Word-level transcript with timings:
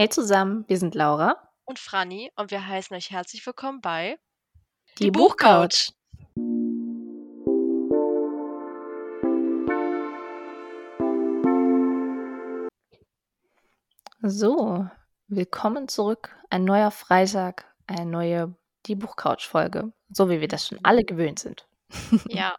Hey 0.00 0.08
zusammen, 0.08 0.64
wir 0.68 0.78
sind 0.78 0.94
Laura. 0.94 1.50
Und 1.64 1.80
Franny 1.80 2.30
und 2.36 2.52
wir 2.52 2.64
heißen 2.64 2.96
euch 2.96 3.10
herzlich 3.10 3.44
willkommen 3.44 3.80
bei 3.80 4.16
Die, 4.96 5.06
Die 5.06 5.10
Buchcouch. 5.10 5.90
So, 14.22 14.88
willkommen 15.26 15.88
zurück. 15.88 16.36
Ein 16.48 16.64
neuer 16.64 16.92
Freitag, 16.92 17.66
eine 17.88 18.06
neue 18.06 18.54
Die 18.86 18.94
Buchcouch-Folge. 18.94 19.92
So 20.10 20.30
wie 20.30 20.40
wir 20.40 20.46
das 20.46 20.68
schon 20.68 20.78
alle 20.84 21.02
gewöhnt 21.02 21.40
sind. 21.40 21.66
Ja. 22.28 22.56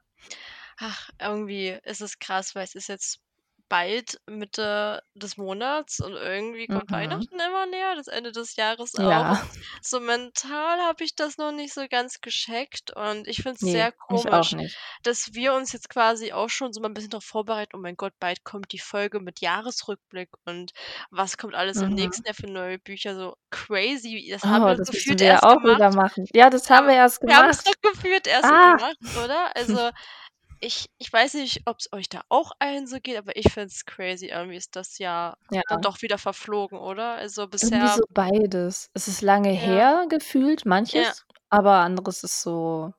Ach, 0.77 1.09
irgendwie 1.21 1.79
ist 1.85 2.01
es 2.01 2.19
krass, 2.19 2.53
weil 2.55 2.65
es 2.65 2.75
ist 2.75 2.89
jetzt 2.89 3.21
bald 3.69 4.19
Mitte 4.27 5.01
des 5.13 5.37
Monats 5.37 5.99
und 5.99 6.13
irgendwie 6.13 6.67
kommt 6.67 6.89
Mhm. 6.89 6.95
Weihnachten 6.95 7.39
immer 7.39 7.65
näher, 7.67 7.95
das 7.95 8.07
Ende 8.07 8.31
des 8.31 8.55
Jahres 8.55 8.95
auch. 8.95 9.09
Ja. 9.09 9.41
so 9.81 9.99
mental 9.99 10.79
habe 10.81 11.03
ich 11.03 11.15
das 11.15 11.37
noch 11.37 11.51
nicht 11.51 11.73
so 11.73 11.85
ganz 11.89 12.19
gescheckt 12.21 12.91
und 12.95 13.27
ich 13.27 13.37
finde 13.37 13.53
es 13.57 13.61
Nee, 13.61 13.71
sehr 13.71 13.91
komisch, 13.91 14.55
dass 15.03 15.33
wir 15.33 15.53
uns 15.53 15.71
jetzt 15.71 15.89
quasi 15.89 16.33
auch 16.33 16.49
schon 16.49 16.73
so 16.73 16.81
mal 16.81 16.87
ein 16.89 16.93
bisschen 16.93 17.11
darauf 17.11 17.25
vorbereiten. 17.25 17.75
Oh 17.75 17.79
mein 17.79 17.95
Gott, 17.95 18.13
bald 18.19 18.43
kommt 18.43 18.71
die 18.73 18.79
Folge 18.79 19.19
mit 19.19 19.39
Jahresrückblick 19.39 20.29
und 20.45 20.71
was 21.11 21.37
kommt 21.37 21.53
alles 21.55 21.77
im 21.77 21.89
Mhm. 21.89 21.95
nächsten 21.95 22.25
Jahr 22.25 22.33
für 22.35 22.47
neue 22.47 22.79
Bücher. 22.79 23.15
So 23.15 23.35
crazy. 23.51 24.29
Das 24.31 24.43
haben 24.43 24.63
Oh, 24.63 24.67
wir 24.67 24.75
das 24.75 24.89
gefühlt 24.89 25.19
wir 25.19 25.27
erst 25.27 25.43
auch 25.43 25.61
wieder 25.63 25.75
gemacht. 25.91 25.95
machen. 26.17 26.25
Ja, 26.33 26.49
das 26.49 26.69
haben 26.69 26.87
wir 26.87 26.95
erst 26.95 27.21
Wir 27.21 27.35
haben 27.37 27.49
es 27.49 27.63
gemacht. 27.63 27.77
doch 27.83 27.91
gefühlt 27.91 28.25
erst 28.27 28.45
Ah. 28.45 28.75
gemacht, 28.77 28.97
oder? 29.23 29.55
Also 29.55 29.77
ich 30.61 30.89
ich 30.97 31.11
weiß 31.11 31.35
nicht, 31.35 31.61
ob 31.65 31.77
es 31.79 31.91
euch 31.93 32.09
da 32.09 32.21
auch 32.29 32.51
allen 32.59 32.87
so 32.87 32.99
geht, 33.01 33.17
aber 33.17 33.35
ich 33.35 33.51
finde 33.53 33.67
es 33.67 33.85
crazy. 33.85 34.27
Irgendwie 34.27 34.57
ist 34.57 34.75
das 34.75 34.97
Jahr 34.99 35.37
Ja. 35.51 35.61
dann 35.67 35.81
doch 35.81 36.01
wieder 36.01 36.17
verflogen, 36.17 36.77
oder? 36.79 37.15
Also 37.15 37.47
Irgendwie 37.61 37.87
bisher 37.87 37.89
so 37.89 38.03
beides. 38.09 38.89
Es 38.93 39.07
ist 39.09 39.21
lange 39.21 39.51
Ja. 39.53 39.61
her 39.65 40.05
gefühlt, 40.09 40.65
Ja. 40.93 41.13
manches, 41.13 41.25
aber 41.49 41.73
anderes 41.79 42.23
ist 42.23 42.41
so 42.41 42.93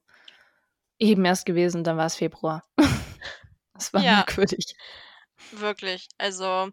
eben 1.01 1.25
erst 1.25 1.47
gewesen, 1.47 1.83
dann 1.83 1.97
war 1.97 2.07
es 2.07 2.17
Februar. 2.17 2.65
Das 3.75 3.95
war 3.95 4.03
Ja. 4.03 4.05
merkwürdig. 4.05 4.75
Wirklich. 5.53 6.09
Also 6.19 6.71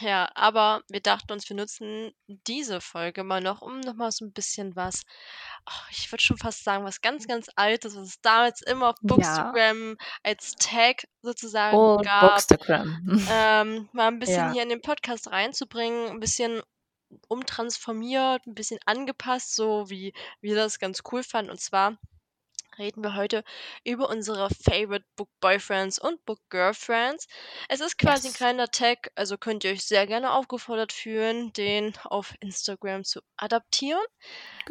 ja, 0.00 0.28
aber 0.34 0.82
wir 0.88 1.00
dachten 1.00 1.32
uns, 1.32 1.48
wir 1.48 1.56
nutzen 1.56 2.12
diese 2.26 2.80
Folge 2.80 3.24
mal 3.24 3.40
noch, 3.40 3.62
um 3.62 3.80
noch 3.80 3.94
mal 3.94 4.10
so 4.10 4.24
'n 4.24 4.32
bisschen 4.32 4.74
was 4.76 5.02
oh, 5.68 5.72
ich 5.90 6.10
würde 6.12 6.22
schon 6.22 6.38
fast 6.38 6.64
sagen, 6.64 6.84
was 6.84 7.00
ganz, 7.00 7.26
ganz 7.26 7.48
Altes, 7.56 7.96
was 7.96 8.08
es 8.08 8.20
damals 8.22 8.62
immer 8.62 8.90
auf 8.90 8.96
Ja. 9.02 9.62
Bookstagram 9.62 9.96
als 10.22 10.56
Tag 10.58 11.04
sozusagen 11.22 11.94
Und 11.94 12.02
gab, 12.02 12.44
Bookstagram. 12.44 13.00
ähm, 13.26 13.88
mal 13.92 14.08
'n 14.08 14.18
bisschen 14.20 14.48
Ja. 14.48 14.52
hier 14.52 14.62
in 14.64 14.70
den 14.70 14.82
Podcast 14.82 15.28
reinzubringen, 15.30 16.08
'n 16.10 16.20
bisschen 16.20 16.62
umtransformiert, 17.28 18.46
'n 18.46 18.54
bisschen 18.54 18.80
angepasst, 18.86 19.54
so 19.56 19.90
wie 19.90 20.14
wir 20.42 20.56
das 20.56 20.78
ganz 20.80 21.02
cool 21.12 21.22
fanden. 21.24 21.50
Und 21.52 21.60
zwar 21.60 21.98
reden 22.78 23.02
wir 23.02 23.14
heute 23.16 23.44
über 23.84 24.08
unsere 24.08 24.48
Favorite 24.50 25.04
Book 25.16 25.28
Boyfriends 25.40 25.98
und 25.98 26.24
Book 26.26 26.40
Girlfriends. 26.50 27.26
Es 27.68 27.80
ist 27.80 27.98
quasi 27.98 28.32
Yes. 28.32 28.32
kleiner 28.32 28.68
Tag, 28.68 29.10
also 29.14 29.38
könnt 29.38 29.64
ihr 29.64 29.72
euch 29.72 29.84
sehr 29.84 30.06
gerne 30.06 30.32
aufgefordert 30.32 30.92
fühlen, 30.92 31.52
den 31.54 31.94
auf 32.04 32.34
Instagram 32.40 33.04
zu 33.04 33.20
adaptieren. 33.36 34.02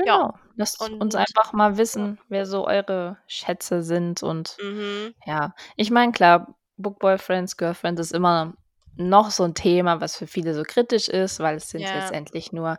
Ja, 0.05 0.19
Genau. 0.19 0.33
Lasst 0.55 0.89
uns 0.99 0.99
und 0.99 1.15
einfach 1.15 1.53
mal 1.53 1.77
ja. 1.93 2.07
wissen, 2.07 2.19
wer 2.29 2.45
so 2.45 2.65
eure 2.67 3.17
Schätze 3.27 3.83
sind 3.83 4.23
und 4.23 4.59
Mhm. 4.59 5.13
ja. 5.25 5.53
Ich 5.77 5.91
meine, 5.91 6.11
klar, 6.13 6.55
Book 6.77 6.99
Boyfriends, 6.99 7.57
Girlfriends 7.57 8.01
ist 8.01 8.13
immer 8.13 8.55
noch 8.95 9.31
so 9.31 9.43
'n 9.45 9.55
Thema, 9.55 10.01
was 10.01 10.17
für 10.17 10.27
viele 10.27 10.53
so 10.55 10.63
kritisch 10.63 11.09
ist, 11.09 11.39
weil 11.39 11.57
es 11.57 11.69
sind 11.69 11.91
Ja. 11.91 11.91
letztendlich 11.93 12.53
nur 12.53 12.77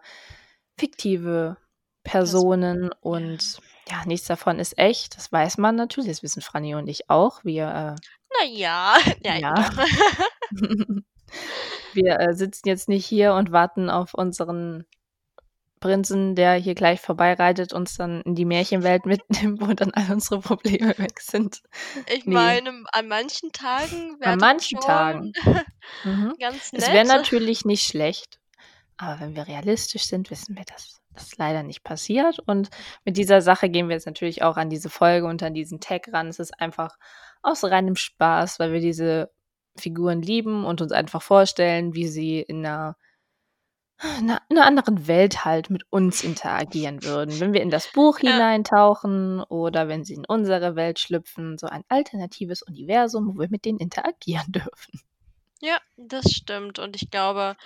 fiktive 0.79 1.59
Personen, 2.05 2.91
ja. 2.91 2.91
und 3.03 3.62
ja, 3.93 4.03
nichts 4.07 4.27
davon 4.27 4.59
ist 4.59 4.79
echt. 4.79 5.17
Das 5.17 5.31
weiß 5.31 5.59
man 5.59 5.77
natürlich. 5.77 6.11
Das 6.11 6.23
wissen 6.23 6.41
Franny 6.43 6.75
und 6.75 6.89
ich 6.89 7.11
auch. 7.11 7.45
Wir, 7.45 7.67
äh 7.98 8.08
Na 8.41 8.47
ja, 8.48 8.97
ja. 9.23 9.70
Wir, 11.95 12.20
äh, 12.20 12.35
sitzen 12.35 12.69
jetzt 12.69 12.89
nicht 12.89 13.07
hier 13.07 13.35
und 13.35 13.53
warten 13.53 13.91
auf 13.91 14.14
unseren 14.14 14.86
Prinzen, 15.80 16.35
der 16.36 16.55
hier 16.55 16.75
gleich 16.75 17.01
vorbeireitet, 17.01 17.73
uns 17.73 17.97
dann 17.97 18.23
in 18.23 18.35
die 18.35 18.45
Märchenwelt 18.45 19.05
mitnimmt, 19.07 19.61
wo 19.61 19.67
dann 19.75 19.91
all 19.92 20.13
unsere 20.13 20.41
Probleme 20.41 20.97
weg 20.98 21.20
sind. 21.20 21.61
Ich 22.07 22.24
Ne. 22.27 22.35
meine, 22.35 22.85
an 22.92 23.09
manchen 23.09 23.53
Tagen 23.53 24.17
wäre 24.20 24.33
An 24.33 24.39
das 24.39 24.48
manchen 24.48 24.80
Tagen. 24.80 25.33
Mhm. 26.05 26.35
ganz 26.39 26.70
Es 26.73 26.86
wäre 26.86 27.05
nett. 27.07 27.17
natürlich 27.17 27.64
nicht 27.64 27.85
schlecht, 27.86 28.39
aber 28.97 29.20
wenn 29.20 29.35
wir 29.35 29.48
realistisch 29.48 30.05
sind, 30.05 30.30
wissen 30.30 30.57
wir, 30.57 30.64
dass 30.64 31.02
das 31.14 31.36
leider 31.39 31.62
nicht 31.62 31.84
passiert. 31.84 32.39
Und 32.40 32.70
mit 33.05 33.17
dieser 33.17 33.42
Sache 33.42 33.68
gehen 33.70 33.89
wir 33.89 33.95
jetzt 33.96 34.06
natürlich 34.06 34.42
auch 34.42 34.56
an 34.56 34.70
diese 34.70 34.90
Folge 34.90 35.27
und 35.27 35.42
an 35.42 35.55
diesen 35.55 35.80
Tag 35.80 36.08
ran. 36.12 36.28
Es 36.28 36.39
ist 36.39 36.58
einfach 36.61 36.96
aus 37.42 37.64
reinem 37.64 37.96
Spaß, 37.96 38.58
weil 38.58 38.73
wir 38.73 38.80
diese 38.80 39.30
Figuren 39.78 40.23
lieben 40.23 40.64
und 40.64 40.80
uns 40.83 40.92
einfach 40.92 41.23
vorstellen, 41.23 41.95
wie 41.95 42.08
sie 42.08 42.40
in 42.40 42.61
'ner 42.62 42.96
in 44.18 44.27
'ner 44.27 44.40
in 44.48 44.56
'ner 44.56 44.64
anderen 44.67 45.06
Welt 45.06 45.45
halt 45.45 45.68
mit 45.70 45.84
uns 45.90 46.23
interagieren 46.24 47.02
würden. 47.05 47.40
Wenn 47.40 47.52
wir 47.52 47.61
in 47.62 47.70
das 47.70 47.89
Buch 47.89 48.18
Ja. 48.20 48.30
hineintauchen 48.33 49.40
oder 49.42 49.86
wenn 49.89 50.05
sie 50.05 50.14
in 50.14 50.24
unsere 50.27 50.77
Welt 50.77 50.98
schlüpfen, 50.98 51.58
so 51.58 51.67
ein 51.67 51.84
alternatives 51.89 52.62
Universum, 52.62 53.34
wo 53.34 53.40
wir 53.40 53.48
mit 53.50 53.64
denen 53.64 53.79
interagieren 53.79 54.50
dürfen. 54.52 55.00
Ja, 55.61 55.80
das 55.96 56.30
stimmt. 56.33 56.79
Und 56.79 56.96
ich 56.96 57.11
glaube 57.11 57.56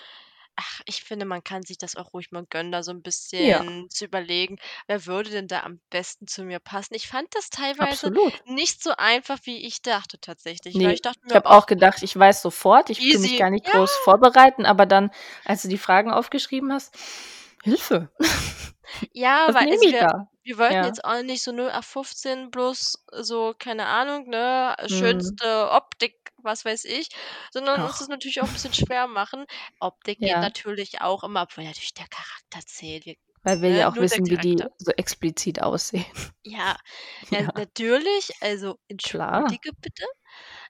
ach, 0.57 0.81
ich 0.87 1.03
finde, 1.05 1.27
man 1.27 1.45
kann 1.45 1.63
sich 1.65 1.79
das 1.79 1.97
auch 1.97 2.13
ruhig 2.15 2.33
mal 2.33 2.47
gönnen, 2.51 2.73
da 2.73 2.83
so 2.83 2.93
'n 2.93 3.03
Ja. 3.39 3.63
bisschen 3.63 3.89
zu 3.91 4.05
überlegen, 4.07 4.59
wer 4.89 5.07
würde 5.07 5.31
denn 5.31 5.49
da 5.49 5.63
am 5.63 5.81
besten 5.91 6.27
zu 6.27 6.45
mir 6.45 6.61
passen? 6.61 6.95
Ich 6.95 7.09
fand 7.09 7.29
das 7.35 7.51
teilweise 7.51 8.11
Absolut. 8.11 8.41
nicht 8.47 8.83
so 8.83 8.93
einfach, 8.97 9.39
wie 9.45 9.67
ich 9.67 9.83
dachte 9.83 10.19
tatsächlich, 10.21 10.83
weil 10.83 10.95
Ne, 10.95 10.95
ich 10.95 11.03
dachte 11.03 11.21
ich 11.29 11.35
mir 11.35 11.37
habe 11.37 11.49
auch 11.49 11.51
auch 11.51 11.67
gedacht, 11.67 12.03
ich 12.03 12.17
weiß 12.19 12.43
sofort, 12.43 12.91
ich 12.91 13.07
tue 13.09 13.21
mich 13.21 13.35
easy. 13.35 13.37
gar 13.37 13.51
nicht 13.51 13.65
Ja. 13.65 13.73
groß 13.73 13.97
vorbereiten, 13.97 14.67
aber 14.67 14.87
dann, 14.87 15.11
als 15.45 15.63
du 15.63 15.69
die 15.69 15.79
Fragen 15.79 16.11
aufgeschrieben 16.11 16.73
hast, 16.73 16.95
Hilfe. 17.63 18.11
Ja, 19.15 19.49
Was 19.49 19.55
weil 19.55 19.63
nehme 19.63 19.71
also 19.71 19.87
ich 19.87 19.93
wir 19.93 19.99
da? 19.99 20.29
wir 20.43 20.59
wollten 20.59 20.85
Ja. 20.85 20.85
jetzt 20.85 21.05
auch 21.05 21.23
nicht 21.23 21.43
so 21.43 21.51
0815 21.51 22.51
bloß 22.53 23.05
so, 23.23 23.53
keine 23.59 23.87
Ahnung, 23.87 24.29
ne, 24.29 24.77
Mhm. 24.89 25.39
schönste 25.41 25.71
Optik, 25.73 26.26
was 26.47 26.65
weiß 26.67 26.87
ich, 26.87 27.11
sondern 27.53 27.83
uns 27.83 27.97
Ach. 27.97 28.01
das 28.01 28.09
natürlich 28.09 28.41
auch 28.43 28.49
'n 28.49 28.55
bisschen 28.55 28.75
schwer 28.75 29.09
machen. 29.09 29.47
Optik 29.81 30.23
geht 30.23 30.41
Ja. 30.41 30.43
natürlich 30.43 31.03
auch 31.03 31.25
immer, 31.25 31.45
obwohl 31.45 31.65
natürlich 31.67 31.95
der 31.95 32.09
Charakter 32.09 32.61
zählt. 32.67 33.07
Wir 33.07 33.17
Weil 33.45 33.61
wir 33.63 33.71
ne, 33.71 33.75
ja 33.75 33.89
auch 33.91 33.99
wissen, 34.01 34.29
wie 34.31 34.39
die 34.39 34.65
so 34.79 34.91
explizit 34.93 35.63
aussehen. 35.63 36.05
Ja, 36.45 36.77
ja, 37.31 37.43
Ja. 37.55 37.55
natürlich, 37.57 38.31
also 38.41 38.79
Klar. 39.03 39.57
entschuldige 39.57 39.73
bitte. 39.81 40.05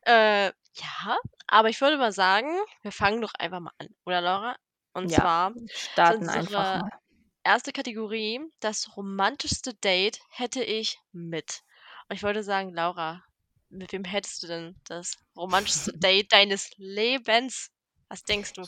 Äh, 0.02 0.48
ja, 0.74 1.18
aber 1.48 1.70
ich 1.70 1.80
würde 1.80 1.98
mal 1.98 2.12
sagen, 2.12 2.48
wir 2.82 2.92
fangen 2.92 3.20
doch 3.22 3.32
einfach 3.38 3.60
mal 3.60 3.72
an, 3.78 3.88
oder 4.06 4.20
Laura? 4.22 4.56
Und 4.94 5.10
Ja, 5.10 5.12
zwar 5.12 5.54
starten 5.72 6.28
einfach 6.30 6.74
mal. 6.74 6.90
erste 7.44 7.72
Kategorie: 7.72 8.40
„Das 8.60 8.96
romantischste 8.96 9.74
Date 9.74 10.20
hätte 10.30 10.64
ich 10.64 10.98
mit.“ 11.12 11.62
Und 12.08 12.16
ich 12.16 12.22
wollte 12.24 12.42
sagen, 12.44 12.74
Laura, 12.74 13.24
mit 13.76 13.92
wem 13.92 14.04
hättest 14.04 14.42
du 14.42 14.46
denn 14.48 14.76
das 14.84 15.14
romantischste 15.36 15.92
Date 15.98 16.32
deines 16.32 16.70
Lebens? 16.76 17.70
Was 18.08 18.24
denkst 18.24 18.52
du? 18.54 18.66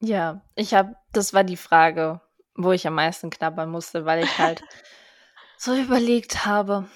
Ja, 0.00 0.42
ich 0.54 0.74
habe 0.74 0.94
das 1.12 1.34
war 1.34 1.44
die 1.44 1.56
Frage, 1.56 2.20
wo 2.54 2.72
ich 2.72 2.86
am 2.86 2.94
meisten 2.94 3.30
knabbern 3.30 3.70
musste, 3.70 4.04
weil 4.04 4.22
ich 4.22 4.38
halt 4.38 4.64
so 5.56 5.74
überlegt 5.76 6.46
habe, 6.46 6.88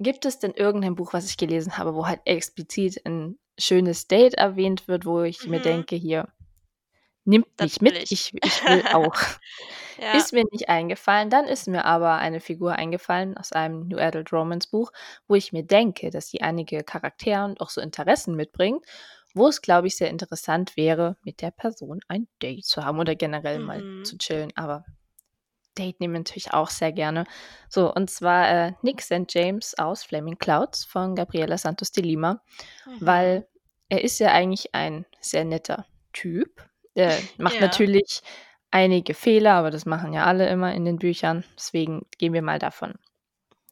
gibt 0.00 0.24
es 0.26 0.38
denn 0.40 0.52
irgendein 0.52 0.96
Buch, 0.96 1.12
was 1.14 1.26
ich 1.26 1.36
gelesen 1.38 1.78
habe, 1.78 1.94
wo 1.94 2.06
halt 2.06 2.20
explizit 2.26 3.02
'n 3.06 3.38
schönes 3.58 4.08
Date 4.08 4.34
erwähnt 4.34 4.88
wird, 4.88 5.06
wo 5.06 5.22
ich 5.22 5.46
mir 5.46 5.60
Mhm. 5.60 5.62
denke: 5.62 5.96
„Hier, 5.96 6.28
nimmt 7.28 7.46
Das 7.56 7.80
mich 7.80 7.80
mit, 7.80 8.02
ich. 8.02 8.12
ich 8.12 8.34
ich 8.44 8.66
will 8.66 8.84
auch.“ 8.92 9.14
Ja. 10.00 10.16
Ist 10.16 10.32
mir 10.32 10.44
nicht 10.52 10.68
eingefallen. 10.68 11.28
Dann 11.28 11.46
ist 11.46 11.66
mir 11.66 11.84
aber 11.84 12.14
eine 12.18 12.40
Figur 12.40 12.74
eingefallen 12.74 13.36
aus 13.36 13.50
einem 13.52 13.88
New 13.88 13.98
Adult 13.98 14.32
Romance 14.32 14.68
Buch, 14.70 14.92
wo 15.26 15.34
ich 15.34 15.52
mir 15.52 15.64
denke, 15.64 16.10
dass 16.10 16.28
die 16.30 16.40
einige 16.42 16.84
Charaktere 16.84 17.44
und 17.44 17.60
auch 17.60 17.70
so 17.70 17.80
Interessen 17.80 18.36
mitbringt, 18.36 18.84
wo 19.34 19.48
es, 19.48 19.60
glaube 19.60 19.88
ich, 19.88 19.96
sehr 19.96 20.08
interessant 20.10 20.76
wäre, 20.76 21.16
mit 21.24 21.42
der 21.42 21.50
Person 21.50 22.00
ein 22.08 22.28
Date 22.40 22.64
zu 22.64 22.84
haben 22.84 23.00
oder 23.00 23.16
generell 23.16 23.58
mal 23.58 23.82
Mhm. 23.82 24.04
zu 24.04 24.18
chillen. 24.18 24.52
Aber 24.56 24.84
Date 25.78 26.00
nehmen 26.00 26.14
natürlich 26.14 26.52
auch 26.52 26.70
sehr 26.70 26.92
gerne. 26.92 27.24
So, 27.68 27.92
und 27.94 28.10
zwar, 28.10 28.50
äh, 28.50 28.72
Nick 28.82 29.00
St. 29.02 29.26
James 29.28 29.78
aus 29.78 30.02
Flaming 30.04 30.38
Clouds 30.38 30.84
von 30.84 31.14
Gabriela 31.14 31.58
Santos 31.58 31.92
de 31.92 32.04
Lima, 32.04 32.42
Mhm. 32.86 32.96
weil 33.00 33.48
er 33.88 34.02
ist 34.04 34.18
ja 34.20 34.32
eigentlich 34.32 34.74
ein 34.74 35.06
sehr 35.20 35.44
netter 35.44 35.86
Typ. 36.12 36.68
Er 36.98 37.28
macht 37.38 37.60
Ja. 37.60 37.60
natürlich 37.60 38.22
einige 38.70 39.14
Fehler, 39.14 39.54
aber 39.54 39.70
das 39.70 39.86
machen 39.86 40.12
ja 40.12 40.24
alle 40.26 40.48
immer 40.48 40.74
in 40.74 40.84
den 40.84 40.98
Büchern. 40.98 41.44
Deswegen 41.56 42.06
gehen 42.18 42.32
wir 42.32 42.42
mal 42.42 42.58
davon 42.58 42.94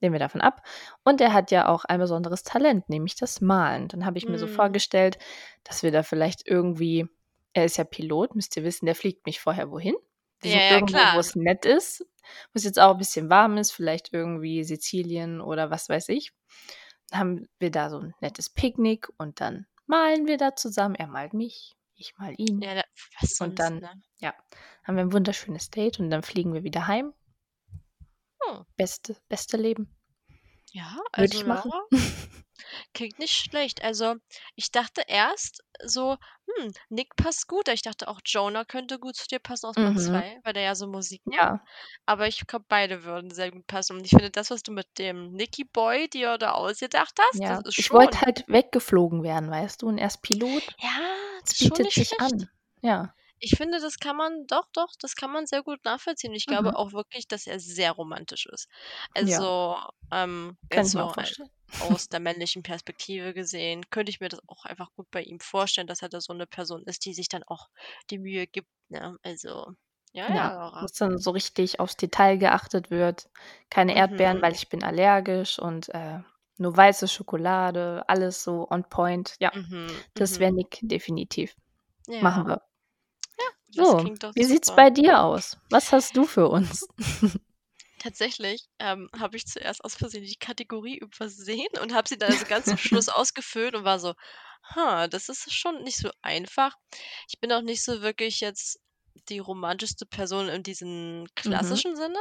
sehen 0.01 0.13
wir 0.13 0.21
davon 0.21 0.41
ab. 0.43 0.63
Und 1.05 1.21
er 1.21 1.33
hat 1.33 1.51
ja 1.51 1.69
auch 1.69 1.85
ein 1.87 2.01
besonderes 2.01 2.43
Talent, 2.43 2.89
nämlich 2.91 3.17
das 3.17 3.41
Malen. 3.41 3.89
Dann 3.89 4.07
habe 4.07 4.19
ich 4.19 4.29
mir 4.29 4.39
so 4.39 4.47
Mhm. 4.47 4.49
vorgestellt, 4.49 5.19
dass 5.65 5.83
wir 5.83 5.93
da 5.93 6.03
vielleicht 6.03 6.47
irgendwie 6.47 7.07
er 7.55 7.65
ist 7.67 7.79
ja 7.79 7.85
Pilot, 7.85 8.35
müsst 8.35 8.57
ihr 8.59 8.65
wissen, 8.65 8.87
der 8.87 8.95
fliegt 8.95 9.27
nicht 9.27 9.41
vorher 9.41 9.71
wohin. 9.71 9.95
Wir 10.43 10.51
Ja, 10.51 10.61
ja, 10.61 10.71
irgendwo, 10.71 11.11
wo 11.13 11.19
es 11.21 11.35
nett 11.37 11.65
ist, 11.67 12.01
wo 12.03 12.53
es 12.55 12.65
jetzt 12.65 12.79
auch 12.81 12.93
'n 12.95 12.99
bisschen 12.99 13.31
warm 13.31 13.57
ist, 13.59 13.73
vielleicht 13.73 14.13
irgendwie 14.13 14.65
Sizilien 14.65 15.41
oder 15.41 15.71
was 15.71 15.89
weiß 15.89 16.11
ich. 16.11 16.33
Dann 17.11 17.21
haben 17.21 17.49
wir 17.59 17.71
da 17.71 17.91
so 17.91 17.99
'n 17.99 18.15
nettes 18.21 18.51
Picknick 18.51 19.09
und 19.19 19.41
dann 19.41 19.67
malen 19.87 20.27
wir 20.27 20.37
da 20.39 20.57
zusammen. 20.57 20.95
Er 20.97 21.07
malt 21.09 21.35
mich, 21.35 21.75
ich 21.97 22.15
male 22.19 22.35
ihn. 22.39 22.65
Ja, 22.65 22.83
was 23.21 23.37
Und 23.39 23.59
sonst, 23.59 23.61
dann, 23.61 23.83
ne? 23.83 24.03
ja, 24.19 24.35
haben 24.85 24.97
wir 24.97 25.05
'n 25.05 25.13
wunderschönes 25.13 25.71
Date 25.71 26.01
und 26.01 26.11
dann 26.11 26.23
fliegen 26.23 26.55
wir 26.55 26.65
wieder 26.65 26.87
heim. 26.89 27.15
Hm. 28.45 28.63
Beste 28.79 29.17
beste 29.29 29.57
Leben. 29.57 29.89
Ja, 30.73 30.99
Würde 31.17 31.35
also 31.35 31.35
ich 31.35 31.47
machen. 31.47 31.73
ja, 31.73 31.87
klingt 32.95 33.19
nicht 33.19 33.33
schlecht. 33.35 33.83
Also, 33.83 34.17
ich 34.57 34.71
dachte 34.73 35.03
erst 35.07 35.63
so: 35.85 36.17
„Hm, 36.57 36.73
Nick 36.89 37.15
passt 37.17 37.47
gut.“ 37.49 37.69
Ich 37.69 37.83
dachte 37.83 38.09
auch, 38.09 38.21
Jonah 38.25 38.65
könnte 38.65 38.99
gut 38.99 39.17
zu 39.17 39.27
dir 39.29 39.39
passen 39.39 39.67
aus 39.67 39.79
Band 39.79 39.99
Mhm. 39.99 40.01
2, 40.01 40.39
weil 40.45 40.53
der 40.53 40.63
ja 40.65 40.75
so 40.75 40.87
Musik 40.89 41.23
macht. 41.37 41.39
Ja. 41.39 41.67
Aber 42.07 42.27
ich 42.29 42.47
glaube, 42.47 42.67
beide 42.69 43.05
würden 43.05 43.31
sehr 43.33 43.51
gut 43.53 43.67
passen. 43.67 43.97
Und 43.99 44.05
ich 44.05 44.11
finde, 44.11 44.31
das, 44.31 44.51
was 44.51 44.63
du 44.63 44.73
mit 44.73 44.89
dem 44.99 45.33
Nicky 45.33 45.65
Boy 45.65 46.09
dir 46.09 46.39
da 46.39 46.53
ausgedacht 46.53 47.15
hast, 47.21 47.49
das 47.51 47.61
Ja, 47.61 47.65
ist 47.65 47.77
ich 47.77 47.93
wollte 47.93 48.19
schon 48.19 48.23
halt 48.23 48.45
weggeflogen 48.49 49.23
werden, 49.23 49.49
weißt 49.51 49.83
du, 49.83 49.87
und 49.89 49.99
er 49.99 50.09
ist 50.09 50.23
Pilot. 50.23 50.77
Ja, 50.79 50.91
Es 51.47 51.55
bietet 51.59 51.93
nicht 51.93 51.95
sich 51.95 52.09
schlecht. 52.09 52.19
an. 52.21 52.49
Ja. 52.83 53.15
Ich 53.41 53.57
finde, 53.57 53.81
das 53.81 53.99
kann 53.99 54.17
man 54.17 54.47
doch, 54.47 54.67
doch, 54.73 54.93
das 55.01 55.17
kann 55.17 55.33
man 55.33 55.47
sehr 55.47 55.63
gut 55.63 55.85
nachvollziehen. 55.85 56.35
Ich 56.35 56.47
glaube 56.47 56.75
Mhm. 56.75 56.77
auch 56.77 56.93
wirklich, 56.93 57.29
dass 57.29 57.47
er 57.47 57.61
sehr 57.61 57.93
romantisch 57.93 58.47
ist. 58.47 58.69
Ja. 59.21 59.43
Also, 59.43 59.77
ähm, 60.13 60.59
Kann 60.71 60.87
ich 60.87 60.95
mir 60.95 61.09
vorstellen. 61.09 61.51
aus 61.79 62.09
der 62.09 62.21
männlichen 62.21 62.63
Perspektive 62.63 63.35
gesehen, 63.35 63.91
könnte 63.91 64.11
ich 64.11 64.21
mir 64.21 64.29
das 64.31 64.41
auch 64.49 64.65
einfach 64.67 64.93
gut 64.95 65.09
bei 65.11 65.23
ihm 65.23 65.41
vorstellen, 65.41 65.87
dass 65.89 66.03
er 66.03 66.09
da 66.11 66.21
so 66.23 66.33
'ne 66.35 66.47
Person 66.47 66.83
ist, 66.87 67.05
die 67.07 67.15
sich 67.15 67.29
dann 67.29 67.45
auch 67.45 67.69
die 68.11 68.19
Mühe 68.19 68.47
gibt, 68.47 68.69
ne? 68.91 69.19
Also, 69.23 69.73
ja, 70.15 70.29
Ja, 70.29 70.53
ja. 70.53 70.81
wo's 70.81 70.93
dann 70.93 71.19
so 71.19 71.31
richtig 71.31 71.79
aufs 71.79 71.97
Detail 71.97 72.37
geachtet 72.39 72.91
wird. 72.91 73.29
Keine 73.71 73.95
Erdbeeren, 73.95 74.39
Mhm. 74.39 74.43
weil 74.43 74.53
ich 74.55 74.69
bin 74.69 74.83
allergisch 74.83 75.59
und, 75.61 75.89
äh, 75.91 76.21
nur 76.59 76.77
weiße 76.77 77.09
Schokolade, 77.09 78.05
alles 78.09 78.43
so 78.45 78.67
on 78.71 78.85
point. 78.89 79.37
Ja, 79.41 79.53
Mhm, 79.53 80.05
das 80.17 80.39
wäre 80.41 80.53
mhm. 80.53 80.55
Nick 80.55 80.81
definitiv. 80.83 81.57
Machen 82.21 82.47
Ja. 82.47 82.49
wir. 82.49 82.63
Ja, 83.39 83.47
das 83.69 83.97
So, 83.97 83.97
klingt 83.97 84.23
doch 84.23 84.35
wie 84.35 84.43
sieht's 84.45 84.73
super. 84.73 84.75
bei 84.75 84.91
dir 84.91 85.23
aus? 85.23 85.57
Was 85.71 85.93
hast 85.93 86.17
du 86.17 86.25
für 86.25 86.49
uns? 86.49 86.89
Tatsächlich, 87.99 88.69
ähm, 88.79 89.09
habe 89.19 89.37
ich 89.37 89.47
zuerst 89.47 89.85
aus 89.85 89.95
Versehen 89.97 90.25
die 90.25 90.37
Kategorie 90.37 90.97
übersehen 90.99 91.69
und 91.83 91.93
habe 91.95 92.09
sie 92.09 92.17
dann 92.19 92.31
also 92.31 92.45
ganz 92.47 92.69
zum 92.69 92.79
Schluss 92.79 93.09
ausgefüllt 93.11 93.75
und 93.75 93.85
war 93.85 93.99
so: 93.99 94.15
„Ha, 94.75 95.09
das 95.09 95.29
ist 95.29 95.53
schon 95.53 95.83
nicht 95.83 95.99
so 95.99 96.11
einfach.“ 96.23 96.75
Ich 97.29 97.39
bin 97.41 97.53
auch 97.53 97.61
nicht 97.63 97.83
so 97.85 98.01
wirklich 98.03 98.41
jetzt 98.41 98.81
die 99.31 99.39
romantischste 99.41 100.07
Person 100.07 100.49
in 100.49 100.63
diesem 100.63 101.27
Mhm. 101.45 101.81
klassischen 101.81 101.97
Sinne, 101.97 102.19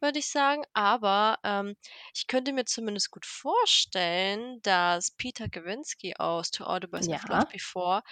würde 0.00 0.18
ich 0.18 0.28
sagen. 0.30 0.64
Aber, 0.74 1.38
ähm, 1.44 1.76
ich 2.14 2.26
könnte 2.26 2.52
mir 2.52 2.64
zumindest 2.66 3.10
gut 3.10 3.26
vorstellen, 3.26 4.60
dass 4.62 5.10
Peter 5.12 5.48
Gawinski 5.48 6.14
aus 6.16 6.50
„To 6.50 6.64
All 6.64 6.80
the 6.82 6.88
Boys 6.88 7.08
I've 7.10 7.28
Loved 7.30 7.48
Ja. 7.48 7.52
Before“ 7.52 8.02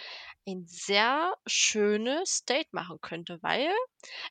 ein 0.48 0.66
sehr 0.68 1.34
schönes 1.46 2.44
Date 2.46 2.72
machen 2.72 2.98
könnte, 3.00 3.38
weil 3.42 3.70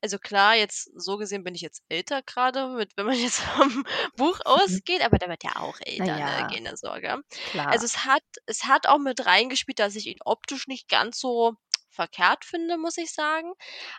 also 0.01 0.18
klar, 0.19 0.56
jetzt 0.56 0.90
so 0.96 1.18
gesehen 1.18 1.44
bin 1.44 1.56
ich 1.56 1.62
jetzt 1.62 1.84
älter 1.90 2.22
grade 2.24 2.68
mit 2.69 2.92
wenn 2.98 3.06
man 3.06 3.18
jetzt 3.18 3.40
vom 3.42 3.84
Buch 4.18 4.40
Mhm. 4.56 4.80
ausgeht, 4.86 5.04
aber 5.06 5.18
der 5.18 5.30
wird 5.30 5.44
ja 5.44 5.57
auch 5.57 5.78
älter, 5.81 6.22
ne, 6.22 6.44
ja, 6.44 6.51
keine 6.51 6.75
Sorge. 6.78 7.22
klar. 7.46 7.69
Also, 7.69 7.86
es 7.86 8.06
hat 8.06 8.24
es 8.46 8.66
hat 8.66 8.88
auch 8.88 9.00
mit 9.00 9.25
reingespielt, 9.25 9.80
dass 9.80 9.96
ich 9.96 10.07
ihn 10.07 10.19
optisch 10.25 10.68
nicht 10.68 10.90
ganz 10.90 11.19
so 11.19 11.56
verkehrt 11.89 12.45
finde, 12.45 12.77
muss 12.77 12.97
ich 12.97 13.13
sagen. 13.13 13.53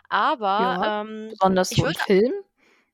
Aber, 0.09 0.77
Ja, 0.77 0.83
ähm, 0.83 1.29
besonders 1.29 1.69
ich 1.69 1.79
so 1.79 1.87
Film. 1.93 2.33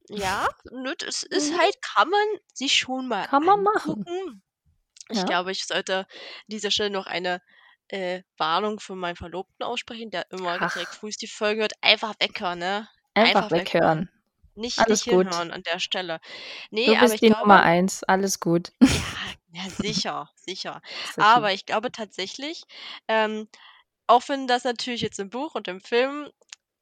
ja, 0.10 0.46
ne, 0.70 0.96
das 0.98 1.24
ist 1.24 1.52
Mhm. 1.52 1.58
halt 1.58 1.82
kann 1.82 2.10
man 2.10 2.26
sich 2.54 2.74
schon 2.76 3.08
mal 3.08 3.30
Kann 3.30 3.44
man 3.46 3.62
machen. 3.64 4.08
Ich 5.10 5.26
Ja. 5.26 5.26
glaube, 5.26 5.52
ich 5.52 5.66
sollte 5.66 6.00
an 6.00 6.06
dieser 6.48 6.72
Stelle 6.72 6.90
noch 6.90 7.08
eine, 7.08 7.42
äh, 7.90 8.24
Warnung 8.38 8.80
für 8.80 8.96
meinen 8.96 9.16
Verlobten 9.18 9.64
aussprechen, 9.66 10.12
der 10.12 10.30
immer 10.32 10.60
direkt 10.62 10.96
Ach. 10.96 10.98
frühs 10.98 11.18
die 11.18 11.28
Folge 11.28 11.62
hört. 11.62 11.74
Einfach 11.82 12.14
weghören, 12.20 12.60
ne? 12.60 12.90
Einfach 13.16 13.52
Einfach 13.54 13.54
weghören. 13.54 13.54
weghören. 13.54 14.10
Nicht 14.56 14.88
nicht 14.88 15.04
Alles 15.04 15.08
gut. 15.08 15.28
hinhören 15.28 15.52
an 15.52 15.64
der 15.64 15.80
Stelle. 15.80 16.20
Ne, 16.72 16.88
Du 16.88 16.96
aber 16.98 17.14
bist 17.16 17.16
ich 17.16 17.22
die 17.22 17.30
glaube 17.30 17.42
Nummer 17.42 17.64
1, 17.64 18.04
alles 18.04 18.40
gut. 18.40 18.72
Ja, 18.90 19.04
ja 19.52 19.70
sicher, 19.70 20.30
sicher. 20.36 20.82
Aber 21.18 21.52
ich 21.54 21.66
glaube 21.66 21.92
tatsächlich, 21.92 22.64
ähm, 23.08 23.48
auch 24.08 24.28
wenn 24.30 24.48
das 24.48 24.64
natürlich 24.66 25.02
jetzt 25.02 25.20
im 25.20 25.30
Buch 25.30 25.56
und 25.56 25.68
im 25.68 25.82
Film 25.82 26.32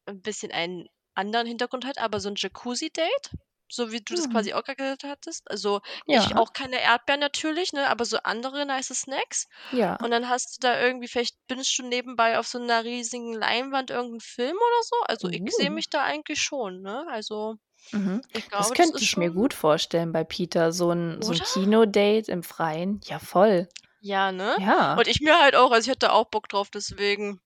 'n 0.08 0.22
bisschen 0.24 0.52
einen 0.54 0.88
anderen 1.16 1.48
Hintergrund 1.48 1.86
hat, 1.86 1.98
aber 2.00 2.20
so 2.22 2.30
'n 2.30 2.36
Jacuzzi-Date, 2.38 3.32
so 3.72 3.92
wie 3.94 4.02
du 4.02 4.16
das 4.16 4.30
Mhm. 4.30 4.30
quasi 4.30 4.54
auch 4.54 4.64
gesagt 4.66 5.04
hattest, 5.06 5.50
also 5.52 5.82
Ja. 6.08 6.30
auch 6.36 6.54
keine 6.54 6.82
Erdbeeren 6.82 7.22
natürlich, 7.22 7.74
ne, 7.74 7.90
aber 7.90 8.06
so 8.06 8.18
andere 8.24 8.66
nice 8.68 8.88
Snacks. 8.96 9.48
Ja. 9.72 9.98
Und 10.02 10.12
dann 10.12 10.30
hast 10.30 10.58
du 10.58 10.68
da 10.68 10.82
irgendwie 10.82 11.08
vielleicht 11.10 11.38
bingest 11.48 11.78
du 11.80 11.84
nebenbei 11.84 12.40
auf 12.40 12.48
so 12.48 12.60
'ner 12.60 12.84
riesigen 12.86 13.34
Leinwand 13.34 13.92
irgend 13.92 14.16
'n 14.16 14.22
Film 14.22 14.58
oder 14.58 14.84
so. 14.84 14.98
Also, 15.08 15.30
ich 15.32 15.44
sehe 15.48 15.72
Uh. 15.72 15.72
mich 15.72 15.90
da 15.92 16.04
eigentlich 16.04 16.42
schon, 16.44 16.82
ne? 16.84 17.06
Also, 17.10 17.56
Mhm. 17.94 18.22
ich 18.34 18.48
Das 18.56 18.74
glaube, 18.74 18.78
das 18.78 18.92
könnte 18.92 19.04
ist 19.04 19.04
ich 19.04 19.18
mir 19.18 19.32
gut 19.32 19.54
vorstellen 19.54 20.12
bei 20.12 20.24
Peter, 20.24 20.72
so 20.72 20.92
'n 20.92 21.22
so 21.22 21.34
'n 21.34 21.42
Oder? 21.42 21.44
Kinodate 21.44 22.32
im 22.32 22.44
Freien. 22.44 23.00
Ja, 23.06 23.20
voll. 23.20 23.68
Ja, 24.06 24.32
ne? 24.32 24.56
Ja. 24.60 24.94
Und 24.94 25.08
ich 25.08 25.20
mir 25.20 25.40
halt 25.40 25.56
auch. 25.56 25.72
Also, 25.72 25.90
ich 25.90 25.92
hätte 25.96 26.12
auch 26.14 26.26
Bock 26.30 26.48
drauf, 26.48 26.70
deswegen 26.70 27.42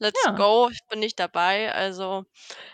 let's 0.00 0.20
Ja. 0.26 0.32
go, 0.32 0.68
ich 0.72 0.80
bin 0.88 1.00
ich 1.04 1.14
dabei. 1.14 1.72
Also, 1.72 2.24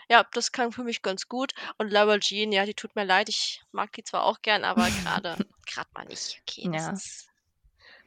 ja, 0.09 0.25
das 0.33 0.51
klang 0.51 0.71
für 0.71 0.83
mich 0.83 1.03
ganz 1.03 1.27
gut. 1.27 1.53
Und 1.77 1.91
Lara 1.91 2.17
Jean, 2.19 2.51
ja, 2.51 2.65
die 2.65 2.73
tut 2.73 2.95
mir 2.95 3.03
leid, 3.05 3.29
ich 3.29 3.61
mag 3.71 3.91
die 3.93 4.03
zwar 4.03 4.23
auch 4.23 4.41
gern, 4.41 4.63
aber 4.63 4.87
grade 5.03 5.37
grad 5.71 5.87
mal 5.93 6.05
nicht. 6.05 6.41
Okay, 6.41 6.67
das 6.71 6.85
Ja. 6.85 6.93
ist 6.93 7.27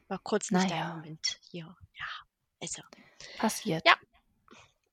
war 0.08 0.18
kurz 0.18 0.50
nicht 0.50 0.68
dein 0.68 0.78
ja. 0.78 0.94
Moment 0.96 1.38
hier. 1.48 1.76
Ja, 1.94 2.06
also 2.60 2.82
ja. 2.82 3.38
Passiert. 3.38 3.84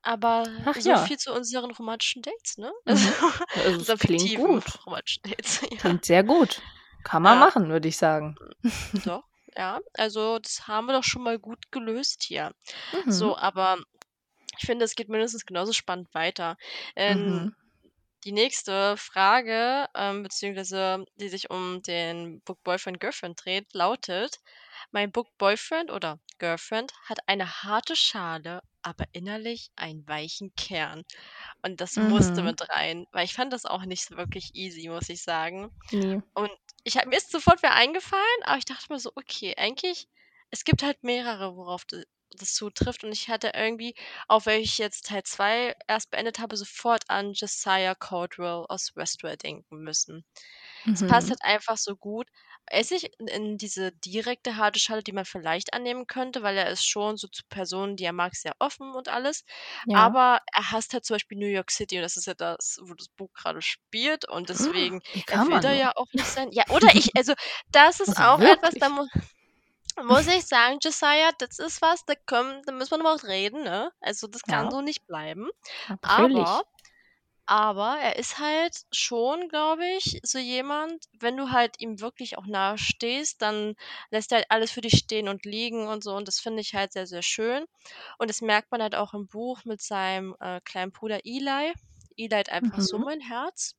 Aber 0.03 0.47
Ach 0.65 0.75
so 0.75 0.89
ja. 0.91 0.97
viel 0.99 1.17
zu 1.17 1.33
unseren 1.33 1.71
romantischen 1.71 2.21
Dates, 2.21 2.57
ne? 2.59 2.71
Also, 2.85 3.07
Mhm. 3.09 3.13
Also, 3.55 3.69
es 3.69 3.77
unseren 3.79 3.97
klingt 3.97 4.35
gut. 4.35 4.85
romantischen 4.85 5.23
Dates, 5.23 5.61
ja. 5.71 5.77
Klingt 5.77 6.05
sehr 6.05 6.23
gut. 6.23 6.61
Kann 7.03 7.23
man 7.23 7.39
Ja. 7.39 7.45
machen, 7.45 7.69
würde 7.69 7.87
ich 7.87 7.97
sagen. 7.97 8.35
Doch, 9.03 9.23
ja. 9.57 9.79
Also, 9.95 10.39
das 10.39 10.67
haben 10.67 10.87
wir 10.87 10.93
doch 10.93 11.03
schon 11.03 11.23
mal 11.23 11.39
gut 11.39 11.71
gelöst 11.71 12.23
hier. 12.23 12.53
Mhm. 12.93 13.31
So, 13.31 13.37
aber 13.37 13.79
ich 14.59 14.65
finde, 14.67 14.85
es 14.85 14.95
geht 14.95 15.09
mindestens 15.09 15.45
genauso 15.45 15.73
spannend 15.73 16.13
weiter. 16.13 16.57
Ähm, 16.95 17.47
Mhm. 17.47 17.55
die 18.25 18.31
nächste 18.33 18.97
Frage, 18.97 19.87
ähm, 19.95 20.23
beziehungsweise 20.23 21.05
die 21.15 21.29
sich 21.29 21.49
um 21.51 21.81
den 21.83 22.41
Book 22.41 22.63
Boyfriend 22.63 22.99
Girlfriend 22.99 23.43
dreht, 23.45 23.73
lautet: 23.73 24.39
„Mein 24.91 25.11
Book 25.11 25.29
Boyfriend 25.37 25.91
oder 25.91 26.19
Girlfriend 26.39 26.93
hat 27.09 27.19
eine 27.27 27.63
harte 27.63 27.95
Schale, 27.95 28.61
aber 28.83 29.05
innerlich 29.13 29.69
einen 29.77 30.07
weichen 30.07 30.53
Kern.“ 30.55 31.03
Und 31.63 31.81
das 31.81 31.97
musste 31.97 32.41
Mhm. 32.41 32.43
mit 32.43 32.69
rein, 32.69 33.05
weil 33.11 33.25
ich 33.25 33.33
fand 33.35 33.53
das 33.53 33.65
auch 33.65 33.85
nicht 33.85 34.05
so 34.05 34.17
wirklich 34.17 34.51
easy, 34.55 34.89
muss 34.89 35.09
ich 35.09 35.23
sagen. 35.23 35.71
Ne. 35.91 36.21
Und 36.33 36.51
ich 36.83 36.97
habe 36.97 37.09
mir 37.09 37.17
ist 37.17 37.31
sofort 37.31 37.61
wer 37.63 37.73
eingefallen, 37.75 38.23
aber 38.43 38.57
ich 38.57 38.65
dachte 38.65 38.91
mir 38.93 38.99
so: 38.99 39.11
„Okay, 39.15 39.55
eigentlich 39.57 40.07
es 40.51 40.63
gibt 40.63 40.83
halt 40.83 41.03
mehrere, 41.03 41.55
worauf 41.55 41.85
d 41.85 42.03
das 42.31 42.53
zutrifft.“ 42.53 43.03
Und 43.03 43.11
ich 43.13 43.29
hatte 43.29 43.51
irgendwie, 43.55 43.95
auch 44.27 44.45
wenn 44.45 44.61
ich 44.61 44.77
jetzt 44.77 45.07
Teil 45.07 45.23
2 45.23 45.75
erst 45.87 46.11
beendet 46.11 46.39
habe, 46.39 46.57
sofort 46.57 47.03
an 47.09 47.33
Josiah 47.33 47.95
Caldwell 47.95 48.65
aus 48.69 48.95
Westworld 48.95 49.43
denken 49.43 49.79
müssen. 49.79 50.25
Es 50.93 51.03
passt 51.03 51.29
Mhm. 51.29 51.31
halt 51.31 51.41
einfach 51.43 51.77
so 51.77 51.95
gut. 51.95 52.27
Ist 52.71 52.91
nicht 52.91 53.11
in 53.19 53.57
diese 53.57 53.91
direkte 53.93 54.57
harte 54.57 54.79
Schale, 54.79 55.01
die 55.03 55.13
man 55.13 55.25
vielleicht 55.25 55.73
annehmen 55.73 56.05
könnte, 56.07 56.43
weil 56.43 56.57
er 56.57 56.69
ist 56.69 56.85
schon 56.85 57.15
so 57.17 57.27
zu 57.27 57.43
Personen, 57.49 57.95
die 57.95 58.03
er 58.05 58.13
mag, 58.13 58.35
sehr 58.35 58.53
offen 58.59 58.93
und 58.93 59.07
alles. 59.09 59.43
Ja. 59.83 59.97
Aber 59.97 60.39
er 60.53 60.71
hasst 60.71 60.93
halt 60.93 61.05
zum 61.05 61.15
Beispiel 61.15 61.37
New 61.37 61.47
York 61.47 61.71
City 61.71 61.97
und 61.97 62.03
das 62.03 62.17
ist 62.17 62.27
ja 62.27 62.33
das, 62.33 62.77
wo 62.83 62.93
das 62.93 63.07
Buch 63.09 63.31
grade 63.33 63.61
spielt 63.61 64.27
und 64.27 64.49
deswegen 64.49 65.01
Wie 65.13 65.23
er 65.29 65.37
kann 65.37 65.47
will 65.47 65.59
man 65.59 65.61
da 65.61 65.73
ja 65.73 65.91
auch 65.95 66.07
nicht 66.13 66.31
sein. 66.31 66.49
Ja, 66.51 66.63
oder 66.69 66.87
ich 66.95 67.09
also, 67.15 67.33
das 67.71 67.99
ist 68.01 68.15
Also, 68.15 68.21
auch 68.21 68.41
etwas, 68.43 68.77
da 68.77 68.89
wirklich? 68.89 68.89
mu 68.89 69.05
muss 70.03 70.27
ich 70.27 70.45
sagen, 70.45 70.79
Josiah, 70.83 71.31
das 71.39 71.59
ist 71.59 71.81
was, 71.81 72.05
da 72.05 72.15
können 72.27 72.61
da 72.65 72.73
müssen 72.73 72.91
wir 72.91 72.97
noch 72.99 73.05
mal 73.05 73.27
reden, 73.29 73.63
ne? 73.63 73.91
Also, 74.01 74.27
das 74.27 74.45
kann 74.47 74.69
Ja. 74.69 74.71
so 74.71 74.81
nicht 74.81 75.05
bleiben. 75.07 75.49
Natürlich. 75.89 76.61
aber 76.61 76.63
er 77.99 78.15
ist 78.17 78.39
halt 78.39 78.81
schon, 78.91 79.47
glaube 79.49 79.85
ich, 79.97 80.19
so 80.23 80.37
jemand, 80.39 81.05
wenn 81.19 81.37
du 81.37 81.51
halt 81.51 81.79
ihm 81.79 81.99
wirklich 82.01 82.37
auch 82.37 82.45
nahe 82.45 82.77
stehst, 82.77 83.41
dann 83.41 83.75
lässt 84.11 84.31
er 84.31 84.37
halt 84.39 84.51
alles 84.51 84.71
für 84.71 84.81
dich 84.81 84.97
stehen 84.97 85.27
und 85.29 85.45
liegen 85.45 85.87
und 85.87 86.03
so 86.03 86.13
und 86.15 86.27
das 86.27 86.39
finde 86.39 86.61
ich 86.61 86.75
halt 86.75 86.93
sehr, 86.93 87.07
sehr 87.07 87.21
schön. 87.23 87.65
Und 88.17 88.29
das 88.29 88.41
merkt 88.41 88.71
man 88.71 88.81
halt 88.81 88.95
auch 88.95 89.13
im 89.13 89.27
Buch 89.27 89.63
mit 89.65 89.81
seinem, 89.81 90.35
äh, 90.39 90.61
kleinen 90.65 90.91
Bruder 90.91 91.21
Eli. 91.25 91.73
Eli 92.17 92.29
hat 92.35 92.49
einfach 92.49 92.81
so 92.81 92.97
Mhm. 92.97 93.05
mein 93.05 93.21
Herz. 93.21 93.75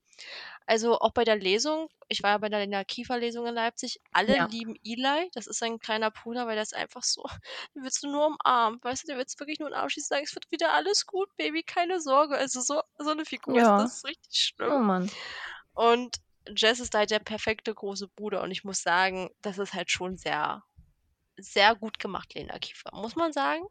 Also 0.66 0.98
auch 1.00 1.12
bei 1.12 1.25
der 1.25 1.37
Lesung, 1.37 1.88
ich 2.08 2.22
war 2.22 2.30
ja 2.32 2.38
bei 2.38 2.48
der 2.48 2.60
Lena 2.60 2.84
Kiefer-Lesung 2.84 3.46
in 3.46 3.54
Leipzig, 3.54 4.00
alle 4.12 4.37
Ja. 4.37 4.46
lieben 4.50 4.75
Eli. 4.84 5.30
Das 5.32 5.46
ist 5.46 5.58
sein 5.58 5.78
kleiner 5.78 6.10
Bruder, 6.10 6.46
weil 6.46 6.54
der 6.56 6.62
ist 6.62 6.75
einfach 6.75 7.02
so, 7.02 7.22
den 7.75 7.82
willst 7.84 8.02
du 8.02 8.10
nur 8.10 8.26
umarmen. 8.26 8.78
Weißt 8.82 9.02
du, 9.04 9.06
der 9.06 9.16
willst 9.16 9.38
wirklich 9.40 9.58
nur 9.60 9.70
den 9.70 9.75
Arsch 9.76 9.94
schießen, 9.94 10.08
sagen, 10.08 10.25
es 10.25 10.34
wird 10.34 10.50
wieder 10.50 10.72
alles 10.72 11.06
gut, 11.06 11.34
Baby, 11.37 11.62
keine 11.62 12.00
Sorge. 12.00 12.37
Also 12.37 12.60
so, 12.60 12.82
so 12.98 13.10
eine 13.10 13.25
Figur 13.25 13.58
ist 13.60 13.66
Ja. 13.68 13.78
das 13.78 14.04
richtig 14.04 14.38
schlimm. 14.40 14.72
Oh 14.72 14.78
Mann. 14.78 15.10
Und 15.75 16.16
Jess 16.56 16.80
ist 16.80 16.94
halt 16.94 17.10
der 17.10 17.18
perfekte 17.20 17.75
große 17.75 18.08
Bruder 18.08 18.42
und 18.42 18.50
ich 18.50 18.64
muss 18.64 18.82
sagen, 18.82 19.30
das 19.42 19.58
ist 19.58 19.75
halt 19.75 19.90
schon 19.90 20.16
sehr, 20.16 20.64
sehr 21.37 21.75
gut 21.76 21.98
gemacht, 21.98 22.34
Lena 22.34 22.58
Kiefer, 22.58 22.90
muss 22.94 23.16
man 23.16 23.32
sagen. 23.32 23.64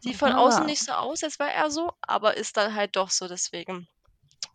Sieht 0.00 0.16
von 0.16 0.30
Ja. 0.30 0.38
außen 0.38 0.64
nicht 0.66 0.82
so 0.82 0.92
aus, 0.92 1.22
als 1.22 1.38
wäre 1.38 1.52
er 1.52 1.70
so, 1.70 1.92
aber 2.00 2.36
ist 2.36 2.56
dann 2.56 2.74
halt 2.74 2.96
doch 2.96 3.10
so, 3.10 3.28
deswegen. 3.28 3.88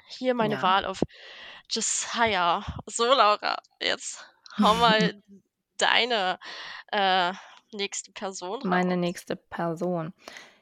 Hier 0.10 0.34
meine 0.34 0.56
Ja. 0.56 0.62
Wahl 0.62 0.86
auf 0.86 1.02
Josiah. 1.70 2.64
So, 2.86 3.06
Laura, 3.06 3.58
jetzt 3.82 4.26
hau 4.60 4.74
mal 4.76 5.22
deine 5.78 6.40
äh, 6.92 7.32
nächste 7.72 8.12
Person 8.12 8.60
Meine 8.64 8.92
raus. 8.96 9.00
nächste 9.00 9.36
Person. 9.36 10.14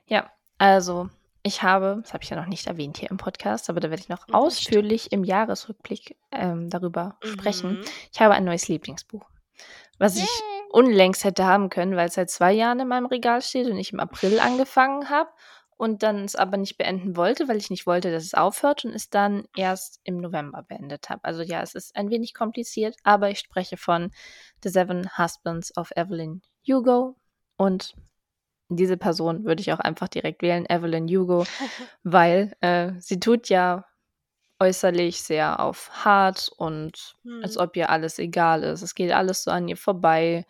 Ja, 0.08 0.30
also 0.58 1.10
ich 1.44 1.64
habe, 1.64 2.00
das 2.02 2.14
habe 2.14 2.24
ich 2.24 2.30
ja 2.30 2.36
noch 2.36 2.48
nicht 2.48 2.68
erwähnt 2.68 2.98
hier 2.98 3.10
im 3.10 3.18
Podcast, 3.18 3.70
aber 3.70 3.80
da 3.80 3.90
werde 3.90 4.02
ich 4.02 4.10
noch 4.10 4.26
Das 4.26 4.36
ausführlich 4.36 5.12
im 5.14 5.24
Jahresrückblick 5.24 6.18
ähm, 6.32 6.70
darüber 6.70 7.18
sprechen. 7.24 7.80
Mhm. 7.80 7.86
Ich 8.12 8.20
habe 8.20 8.34
ein 8.34 8.44
neues 8.44 8.68
Lieblingsbuch, 8.68 9.26
was 9.98 10.18
ich 10.18 10.24
Yay. 10.24 10.64
unlängst 10.72 11.24
hätte 11.24 11.46
haben 11.46 11.70
können, 11.70 11.96
weil 11.96 12.10
es 12.10 12.16
seit 12.16 12.30
zwei 12.30 12.52
Jahren 12.52 12.82
in 12.82 12.88
meinem 12.90 13.06
Regal 13.06 13.42
steht 13.42 13.68
und 13.68 13.78
ich 13.78 13.94
im 13.94 14.02
April 14.02 14.40
angefangen 14.42 15.10
habe 15.10 15.30
und 15.78 16.02
dann 16.04 16.26
es 16.26 16.36
aber 16.36 16.58
nicht 16.58 16.78
beenden 16.78 17.16
wollte, 17.16 17.48
weil 17.48 17.58
ich 17.58 17.70
nicht 17.70 17.86
wollte, 17.86 18.12
dass 18.12 18.24
es 18.24 18.34
aufhört 18.34 18.84
und 18.84 18.94
es 18.94 19.10
dann 19.10 19.48
erst 19.56 20.00
im 20.04 20.18
November 20.18 20.64
beendet 20.64 21.10
habe. 21.10 21.24
Also 21.24 21.44
ja, 21.44 21.62
es 21.62 21.76
ist 21.76 21.96
ein 21.96 22.10
wenig 22.10 22.34
kompliziert, 22.34 22.96
aber 23.04 23.30
ich 23.30 23.40
spreche 23.40 23.78
von 23.78 24.12
The 24.64 24.70
Seven 24.70 25.10
Husbands 25.18 25.76
of 25.78 25.92
Evelyn 25.96 26.42
Hugo 26.68 27.16
und 27.58 27.96
diese 28.70 28.98
Person 28.98 29.46
würde 29.46 29.62
ich 29.62 29.72
auch 29.72 29.80
einfach 29.80 30.08
direkt 30.10 30.42
wählen, 30.42 30.66
Evelyn 30.68 31.08
Hugo, 31.08 31.46
weil 32.04 32.54
äh, 32.60 32.92
sie 33.00 33.20
tut 33.20 33.48
ja 33.50 33.86
äußerlich 34.60 35.22
sehr 35.22 35.60
auf 35.60 35.92
hart 36.04 36.52
und 36.58 37.16
als 37.44 37.56
Hm. 37.56 37.62
ob 37.62 37.76
ihr 37.76 37.90
alles 37.92 38.18
egal 38.18 38.64
ist. 38.64 38.82
Es 38.82 38.96
geht 38.96 39.12
alles 39.12 39.44
so 39.44 39.52
an 39.52 39.68
ihr 39.68 39.78
vorbei. 39.78 40.46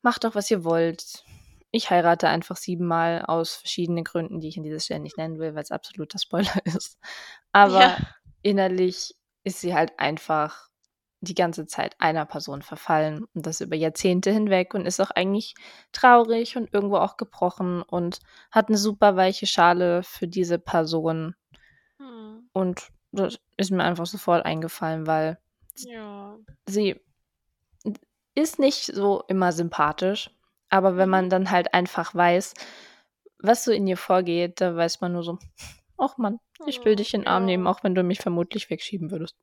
Macht 0.00 0.24
doch, 0.24 0.34
was 0.34 0.50
ihr 0.50 0.64
wollt. 0.64 1.24
Ich 1.70 1.90
heirate 1.90 2.28
einfach 2.28 2.56
siebenmal 2.56 3.22
aus 3.26 3.54
verschiedenen 3.56 4.04
Gründen, 4.04 4.40
die 4.40 4.48
ich 4.48 4.56
in 4.56 4.62
dieser 4.62 4.80
Stelle 4.80 5.00
nicht 5.00 5.18
nennen 5.18 5.38
will, 5.38 5.54
weil 5.54 5.62
es 5.62 5.70
absoluter 5.70 6.18
Spoiler 6.22 6.64
ist. 6.64 6.98
Aber 7.52 7.80
Ja. 7.80 7.96
innerlich 8.42 9.14
ist 9.44 9.60
sie 9.60 9.74
halt 9.74 9.98
einfach 9.98 10.68
die 11.20 11.34
ganze 11.34 11.66
Zeit 11.66 11.96
einer 11.98 12.24
Person 12.26 12.62
verfallen 12.62 13.24
und 13.34 13.44
das 13.46 13.60
über 13.60 13.74
Jahrzehnte 13.74 14.30
hinweg 14.30 14.72
und 14.74 14.86
ist 14.86 15.00
auch 15.00 15.10
eigentlich 15.10 15.54
traurig 15.92 16.56
und 16.56 16.72
irgendwo 16.72 16.96
auch 16.98 17.16
gebrochen 17.16 17.82
und 17.82 18.20
hat 18.52 18.68
eine 18.68 18.78
super 18.78 19.16
weiche 19.16 19.46
Schale 19.46 20.04
für 20.04 20.28
diese 20.28 20.60
Person 20.60 21.34
Hm. 21.98 22.48
und 22.52 22.90
das 23.10 23.40
ist 23.56 23.72
mir 23.72 23.82
einfach 23.82 24.06
sofort 24.06 24.44
eingefallen, 24.46 25.08
weil 25.08 25.38
Ja. 25.78 26.36
sie 26.66 27.00
ist 28.36 28.58
nicht 28.60 28.84
so 28.86 29.24
immer 29.26 29.50
sympathisch, 29.52 30.30
aber 30.70 30.96
wenn 30.96 31.08
Mhm. 31.08 31.10
man 31.10 31.30
dann 31.30 31.50
halt 31.50 31.74
einfach 31.74 32.14
weiß, 32.14 32.54
was 33.40 33.64
so 33.64 33.72
in 33.72 33.86
ihr 33.86 33.96
vorgeht, 33.96 34.60
da 34.60 34.74
weiß 34.76 35.00
man 35.00 35.12
nur 35.12 35.22
so, 35.22 35.38
ach 35.98 36.18
Mann, 36.18 36.38
ich 36.66 36.84
will 36.84 36.92
Oh, 36.92 36.96
dich 36.96 37.14
in 37.14 37.22
den 37.22 37.28
Arm 37.28 37.44
nehmen, 37.44 37.66
auch 37.66 37.84
wenn 37.84 37.94
du 37.94 38.02
mich 38.02 38.20
vermutlich 38.20 38.70
wegschieben 38.70 39.10
würdest. 39.10 39.36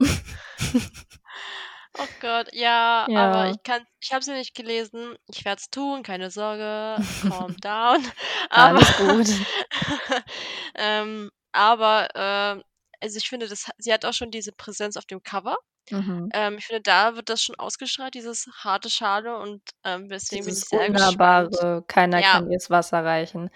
Oh 1.97 2.07
Gott, 2.19 2.49
ja, 2.53 3.09
aber 3.13 3.47
Ja. 3.47 3.49
ich 3.49 3.63
kann, 3.63 3.85
ich 4.01 4.11
habe 4.11 4.23
sie 4.23 4.33
nicht 4.33 4.53
gelesen. 4.53 5.15
Ich 5.27 5.45
werde 5.45 5.59
es 5.61 5.69
tun, 5.69 6.03
keine 6.03 6.29
Sorge. 6.29 7.01
Calm 7.21 7.55
down. 7.61 8.05
Aber, 8.49 8.79
Alles 8.79 8.93
gut. 8.95 9.27
ähm, 10.75 11.31
aber, 11.53 12.09
ähm, 12.15 12.63
also 13.01 13.17
ich 13.17 13.29
finde, 13.29 13.47
das, 13.47 13.69
sie 13.77 13.93
hat 13.93 14.03
auch 14.05 14.13
schon 14.13 14.31
diese 14.31 14.51
Präsenz 14.51 14.97
auf 14.97 15.05
dem 15.05 15.23
Cover. 15.23 15.57
Mhm. 15.91 16.33
Ähm, 16.33 16.57
ich 16.59 16.65
finde, 16.67 16.81
da 16.81 17.15
wird 17.15 17.29
das 17.29 17.43
schon 17.43 17.55
ausgestrahlt, 17.57 18.15
dieses 18.15 18.47
harte 18.63 18.89
Schale 18.89 19.37
und 19.39 19.61
ähm, 19.83 20.09
deswegen 20.09 20.45
bin 20.45 20.57
ich 20.57 20.59
Dieses 20.59 20.69
sehr 20.69 20.91
gespannt. 20.91 21.55
Unnahbare, 21.59 21.83
keiner 21.87 22.23
Ja, 22.23 22.23
kann 22.23 22.49
das 22.49 22.69
Wasser 22.69 23.03
reichen. 23.05 23.49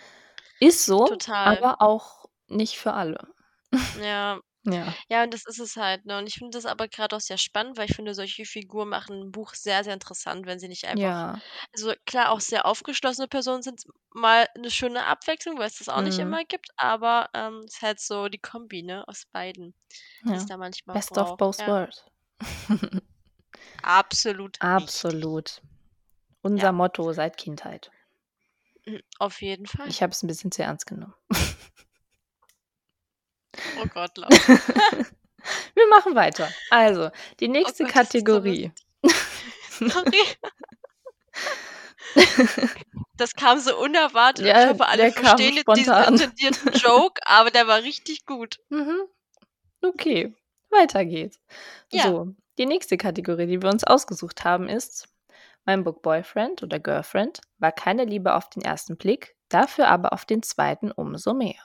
Ist 0.60 0.86
so, 0.86 1.20
total. 1.20 1.44
aber 1.44 1.82
auch 1.82 2.26
nicht 2.48 2.78
für 2.80 2.94
alle. 2.94 3.30
Ja. 3.96 4.40
Ja. 4.66 5.00
Ja, 5.10 5.24
und 5.24 5.34
das 5.34 5.46
ist 5.48 5.60
es 5.60 5.76
halt, 5.78 6.06
ne? 6.06 6.18
Und 6.20 6.28
ich 6.28 6.36
finde 6.36 6.58
das 6.58 6.66
aber 6.66 6.88
gerade 6.90 7.16
auch 7.16 7.22
sehr 7.22 7.38
spannend, 7.40 7.78
weil 7.78 7.90
ich 7.90 7.96
finde, 7.96 8.14
solche 8.16 8.46
Figuren 8.46 8.90
machen 8.90 9.22
ein 9.22 9.32
Buch 9.32 9.54
sehr, 9.56 9.84
sehr 9.84 9.94
interessant, 9.94 10.46
wenn 10.48 10.60
sie 10.60 10.68
nicht 10.70 10.86
einfach 10.88 11.12
Ja. 11.12 11.42
also 11.74 11.94
klar, 12.06 12.32
auch 12.32 12.42
sehr 12.42 12.66
aufgeschlossene 12.68 13.28
Personen 13.30 13.64
sind 13.64 13.84
mal 14.14 14.48
eine 14.56 14.72
schöne 14.72 15.06
Abwechslung, 15.06 15.58
weil 15.60 15.68
es 15.68 15.78
das 15.80 15.90
auch 15.90 16.02
nicht 16.04 16.20
Mhm. 16.20 16.20
immer 16.20 16.46
gibt, 16.46 16.70
aber 16.78 17.30
ähm, 17.36 17.62
es 17.68 17.76
ist 17.76 17.82
halt 17.84 18.00
so 18.02 18.30
die 18.30 18.40
Kombi, 18.40 18.84
ne, 18.84 19.08
aus 19.08 19.26
beiden, 19.32 19.76
Ja. 20.26 20.50
da 20.50 20.58
manchmal 20.58 21.00
Best 21.00 21.18
of 21.18 21.36
braucht. 21.36 21.38
both 21.38 21.60
Ja, 21.60 21.68
worlds. 21.68 22.04
Absolut. 23.84 24.58
Absolut. 24.62 25.62
Unser 26.42 26.68
Ja, 26.68 26.72
Motto 26.72 27.12
seit 27.14 27.38
Kindheit. 27.38 27.92
mhm, 28.86 29.02
auf 29.20 29.42
jeden 29.42 29.66
Fall. 29.66 29.88
Ich 29.88 30.02
habe 30.02 30.12
es 30.12 30.24
ein 30.24 30.28
bisschen 30.28 30.52
zu 30.52 30.64
ernst 30.64 30.86
genommen. 30.88 31.14
Oh 33.76 33.86
Gott, 33.88 34.18
Laura. 34.18 34.32
Wir 35.76 35.88
machen 35.90 36.16
weiter. 36.16 36.56
Also, 36.70 37.10
die 37.40 37.48
Oh 37.48 37.52
nächste 37.52 37.84
Gott, 37.84 37.90
ist 37.90 37.96
so 37.96 38.00
Kategorie. 38.00 38.72
Sorry. 39.70 40.22
Das 43.18 43.34
kam 43.34 43.60
so 43.60 43.78
unerwartet 43.78 44.46
und 44.46 44.56
ich 44.58 44.64
Ja, 44.64 44.70
hoffe, 44.70 44.88
alle 44.88 45.12
verstehen 45.12 45.56
jetzt 45.56 45.76
diesen 45.76 45.94
intendierten 46.04 46.72
Joke, 46.74 47.22
aber 47.26 47.52
der 47.52 47.68
war 47.68 47.84
richtig 47.84 48.26
gut. 48.26 48.60
Mhm. 48.70 49.02
Okay, 49.82 50.34
weiter 50.72 51.06
geht's. 51.06 51.40
Ja. 51.92 52.04
So, 52.04 52.36
die 52.58 52.66
nächste 52.66 52.98
Kategorie, 52.98 53.48
die 53.48 53.62
wir 53.62 53.70
uns 53.70 53.84
ausgesucht 53.84 54.44
haben, 54.44 54.68
ist 54.68 55.08
Mein 55.66 55.84
Book 55.84 56.02
Boyfriend 56.02 56.64
oder 56.64 56.80
Girlfriend 56.80 57.42
war 57.58 57.72
keine 57.72 58.06
Liebe 58.06 58.34
auf 58.36 58.50
den 58.50 58.64
ersten 58.64 58.98
Blick, 58.98 59.36
dafür 59.50 59.88
aber 59.88 60.14
auf 60.14 60.26
den 60.26 60.44
zweiten 60.44 60.92
umso 60.92 61.34
mehr. 61.34 61.62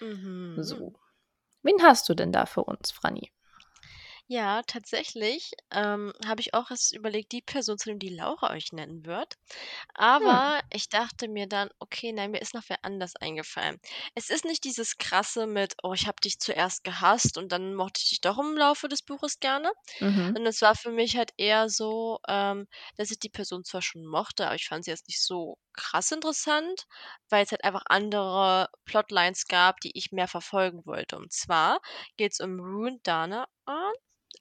Mhm. 0.00 0.62
So. 0.62 0.94
Wen 1.62 1.82
hast 1.82 2.08
du 2.08 2.14
denn 2.14 2.32
da 2.32 2.46
für 2.46 2.64
uns, 2.64 2.90
Franny? 2.90 3.32
Ja, 4.26 4.62
tatsächlich 4.62 5.52
ähm, 5.70 6.12
habe 6.26 6.40
ich 6.40 6.54
auch 6.54 6.70
erst 6.70 6.94
überlegt, 6.94 7.32
die 7.32 7.42
Person 7.42 7.76
zu 7.78 7.88
nehmen, 7.90 7.98
die 8.00 8.08
Laura 8.08 8.52
euch 8.52 8.72
nennen 8.72 9.04
wird. 9.04 9.34
Hm. 10.18 10.34
Aber 10.34 10.60
ich 10.72 10.88
dachte 10.88 11.28
mir 11.28 11.46
dann, 11.48 11.70
okay, 11.78 12.12
nein, 12.12 12.30
mir 12.32 12.40
ist 12.42 12.54
noch 12.54 12.64
wer 12.68 12.84
anders 12.84 13.16
eingefallen. 13.16 13.78
Es 14.14 14.30
ist 14.30 14.44
nicht 14.46 14.64
dieses 14.64 14.96
krasse 14.98 15.46
mit, 15.46 15.74
oh, 15.82 15.92
ich 15.94 16.06
habe 16.06 16.16
dich 16.24 16.38
zuerst 16.38 16.84
gehasst 16.84 17.38
und 17.38 17.52
dann 17.52 17.74
mochte 17.74 18.00
ich 18.02 18.10
dich 18.10 18.20
doch 18.22 18.38
im 18.38 18.56
Laufe 18.56 18.88
des 18.88 19.02
Buches 19.02 19.40
gerne. 19.40 19.72
Mhm. 20.00 20.36
Und 20.36 20.46
es 20.46 20.62
war 20.62 20.74
für 20.76 20.90
mich 20.92 21.16
halt 21.16 21.32
eher 21.36 21.68
so, 21.70 22.18
ähm, 22.28 22.66
dass 22.96 23.10
ich 23.10 23.18
die 23.20 23.30
Person 23.30 23.64
zwar 23.64 23.82
schon 23.82 24.06
mochte, 24.06 24.46
aber 24.46 24.54
ich 24.56 24.68
fand 24.68 24.84
sie 24.84 24.90
jetzt 24.92 25.08
nicht 25.08 25.22
so 25.22 25.58
krass 25.74 26.12
interessant, 26.12 26.84
weil 27.30 27.44
es 27.44 27.50
halt 27.52 27.64
einfach 27.64 27.82
andere 27.86 28.68
Plotlines 28.86 29.46
gab, 29.48 29.80
die 29.80 29.92
ich 29.98 30.12
mehr 30.12 30.28
verfolgen 30.28 30.86
wollte. 30.86 31.16
Und 31.18 31.32
zwar 31.32 31.80
geht 32.16 32.32
es 32.32 32.40
um 32.40 32.60
Rune 32.60 32.98
Dana. 33.02 33.46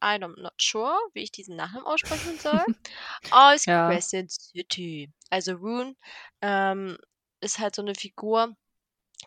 I'm 0.01 0.35
not 0.41 0.53
sure, 0.61 0.97
wie 1.13 1.23
ich 1.23 1.31
diesen 1.31 1.55
Nachnamen 1.55 1.85
aussprechen 1.85 2.37
soll. 2.37 2.63
Aus 3.31 3.65
Ja. 3.65 3.89
Crescent 3.89 4.31
City. 4.31 5.11
Also 5.29 5.53
Rune 5.53 5.95
ähm, 6.41 6.97
ist 7.41 7.59
halt 7.59 7.75
so 7.75 7.81
eine 7.81 7.95
Figur. 7.95 8.55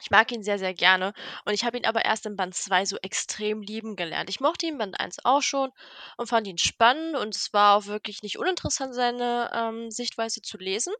Ich 0.02 0.10
mag 0.10 0.30
ihn 0.32 0.42
sehr, 0.42 0.58
sehr 0.58 0.74
gerne. 0.74 1.14
Und 1.46 1.54
ich 1.54 1.64
habe 1.64 1.78
ihn 1.78 1.86
aber 1.86 2.04
erst 2.04 2.26
in 2.26 2.36
Band 2.36 2.54
2 2.54 2.84
so 2.84 2.98
extrem 2.98 3.62
lieben 3.62 3.96
gelernt. 3.96 4.28
Ich 4.28 4.40
mochte 4.40 4.66
ihn 4.66 4.74
in 4.74 4.78
Band 4.78 5.00
1 5.00 5.24
auch 5.24 5.42
schon 5.42 5.70
und 6.18 6.28
fand 6.28 6.46
ihn 6.46 6.58
spannend. 6.58 7.16
Und 7.16 7.34
es 7.34 7.52
war 7.54 7.76
auch 7.76 7.86
wirklich 7.86 8.22
nicht 8.22 8.38
uninteressant, 8.38 8.94
seine 8.94 9.50
ähm, 9.54 9.90
Sichtweise 9.90 10.42
zu 10.42 10.58
lesen. 10.58 10.92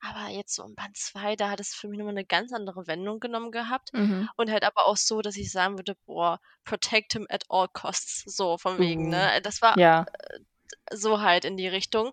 Aber 0.00 0.28
jetzt 0.28 0.54
so 0.54 0.62
in 0.64 0.74
Band 0.74 0.96
2, 0.96 1.36
da 1.36 1.50
hat 1.50 1.60
es 1.60 1.74
für 1.74 1.88
mich 1.88 1.98
nochmal 1.98 2.14
eine 2.14 2.24
ganz 2.24 2.52
andere 2.52 2.86
Wendung 2.86 3.18
genommen 3.18 3.50
gehabt. 3.50 3.92
Mhm. 3.92 4.28
Und 4.36 4.50
halt 4.50 4.64
aber 4.64 4.86
auch 4.86 4.96
so, 4.96 5.22
dass 5.22 5.36
ich 5.36 5.50
sagen 5.50 5.78
würde, 5.78 5.96
boah, 6.04 6.38
protect 6.64 7.14
him 7.14 7.26
at 7.30 7.44
all 7.48 7.68
costs. 7.72 8.22
So 8.26 8.58
von 8.58 8.78
wegen, 8.78 9.06
Uh. 9.06 9.10
ne? 9.10 9.40
Das 9.42 9.62
war 9.62 9.78
Ja. 9.78 10.06
so 10.92 11.20
halt 11.20 11.44
in 11.44 11.56
die 11.56 11.68
Richtung. 11.68 12.12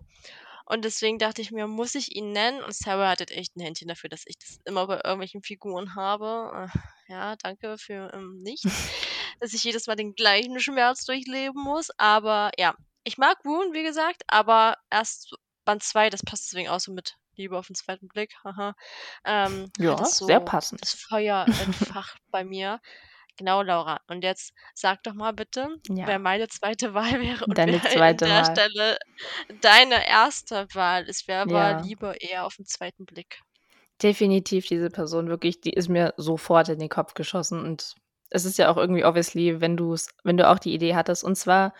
Und 0.66 0.84
deswegen 0.86 1.18
dachte 1.18 1.42
ich 1.42 1.50
mir, 1.50 1.66
muss 1.66 1.94
ich 1.94 2.16
ihn 2.16 2.32
nennen? 2.32 2.62
Und 2.62 2.74
Sarah 2.74 3.10
hat 3.10 3.18
halt 3.18 3.30
echt 3.30 3.54
ein 3.54 3.60
Händchen 3.60 3.86
dafür, 3.88 4.08
dass 4.08 4.22
ich 4.26 4.38
das 4.38 4.58
immer 4.64 4.86
bei 4.86 4.94
irgendwelchen 4.96 5.42
Figuren 5.42 5.94
habe. 5.94 6.70
Äh, 6.72 7.12
ja, 7.12 7.36
danke 7.36 7.76
für 7.76 8.10
ähm, 8.14 8.40
nichts. 8.42 8.64
dass 9.40 9.52
ich 9.52 9.62
jedes 9.62 9.86
Mal 9.86 9.96
den 9.96 10.14
gleichen 10.14 10.58
Schmerz 10.60 11.04
durchleben 11.04 11.62
muss. 11.62 11.90
Aber 11.98 12.50
ja, 12.56 12.74
ich 13.04 13.18
mag 13.18 13.36
Rune, 13.44 13.74
wie 13.74 13.82
gesagt, 13.82 14.22
aber 14.26 14.78
erst 14.90 15.34
Band 15.66 15.82
2, 15.82 16.08
das 16.08 16.22
passt 16.22 16.44
deswegen 16.50 16.70
auch 16.70 16.80
so 16.80 16.92
mit 16.92 17.16
Liebe 17.36 17.58
auf 17.58 17.66
den 17.66 17.74
zweiten 17.76 18.08
Blick. 18.08 18.34
Haha. 18.44 18.74
Ähm, 19.24 19.70
Ja, 19.78 20.00
es 20.02 20.18
sehr 20.18 20.38
so 20.40 20.44
passend. 20.44 20.82
das 20.82 20.94
Feuer 20.94 21.46
entfacht 21.58 22.18
bei 22.30 22.44
mir. 22.44 22.80
Genau, 23.36 23.62
Laura. 23.62 23.98
Und 24.06 24.22
jetzt 24.22 24.52
sag 24.74 25.02
doch 25.02 25.14
mal 25.14 25.32
bitte, 25.32 25.76
Ja. 25.88 26.06
wer 26.06 26.18
meine 26.20 26.46
zweite 26.48 26.94
Wahl 26.94 27.20
wäre 27.20 27.44
und 27.46 27.58
Deine 27.58 27.72
wer 27.82 27.84
an 27.84 27.90
zweite 27.92 28.24
der 28.26 28.34
Wahl. 28.42 28.52
Stelle 28.52 28.98
deine 29.60 30.06
erste 30.08 30.66
Wahl 30.74 31.04
ist. 31.08 31.26
Wer 31.26 31.42
aber 31.42 31.70
Ja. 31.72 31.80
lieber 31.80 32.20
eher 32.20 32.44
auf 32.46 32.58
'n 32.60 32.64
zweiten 32.66 33.04
Blick? 33.06 33.40
Definitiv 34.02 34.66
diese 34.66 34.90
Person, 34.90 35.28
wirklich, 35.28 35.60
die 35.60 35.72
ist 35.72 35.88
mir 35.88 36.14
sofort 36.16 36.68
in 36.68 36.78
den 36.78 36.88
Kopf 36.88 37.14
geschossen 37.14 37.60
und 37.64 37.94
es 38.30 38.44
ist 38.44 38.58
ja 38.58 38.68
auch 38.70 38.76
irgendwie 38.76 39.04
obviously, 39.04 39.60
wenn 39.60 39.76
du's 39.76 40.08
wenn 40.24 40.36
du 40.36 40.48
auch 40.48 40.58
die 40.58 40.74
Idee 40.74 40.94
hattest. 40.96 41.22
Und 41.22 41.36
zwar, 41.36 41.72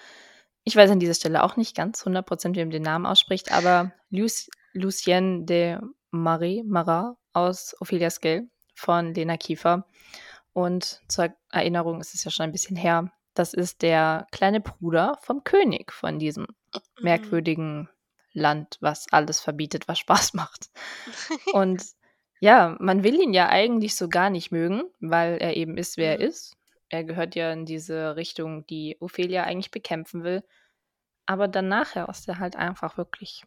ich 0.65 0.77
weiß 0.77 0.91
an 0.91 1.01
dieser 1.01 1.15
Stelle 1.15 1.43
auch 1.43 1.57
nicht 1.57 1.77
ganz 1.77 2.05
100 2.05 2.27
%, 2.27 2.57
wie 2.57 2.61
man 2.61 2.71
den 2.71 2.83
Namen 2.83 3.07
ausspricht, 3.07 3.51
aber 3.53 3.93
Luc 4.11 4.31
Lucien 4.75 5.47
de 5.47 5.79
Marais 6.11 6.63
Marat 6.65 7.17
aus 7.33 7.75
Ophelia's 7.81 8.21
Gale 8.21 8.49
von 8.75 9.15
Lena 9.15 9.37
Kiefer. 9.37 9.87
Und 10.53 11.01
zur 11.09 11.35
Erinnerung, 11.51 12.01
es 12.01 12.15
ist 12.15 12.25
ja 12.25 12.31
schon 12.31 12.45
ein 12.45 12.53
bisschen 12.53 12.77
her, 12.77 13.11
das 13.35 13.55
ist 13.55 13.83
der 13.83 14.27
kleine 14.31 14.61
Bruder 14.61 15.19
vom 15.23 15.43
König 15.43 15.93
von 15.93 16.19
diesem 16.19 16.47
merkwürdigen 17.01 17.89
Land, 18.33 18.79
was 18.81 19.07
alles 19.13 19.41
verbietet, 19.41 19.89
was 19.89 19.99
Spaß 19.99 20.35
macht. 20.35 20.71
Und 21.53 21.85
ja, 22.41 22.77
man 22.79 23.03
will 23.05 23.21
ihn 23.21 23.33
ja 23.33 23.49
eigentlich 23.49 23.97
so 23.97 24.09
gar 24.09 24.31
nicht 24.31 24.53
mögen, 24.53 24.85
weil 25.01 25.39
er 25.39 25.57
eben 25.57 25.77
ist, 25.77 25.97
wer 25.97 26.13
er 26.13 26.25
Mhm. 26.25 26.31
ist. 26.31 26.57
Er 26.89 27.05
gehört 27.05 27.35
ja 27.35 27.53
in 27.53 27.65
diese 27.65 28.15
Richtung, 28.17 28.67
die 28.67 28.97
Ophelia 29.01 29.45
eigentlich 29.45 29.71
bekämpfen 29.71 30.23
will. 30.23 30.45
Aber 31.27 31.49
dann 31.49 31.69
nachher 31.69 32.09
ist 32.09 32.29
er 32.29 32.39
halt 32.39 32.55
einfach 32.55 32.99
wirklich 32.99 33.45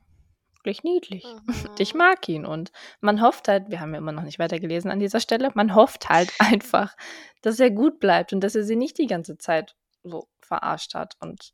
wirklich 0.68 0.84
niedlich. 0.84 1.38
Ich 1.80 1.94
Mhm. 1.94 1.96
mag 1.96 2.28
ihn 2.30 2.46
und 2.46 2.72
man 3.02 3.22
hofft 3.22 3.48
halt 3.50 3.70
wir 3.72 3.80
haben 3.82 3.94
ja 3.94 4.00
immer 4.00 4.12
noch 4.14 4.24
nicht 4.24 4.40
weitergelesen 4.40 4.92
an 4.92 5.00
dieser 5.00 5.20
Stelle, 5.22 5.52
man 5.56 5.76
hofft 5.76 6.10
halt 6.10 6.34
einfach, 6.40 6.96
dass 7.44 7.60
er 7.60 7.72
gut 7.72 8.00
bleibt 8.00 8.34
und 8.34 8.42
dass 8.42 8.56
er 8.56 8.64
sie 8.64 8.76
nicht 8.76 8.98
die 9.00 9.08
ganze 9.08 9.38
Zeit 9.38 9.76
so 10.04 10.30
verarscht 10.42 10.96
hat. 10.96 11.16
Und 11.22 11.54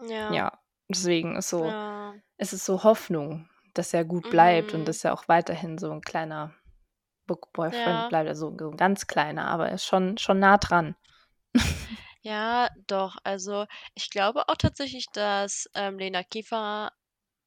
Ja. 0.00 0.42
ja, 0.42 0.52
deswegen 0.90 1.36
ist 1.36 1.50
so 1.50 1.76
Ja. 1.76 2.20
es 2.38 2.52
ist 2.54 2.66
so 2.66 2.84
Hoffnung, 2.84 3.48
dass 3.74 3.94
er 3.94 4.04
gut 4.06 4.28
bleibt 4.30 4.74
und 4.74 4.84
Mhm. 4.84 4.88
dass 4.88 5.04
er 5.04 5.14
auch 5.14 5.28
weiterhin 5.28 5.78
so 5.78 5.92
'n 5.92 6.02
kleiner 6.02 6.54
Book 7.26 7.52
Boyfriend 7.54 8.08
Ja. 8.08 8.10
bleibt, 8.10 8.28
also 8.28 8.56
so 8.58 8.70
'n 8.70 8.76
ganz 8.78 9.06
kleiner, 9.08 9.48
aber 9.48 9.68
er 9.70 9.76
ist 9.76 9.86
schon 9.86 10.18
schon 10.18 10.40
nah 10.40 10.58
dran. 10.58 10.96
Ja, 12.22 12.68
doch. 12.86 13.16
Also, 13.24 13.66
ich 13.94 14.10
glaube 14.10 14.48
auch 14.48 14.56
tatsächlich, 14.56 15.06
dass, 15.12 15.68
ähm, 15.74 15.98
Lena 15.98 16.22
Kiefer 16.24 16.92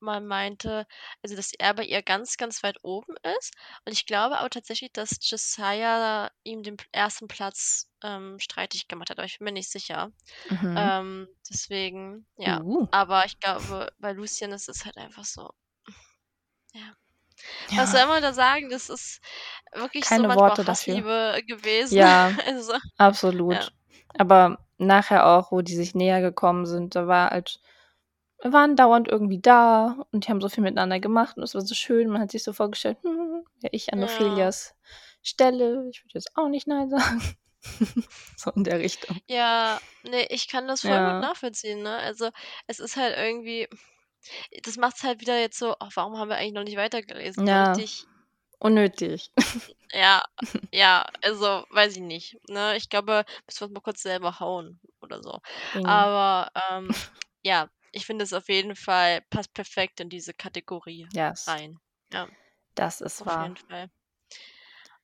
mal 0.01 0.22
meinte 0.22 0.86
also, 1.24 1.36
dass 1.36 1.51
er 1.58 1.74
bei 1.74 1.84
ihr 1.86 2.01
ganz, 2.03 2.38
ganz 2.38 2.63
weit 2.63 2.77
oben 2.84 3.15
ist. 3.39 3.53
Und 3.86 3.93
ich 3.93 4.05
glaube 4.05 4.41
auch 4.41 4.50
tatsächlich, 4.50 4.91
dass 4.93 5.17
Josiah 5.22 6.31
ihm 6.43 6.63
den 6.63 6.77
1. 6.93 7.27
Platz, 7.27 7.88
ähm, 8.03 8.39
streitig 8.39 8.88
gemacht 8.88 9.10
hat, 9.12 9.20
aber 9.20 9.25
ich 9.25 9.38
bin 9.39 9.46
mir 9.46 9.51
nicht 9.53 9.70
sicher. 9.72 10.12
Mhm. 10.50 10.75
Ähm, 10.77 11.27
deswegen, 11.50 12.25
ja. 12.38 12.62
Uh. 12.62 12.88
Aber 12.91 13.25
ich 13.25 13.39
glaube, 13.39 13.91
bei 14.00 14.12
Lucien 14.13 14.51
ist 14.51 14.70
es 14.70 14.86
halt 14.86 14.98
einfach 14.98 15.25
so 15.25 15.50
ja. 16.74 16.96
Was 17.75 17.91
soll 17.91 18.01
Ja. 18.01 18.05
man 18.08 18.22
da 18.22 18.34
sagen? 18.34 18.70
Das 18.70 18.89
ist 18.89 19.22
wirklich 19.74 20.05
so 20.05 20.10
Keine 20.10 20.27
manchmal 20.27 20.50
Worte 20.50 20.62
auch 20.62 20.65
dafür. 20.65 20.96
Hassliebe 20.96 21.41
gewesen. 21.48 21.96
Ja, 21.98 22.31
Also, 22.48 22.74
ja. 22.74 22.79
absolut. 22.98 23.72
Aber 24.17 24.60
nachher 24.77 25.25
auch, 25.27 25.51
wo 25.51 25.62
die 25.62 25.75
sich 25.75 25.96
näher 25.96 26.22
gekommen 26.22 26.65
sind, 26.65 26.96
da 26.96 27.08
war 27.08 27.29
halt 27.31 27.60
wir 28.42 28.54
waren 28.54 28.76
dauernd 28.76 29.08
irgendwie 29.08 29.40
da 29.40 30.06
und 30.12 30.26
die 30.28 30.30
haben 30.32 30.42
so 30.42 30.50
viel 30.50 30.64
miteinander 30.64 31.00
gemacht 31.00 31.38
und 31.38 31.44
es 31.44 31.54
war 31.56 31.62
so 31.62 31.76
schön. 31.76 32.10
Man 32.10 32.22
hat 32.22 32.32
sich 32.32 32.44
so 32.44 32.54
vorgestellt: 32.54 32.98
„Hm, 33.04 33.44
wäre 33.62 33.74
ich 33.74 33.94
an 33.94 34.00
Ja. 34.00 34.06
Ophelias 34.06 34.76
Stelle, 35.24 35.88
ich 35.92 36.04
würde 36.04 36.14
jetzt 36.16 36.36
auch 36.36 36.50
nicht 36.50 36.68
nein 36.68 36.90
sagen.“ 36.90 37.22
So 38.38 38.52
in 38.52 38.64
der 38.64 38.80
Richtung. 38.80 39.22
Ja, 39.28 39.82
ne, 40.04 40.26
ich 40.32 40.48
kann 40.48 40.68
das 40.68 40.82
voll 40.82 41.02
gut 41.02 41.18
Ja. 41.18 41.20
nachvollziehen, 41.20 41.82
ne? 41.84 41.98
Also, 41.98 42.30
es 42.68 42.80
ist 42.80 42.96
halt 42.98 43.16
irgendwie 43.18 43.68
das 44.64 44.78
macht's 44.78 45.04
halt 45.04 45.22
wieder 45.22 45.40
jetzt 45.40 45.58
so: 45.60 45.76
„Ach, 45.80 45.92
warum 45.96 46.18
haben 46.18 46.30
wir 46.30 46.38
eigentlich 46.38 46.54
noch 46.54 46.64
nicht 46.64 46.78
weitergelesen?“ 46.78 47.46
So 47.48 47.52
Ja, 47.52 47.72
richtig 47.74 48.08
unnötig. 48.60 49.32
Ja, 49.94 50.22
ja, 50.72 51.06
also, 51.22 51.66
weiß 51.70 51.96
ich 51.98 52.02
nicht, 52.02 52.38
ne? 52.50 52.76
Ich 52.78 52.90
glaube, 52.90 53.26
müssen 53.46 53.60
wir 53.62 53.66
uns 53.68 53.74
mal 53.74 53.82
kurz 53.82 54.02
selber 54.02 54.40
hauen 54.40 54.80
oder 55.02 55.22
so. 55.22 55.40
Ding. 55.74 55.84
Aber, 55.86 56.50
ähm, 56.72 56.92
ja, 57.44 57.70
ich 57.92 58.06
finde 58.06 58.24
es 58.26 58.34
auf 58.34 58.50
jeden 58.50 58.76
Fall 58.76 59.22
passt 59.30 59.54
perfekt 59.54 60.00
in 60.00 60.10
diese 60.10 60.34
Kategorie 60.34 61.08
Yes. 61.14 61.48
rein. 61.48 61.77
Ja, 62.14 62.30
Das 62.75 63.01
ist 63.01 63.25
auf 63.25 63.27
wahr. 63.27 63.38
jeden 63.38 63.58
Fall. 63.58 63.90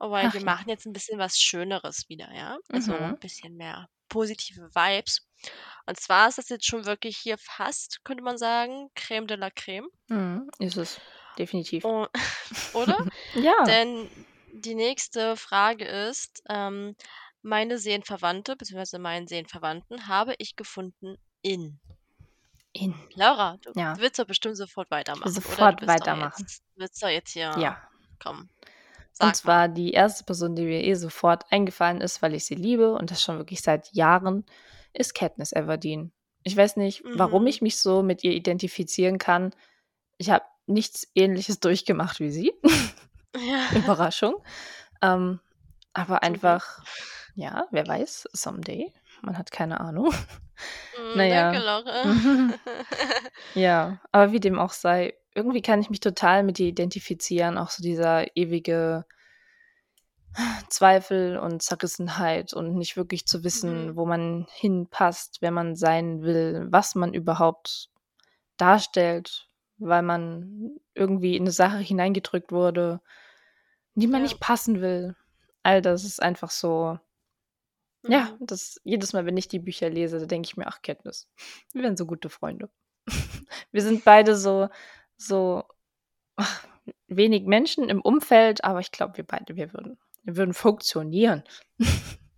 Aber 0.02 0.21
Ach 0.21 0.34
wir 0.34 0.41
machen 0.41 0.69
jetzt 0.69 0.86
'n 0.86 0.93
bisschen 0.93 1.17
was 1.19 1.38
Schöneres 1.38 2.08
wieder, 2.08 2.32
ja? 2.34 2.58
Also, 2.71 3.08
Mhm. 3.08 3.17
bisschen 3.19 3.56
mehr 3.58 3.88
positive 4.10 4.69
Vibes. 4.76 5.28
Und 5.88 6.00
zwar 6.00 6.30
ist 6.30 6.38
das 6.38 6.50
jetzt 6.50 6.65
schon 6.67 6.86
wirklich 6.86 7.17
hier 7.17 7.38
fast, 7.39 8.04
könnte 8.04 8.23
man 8.23 8.38
sagen, 8.38 8.89
Crème 8.95 9.26
de 9.28 9.38
la 9.38 9.47
Crème. 9.47 9.88
Mhm, 10.10 10.50
ist 10.60 10.78
es. 10.78 11.02
Definitiv. 11.38 11.84
O 11.84 12.08
oder? 12.73 12.97
Ja. 13.36 13.67
Denn 13.67 14.10
die 14.47 14.76
nächste 14.76 15.38
Frage 15.38 15.86
ist, 15.86 16.43
ähm: 16.50 16.95
„Meine 17.41 17.78
Seelenverwandte 17.80 18.56
beziehungsweise 18.58 19.00
meinen 19.00 19.28
Seelenverwandten 19.28 20.08
habe 20.08 20.36
ich 20.39 20.56
gefunden 20.56 21.17
in“ 21.43 21.80
In. 22.73 22.93
Laura, 23.15 23.58
du 23.63 23.71
Ja. 23.75 23.97
willst 23.97 24.19
doch 24.19 24.25
bestimmt 24.25 24.58
sofort 24.58 24.91
weitermachen? 24.91 25.23
Du 25.27 25.32
sofort 25.32 25.86
weitermachen. 25.88 26.41
jetzt 26.43 26.62
willst 26.75 27.01
doch 27.01 27.10
jetzt 27.10 27.32
hier 27.32 27.53
Ja. 27.58 27.82
komm, 28.21 28.39
Und 28.41 28.49
sag 29.13 29.25
mal. 29.27 29.34
zwar 29.34 29.67
die 29.69 29.91
erste 29.93 30.23
Person, 30.23 30.56
die 30.56 30.63
mir 30.65 30.84
eh 30.84 30.93
sofort 30.95 31.45
eingefallen 31.51 32.01
ist, 32.01 32.21
weil 32.21 32.34
ich 32.36 32.45
sie 32.45 32.56
liebe 32.56 32.93
und 32.93 33.10
das 33.12 33.21
schon 33.23 33.38
wirklich 33.38 33.62
seit 33.62 33.91
Jahren, 33.93 34.45
ist 34.93 35.15
Katniss 35.15 35.53
Everdeen. 35.53 36.12
Ich 36.43 36.56
weiß 36.56 36.77
nicht, 36.77 37.03
warum 37.13 37.41
Mhm. 37.43 37.47
ich 37.47 37.62
mich 37.62 37.77
so 37.80 38.03
mit 38.03 38.23
ihr 38.23 38.32
identifizieren 38.32 39.17
kann. 39.17 39.53
Ich 40.17 40.30
habe 40.30 40.45
nichts 40.65 41.08
Ähnliches 41.15 41.60
durchgemacht 41.60 42.19
wie 42.19 42.30
sie. 42.32 42.53
Ja. 43.36 43.67
Überraschung. 44.01 44.36
Ähm, 45.01 45.39
aber 45.93 46.21
einfach 46.23 46.84
ja, 47.36 47.67
wer 47.71 47.86
weiß, 47.88 48.27
someday. 48.34 48.91
Man 49.21 49.38
hat 49.38 49.51
keine 49.51 49.80
Ahnung. 49.80 50.12
Hm, 50.93 51.17
Na 51.17 51.27
danke, 51.30 51.58
ja. 51.58 51.60
Laura. 51.60 52.03
Ja, 53.53 53.99
aber 54.12 54.32
wie 54.32 54.39
dem 54.39 54.60
auch 54.60 54.71
sei, 54.71 55.15
irgendwie 55.36 55.62
kann 55.62 55.80
ich 55.82 55.89
mich 55.89 55.99
total 55.99 56.43
mit 56.43 56.60
ihr 56.60 56.67
identifizieren, 56.67 57.58
auch 57.58 57.69
so 57.69 57.82
dieser 57.84 58.36
ewige 58.36 59.06
Zweifel 60.69 61.38
und 61.38 61.62
Zerrissenheit 61.63 62.53
und 62.53 62.75
nicht 62.75 62.97
wirklich 62.97 63.25
zu 63.25 63.43
wissen, 63.43 63.88
Mhm. 63.88 63.95
wo 63.95 64.06
man 64.06 64.47
hinpasst, 64.51 65.38
wer 65.41 65.51
man 65.51 65.75
sein 65.75 66.21
will, 66.21 66.67
was 66.69 66.93
man 66.95 67.13
überhaupt 67.13 67.89
darstellt, 68.58 69.47
weil 69.77 70.01
man 70.03 70.71
irgendwie 70.95 71.38
in 71.38 71.43
'ne 71.45 71.51
Sache 71.51 71.77
hineingedrückt 71.80 72.51
wurde, 72.51 73.01
die 73.95 74.08
man 74.08 74.21
Ja. 74.21 74.23
nicht 74.23 74.39
passen 74.39 74.82
will. 74.82 75.15
All 75.63 75.82
das 75.82 76.03
ist 76.06 76.21
einfach 76.21 76.51
so 76.51 76.99
ja, 78.03 78.31
Mhm. 78.39 78.47
das 78.47 78.79
jedes 78.83 79.13
Mal, 79.13 79.25
wenn 79.25 79.38
ich 79.38 79.47
die 79.47 79.60
Bücher 79.60 79.89
lese, 79.89 80.19
da 80.19 80.25
denke 80.25 80.47
ich 80.47 80.57
mir: 80.57 80.67
„Ach, 80.67 80.81
Katniss, 80.81 81.27
wir 81.73 81.83
wären 81.83 81.97
so 81.97 82.05
gute 82.05 82.29
Freunde.“ 82.29 82.69
Wir 83.71 83.81
sind 83.81 84.03
beide 84.05 84.36
so 84.36 84.69
so 85.17 85.63
ach, 86.38 86.67
wenig 87.07 87.45
Menschen 87.45 87.89
im 87.89 88.01
Umfeld, 88.01 88.63
aber 88.65 88.79
ich 88.81 88.91
glaube, 88.91 89.17
wir 89.17 89.25
beide, 89.25 89.55
wir 89.57 89.73
würden 89.73 89.99
wir 90.23 90.38
würden 90.38 90.53
funktionieren. 90.55 91.43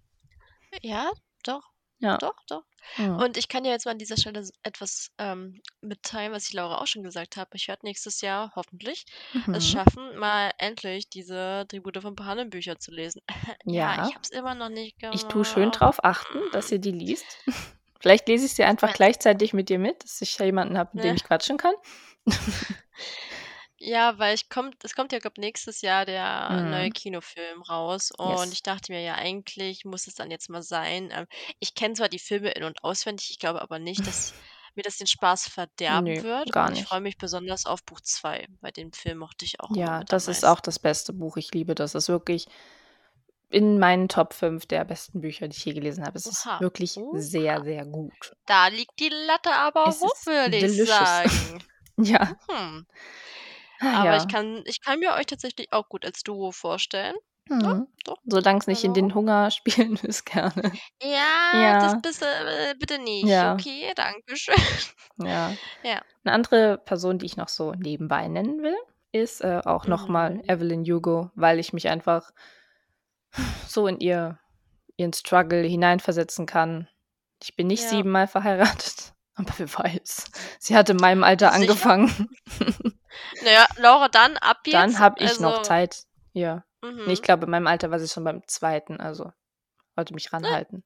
Ja, 0.81 1.11
doch. 1.43 1.71
Ja. 1.99 2.17
Doch, 2.17 2.35
doch. 2.47 2.63
Mhm. 2.97 3.17
Und 3.17 3.37
ich 3.37 3.49
kann 3.49 3.63
dir 3.63 3.71
jetzt 3.71 3.85
mal 3.85 3.91
an 3.91 3.97
dieser 3.97 4.15
Stelle 4.17 4.47
etwas, 4.63 5.11
ähm, 5.17 5.61
mitteilen, 5.81 6.31
was 6.31 6.47
ich 6.47 6.53
Laura 6.53 6.79
auch 6.79 6.87
schon 6.87 7.03
gesagt 7.03 7.35
habe. 7.37 7.49
Ich 7.55 7.67
werde 7.67 7.85
nächstes 7.85 8.21
Jahr 8.21 8.53
hoffentlich 8.55 9.05
es 9.33 9.47
Mhm. 9.47 9.61
schaffen, 9.61 10.17
mal 10.17 10.51
endlich 10.57 11.09
diese 11.09 11.65
Tribute 11.67 12.01
von 12.01 12.15
Panem 12.15 12.49
Bücher 12.49 12.79
zu 12.79 12.91
lesen. 12.91 13.21
Ja, 13.65 13.95
Ja. 13.97 14.07
ich 14.07 14.15
habe 14.15 14.21
es 14.23 14.29
immer 14.29 14.55
noch 14.55 14.69
nicht 14.69 14.95
Ich 15.13 15.25
tue 15.25 15.43
schön 15.45 15.63
gemacht. 15.63 15.81
drauf 15.81 16.03
achten, 16.03 16.39
dass 16.53 16.71
ihr 16.71 16.79
die 16.79 16.91
liest. 16.91 17.25
Vielleicht 18.01 18.29
lese 18.29 18.45
ich 18.45 18.53
sie 18.53 18.63
einfach 18.63 18.87
Meinst 18.87 18.95
gleichzeitig 18.97 19.51
mit 19.51 19.67
dir 19.67 19.77
mit, 19.77 20.03
dass 20.05 20.21
ich 20.21 20.37
da 20.37 20.45
jemanden 20.45 20.77
habe, 20.77 20.91
mit 20.93 21.03
dem 21.03 21.15
ich 21.15 21.23
quatschen 21.25 21.57
kann. 21.57 21.73
Ja, 23.81 24.17
weil 24.19 24.35
ich 24.35 24.49
kommt 24.49 24.83
es 24.83 24.93
kommt 24.93 25.13
ja, 25.13 25.19
glaube 25.19 25.39
nächstes 25.39 25.79
Jahr 25.81 26.05
der 26.05 26.63
neue 26.65 26.89
Mhm. 26.89 26.91
Kinofilm 26.91 27.61
raus 27.61 28.11
und 28.11 28.51
Yes. 28.51 28.51
ich 28.51 28.61
dachte 28.61 28.91
mir: 28.91 28.99
„Ja, 29.01 29.15
eigentlich 29.15 29.85
muss 29.85 30.05
es 30.07 30.15
dann 30.15 30.29
jetzt 30.31 30.49
mal 30.49 30.61
sein.“ 30.61 31.09
Ähm, 31.13 31.27
ich 31.59 31.75
kenne 31.75 31.93
zwar 31.93 32.09
die 32.09 32.19
Filme 32.19 32.49
in 32.51 32.65
und 32.65 32.83
auswendig, 32.83 33.29
ich 33.31 33.39
glaube 33.39 33.61
aber 33.61 33.79
nicht, 33.79 34.05
dass 34.07 34.33
mir 34.75 34.81
das 34.83 34.97
den 34.97 35.07
Spaß 35.07 35.47
verderben 35.47 36.17
Nö, 36.17 36.21
wird 36.21 36.51
gar 36.51 36.69
und 36.69 36.71
ich 36.73 36.83
nicht. 36.83 36.89
freue 36.89 36.99
mich 36.99 37.17
besonders 37.17 37.65
auf 37.65 37.81
Buch 37.85 38.01
2, 38.01 38.47
weil 38.59 38.73
den 38.73 38.91
Film 38.91 39.19
mochte 39.19 39.45
ich 39.45 39.61
auch 39.61 39.71
Ja, 39.71 40.01
mit 40.01 40.11
am 40.11 40.19
das 40.19 40.27
ist 40.27 40.43
auch 40.43 40.59
meisten. 40.59 40.61
das 40.61 40.79
beste 40.79 41.13
Buch. 41.13 41.37
Ich 41.37 41.53
liebe 41.53 41.75
das. 41.75 41.91
Das 41.91 42.05
ist 42.05 42.09
wirklich 42.09 42.47
in 43.51 43.79
meinen 43.79 44.07
Top 44.09 44.33
5 44.33 44.65
der 44.67 44.85
besten 44.85 45.21
Bücher, 45.21 45.47
die 45.47 45.55
ich 45.57 45.65
je 45.65 45.73
gelesen 45.73 46.05
habe. 46.05 46.17
Es 46.17 46.31
ist 46.31 46.47
Oha, 46.47 46.57
wirklich 46.59 47.01
sehr, 47.11 47.61
oha. 47.61 47.63
sehr 47.63 47.85
gut. 47.85 48.33
Da 48.47 48.67
liegt 48.69 48.99
die 48.99 49.09
Latte 49.09 49.53
aber 49.53 49.85
Es 49.85 50.01
hoch, 50.01 50.15
ist 50.15 50.27
würde 50.27 50.57
ich 50.57 50.73
delicious. 50.73 50.83
sagen. 50.83 51.65
Ja. 51.97 52.33
Mhm. 52.49 52.87
Ah 53.81 53.93
Aber 53.93 54.15
ich 54.17 54.27
ja. 54.27 54.29
kann 54.29 54.63
ich 54.65 54.81
kann 54.81 54.99
mir 54.99 55.13
euch 55.13 55.25
tatsächlich 55.27 55.71
auch 55.73 55.89
gut 55.89 56.05
als 56.05 56.23
Duo 56.23 56.51
vorstellen. 56.51 57.15
Ja, 57.61 57.69
Mhm. 57.71 57.87
doch. 58.05 58.17
Solang's 58.25 58.67
nicht 58.67 58.83
in 58.83 58.93
Also 58.93 58.93
den 58.93 59.13
Hunger 59.15 59.51
spielen 59.51 59.95
ist, 59.97 60.25
gerne. 60.25 60.79
Ja, 61.01 61.73
das 61.79 61.95
Ja. 61.95 62.01
bisse 62.01 62.25
äh, 62.25 62.75
bitte 62.77 62.99
nicht. 62.99 63.43
Ja. 63.43 63.43
Okay, 63.43 63.93
danke 63.95 64.35
schön. 64.37 64.55
Ja. 65.17 65.57
Ja. 65.83 66.01
'Ne 66.25 66.33
andere 66.33 66.79
Person, 66.79 67.19
die 67.19 67.25
ich 67.27 67.37
noch 67.37 67.49
so 67.49 67.73
nebenbei 67.73 68.27
nennen 68.29 68.63
will, 68.63 68.77
ist, 69.13 69.41
äh, 69.41 69.61
auch 69.65 69.87
Mhm. 69.87 70.19
Evelyn 70.47 70.83
Hugo, 70.85 71.31
weil 71.35 71.59
ich 71.59 71.73
mich 71.73 71.89
einfach 71.89 72.31
so 73.67 73.87
in 73.87 73.99
ihr 73.99 74.39
ihren 74.97 75.13
Struggle 75.13 75.63
hineinversetzen 75.63 76.45
kann. 76.45 76.87
Ich 77.41 77.55
bin 77.55 77.67
nicht 77.67 77.87
siebenmal 77.87 78.27
verheiratet, 78.27 79.13
aber 79.39 79.53
wer 79.57 79.73
weiß. 79.73 80.31
Sie 80.59 80.75
hat 80.75 80.89
in 80.89 80.97
meinem 80.97 81.23
Alter 81.23 81.51
Sicher? 81.51 81.61
angefangen. 81.61 82.29
Na 83.43 83.51
ja, 83.51 83.65
Laura, 83.77 84.07
dann 84.09 84.37
ab 84.37 84.59
jetzt. 84.65 84.73
Dann 84.73 84.99
habe 84.99 85.23
ich 85.23 85.39
noch 85.39 85.53
Also 85.57 85.63
Zeit. 85.63 86.03
Ja. 86.33 86.63
Ne, 86.83 87.11
ich 87.13 87.19
Mhm. 87.19 87.23
glaube, 87.23 87.45
in 87.45 87.51
meinem 87.51 87.67
Alter 87.67 87.91
war 87.91 87.99
sie 87.99 88.07
schon 88.07 88.23
beim 88.23 88.41
2., 88.47 88.99
also 88.99 89.31
sollte 89.95 90.13
mich 90.13 90.27
Ah. 90.31 90.37
ranhalten. 90.37 90.83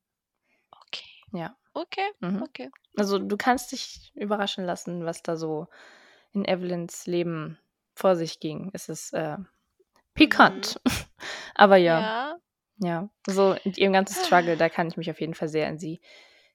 Okay. 0.88 1.06
Ja. 1.32 1.56
Okay, 1.74 2.08
Mhm. 2.20 2.44
okay. 2.44 2.72
Also, 2.98 3.18
du 3.20 3.36
kannst 3.38 3.72
dich 3.72 4.12
überraschen 4.16 4.64
lassen, 4.66 5.06
was 5.06 5.24
da 5.24 5.36
so 5.38 5.68
in 6.32 6.46
Evelyns 6.46 7.06
Leben 7.08 7.58
vor 7.96 8.16
sich 8.16 8.40
ging. 8.40 8.70
Es 8.74 8.90
ist, 8.90 9.14
äh, 9.14 9.38
pikant. 10.14 10.80
Aber 11.56 11.78
ja. 11.78 12.00
Mhm. 12.00 12.04
Ja. 12.06 12.38
Ja. 12.80 13.10
So 13.28 13.56
ihrem 13.64 13.94
ganzen 13.94 14.16
Struggle, 14.26 14.58
da 14.58 14.68
kann 14.70 14.88
ich 14.88 14.98
mich 14.98 15.10
auf 15.12 15.20
jeden 15.22 15.36
Fall 15.36 15.48
sehr 15.48 15.68
in 15.70 15.78
sie 15.78 16.02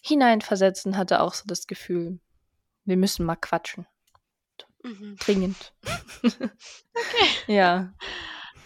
hineinversetzen, 0.01 0.97
hatte 0.97 1.21
auch 1.21 1.35
so 1.35 1.45
das 1.47 1.67
Gefühl, 1.67 2.21
wir 2.85 2.97
müssen 2.97 3.27
mal 3.27 3.37
quatschen. 3.37 3.87
Mhm. 4.83 5.17
Dringend. 5.19 5.73
Okay. 6.23 6.25
Ja. 7.47 7.95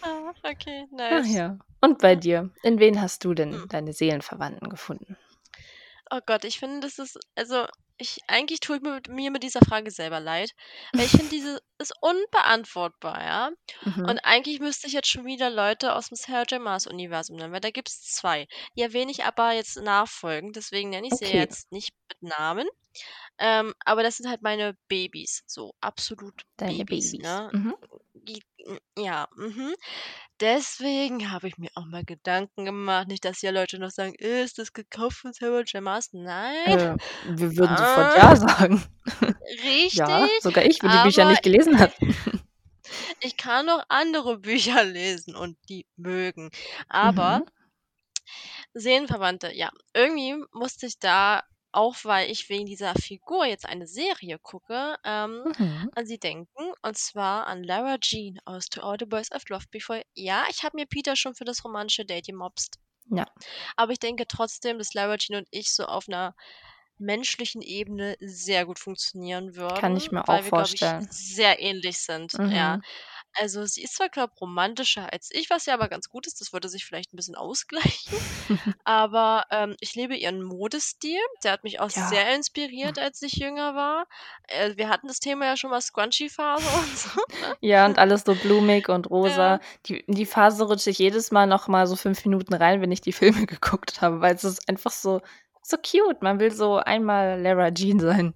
Ah, 0.03 0.33
okay, 0.43 0.87
Ach 0.91 0.97
nice. 0.97 1.33
ja. 1.35 1.59
Und 1.81 1.99
bei 2.01 2.17
dir? 2.17 2.51
In 2.63 2.79
wen 2.81 3.01
hast 3.01 3.25
du 3.25 3.35
denn 3.35 3.51
Mhm. 3.53 3.69
deine 3.69 3.93
Seelenverwandten 3.93 4.69
gefunden? 4.69 5.17
Oh 6.11 6.21
Gott, 6.27 6.45
ich 6.45 6.59
finde, 6.59 6.81
das 6.81 6.99
ist 6.99 7.19
also, 7.37 7.67
ich 7.99 8.19
eigentlich 8.29 8.61
tue 8.61 8.77
ich 8.77 8.83
mir 8.83 8.95
mit 8.95 9.09
mir 9.09 9.31
mit 9.31 9.43
dieser 9.43 9.61
Frage 9.61 9.91
selber 9.91 10.21
leid, 10.21 10.53
weil 10.97 11.07
ich 11.07 11.13
finde, 11.13 11.31
diese 11.31 11.61
ist 11.79 11.93
unbeantwortbar, 12.01 13.21
ja? 13.23 13.51
Mhm. 13.87 14.09
Und 14.09 14.19
eigentlich 14.25 14.61
müsste 14.61 14.87
ich 14.89 14.93
jetzt 14.95 15.09
schon 15.09 15.25
wieder 15.27 15.51
Leute 15.51 15.95
aus'm 15.97 16.17
Sarah 16.17 16.45
J. 16.51 16.61
Maas 16.63 16.87
Universum 16.87 17.37
nennen, 17.37 17.53
weil 17.53 17.61
da 17.61 17.71
gibt's 17.71 18.03
2. 18.15 18.47
Die 18.77 18.83
erwähne 18.83 19.11
ich 19.13 19.25
aber 19.25 19.53
jetzt 19.53 19.77
nachfolgend, 19.81 20.57
deswegen 20.57 20.91
nenne 20.91 21.09
ich 21.09 21.15
sie 21.17 21.27
Okay. 21.27 21.33
jetzt 21.33 21.73
nicht 21.73 21.91
mit 22.09 22.23
Namen. 22.39 22.69
Ähm, 23.39 23.75
aber 23.85 24.03
das 24.03 24.19
sind 24.19 24.29
halt 24.31 24.43
meine 24.43 24.77
Babys, 24.89 25.43
so 25.47 25.75
absolut 25.81 26.43
Deine 26.59 26.85
Babys, 26.87 27.15
Babys. 27.15 27.19
ne? 27.19 27.53
Mhm. 27.53 27.75
Ja, 28.99 29.29
mhm. 29.37 29.75
Deswegen 30.41 31.31
habe 31.31 31.49
ich 31.49 31.59
mir 31.59 31.71
auch 31.75 31.87
mal 31.87 32.05
Gedanken 32.05 32.65
gemacht, 32.65 33.09
nicht, 33.09 33.25
dass 33.25 33.41
hier 33.41 33.53
Leute 33.53 33.79
noch 33.79 33.91
sagen: 33.91 34.15
„Äh, 34.19 34.45
ist 34.45 34.59
das 34.59 34.73
gekauft 34.73 35.19
von 35.19 35.33
Sarah 35.33 35.63
J. 35.63 35.83
Maas?“ 35.83 36.11
Nein. 36.13 36.77
Äh, 36.77 36.97
wir 37.25 37.57
würden 37.57 37.77
sofort 37.77 38.15
Äh, 38.15 38.19
ja 38.19 38.37
sagen. 38.37 38.83
richtig, 39.65 39.95
Ja, 39.95 40.29
sogar 40.41 40.65
ich, 40.65 40.83
wo 40.83 40.89
die 40.89 40.99
Bücher 40.99 41.25
nicht 41.25 41.43
gelesen 41.43 41.79
hat. 41.79 41.93
ich 43.21 43.37
kann 43.37 43.69
auch 43.69 43.85
andere 43.89 44.39
Bücher 44.39 44.85
lesen 44.85 45.35
und 45.37 45.57
die 45.69 45.87
mögen. 45.97 46.51
Aber 46.89 47.39
Mhm. 47.39 47.45
Seelenverwandte, 48.75 49.53
ja. 49.55 49.71
Irgendwie 49.95 50.37
musste 50.53 50.87
ich 50.87 50.99
da, 50.99 51.43
auch 51.73 51.97
weil 52.05 52.31
ich 52.31 52.49
wegen 52.51 52.67
dieser 52.67 52.95
Figur 52.95 53.47
jetzt 53.47 53.67
eine 53.67 53.87
Serie 53.87 54.39
gucke, 54.39 54.97
ähm, 55.05 55.45
Mhm. 55.59 55.93
an 55.93 56.07
sie 56.07 56.19
denken, 56.19 56.73
und 56.83 56.97
zwar 56.99 57.47
an 57.49 57.65
Lara 57.65 57.99
Jean 57.99 58.39
aus 58.47 58.67
„To 58.69 58.83
All 58.83 58.97
the 59.01 59.07
Boys 59.07 59.33
I've 59.33 59.51
Loved 59.53 59.71
Before“. 59.73 60.03
Ja, 60.15 60.47
ich 60.51 60.65
habe 60.65 60.77
mir 60.77 60.87
Peter 60.87 61.17
schon 61.17 61.35
für 61.35 61.45
das 61.45 61.65
romantische 61.65 62.05
Date 62.07 62.27
gemopst. 62.27 62.79
Ja. 63.11 63.33
Aber 63.77 63.93
ich 63.93 63.99
denke 64.01 64.27
trotzdem, 64.29 64.79
dass 64.79 64.95
Lara 64.95 65.19
Jean 65.19 65.39
und 65.39 65.49
ich 65.53 65.73
so 65.75 65.85
auf 65.87 66.09
'ner 66.09 66.35
menschlichen 66.99 67.63
Ebene 67.63 68.17
sehr 68.21 68.67
gut 68.67 68.79
funktionieren 68.79 69.57
Kann 69.75 69.97
ich 69.97 70.11
würden, 70.11 70.13
mir 70.13 70.29
auch 70.29 70.41
weil 70.41 70.45
wir, 70.45 70.53
glaube 70.53 70.75
ich, 70.75 70.95
vorstellen. 70.95 71.09
sehr 71.11 71.61
ähnlich 71.61 71.99
sind, 72.01 72.39
ja. 72.49 72.79
Also, 73.39 73.65
sie 73.65 73.83
ist 73.83 73.95
zwar, 73.97 74.09
glaube 74.11 74.35
romantischer 74.41 75.13
als 75.13 75.31
ich, 75.33 75.49
was 75.51 75.67
ja 75.67 75.75
aber 75.75 75.89
ganz 75.89 76.09
gut 76.09 76.27
ist, 76.27 76.41
das 76.41 76.53
würde 76.53 76.69
sich 76.69 76.85
vielleicht 76.85 77.13
'n 77.13 77.17
bisschen 77.17 77.35
ausgleichen. 77.35 78.13
Aber, 78.85 79.45
ähm, 79.51 79.77
ich 79.81 79.95
liebe 79.95 80.17
ihren 80.17 80.43
Modestil. 80.43 81.21
Der 81.45 81.53
hat 81.53 81.65
mich 81.65 81.81
auch 81.81 81.91
Ja. 81.95 82.03
sehr 82.09 82.35
inspiriert, 82.35 82.99
als 82.99 83.23
ich 83.23 83.35
jünger 83.35 83.75
war. 83.75 84.07
Äh, 84.49 84.77
wir 84.77 84.89
hatten 84.89 85.09
das 85.09 85.21
Thema 85.21 85.47
ja 85.47 85.57
schon 85.57 85.71
mal 85.71 85.81
Scrunchie-Phase 85.81 86.69
und 86.79 86.99
so, 86.99 87.21
ne? 87.39 87.55
Ja, 87.61 87.87
und 87.87 87.99
alles 87.99 88.25
so 88.25 88.35
blumig 88.37 88.89
und 88.89 89.09
rosa. 89.09 89.55
Ja. 89.55 89.61
Die 89.87 90.01
in 90.01 90.15
die 90.17 90.27
Phase 90.27 90.65
rutsche 90.65 90.91
ich 90.91 90.99
jedes 90.99 91.31
Mal 91.31 91.47
noch 91.47 91.69
mal 91.69 91.87
so 91.87 91.95
5 91.97 92.25
Minuten 92.25 92.55
rein, 92.55 92.81
wenn 92.83 92.91
ich 92.93 93.01
die 93.01 93.13
Filme 93.13 93.47
geguckt 93.47 94.01
habe, 94.03 94.21
weil 94.21 94.35
es 94.35 94.45
ist 94.45 94.69
einfach 94.69 94.91
so 94.93 95.21
so 95.63 95.77
cute. 95.77 96.23
Man 96.23 96.41
will 96.41 96.51
so 96.53 96.79
einmal 96.79 97.41
Lara 97.41 97.71
Jean 97.73 98.01
sein. 98.01 98.35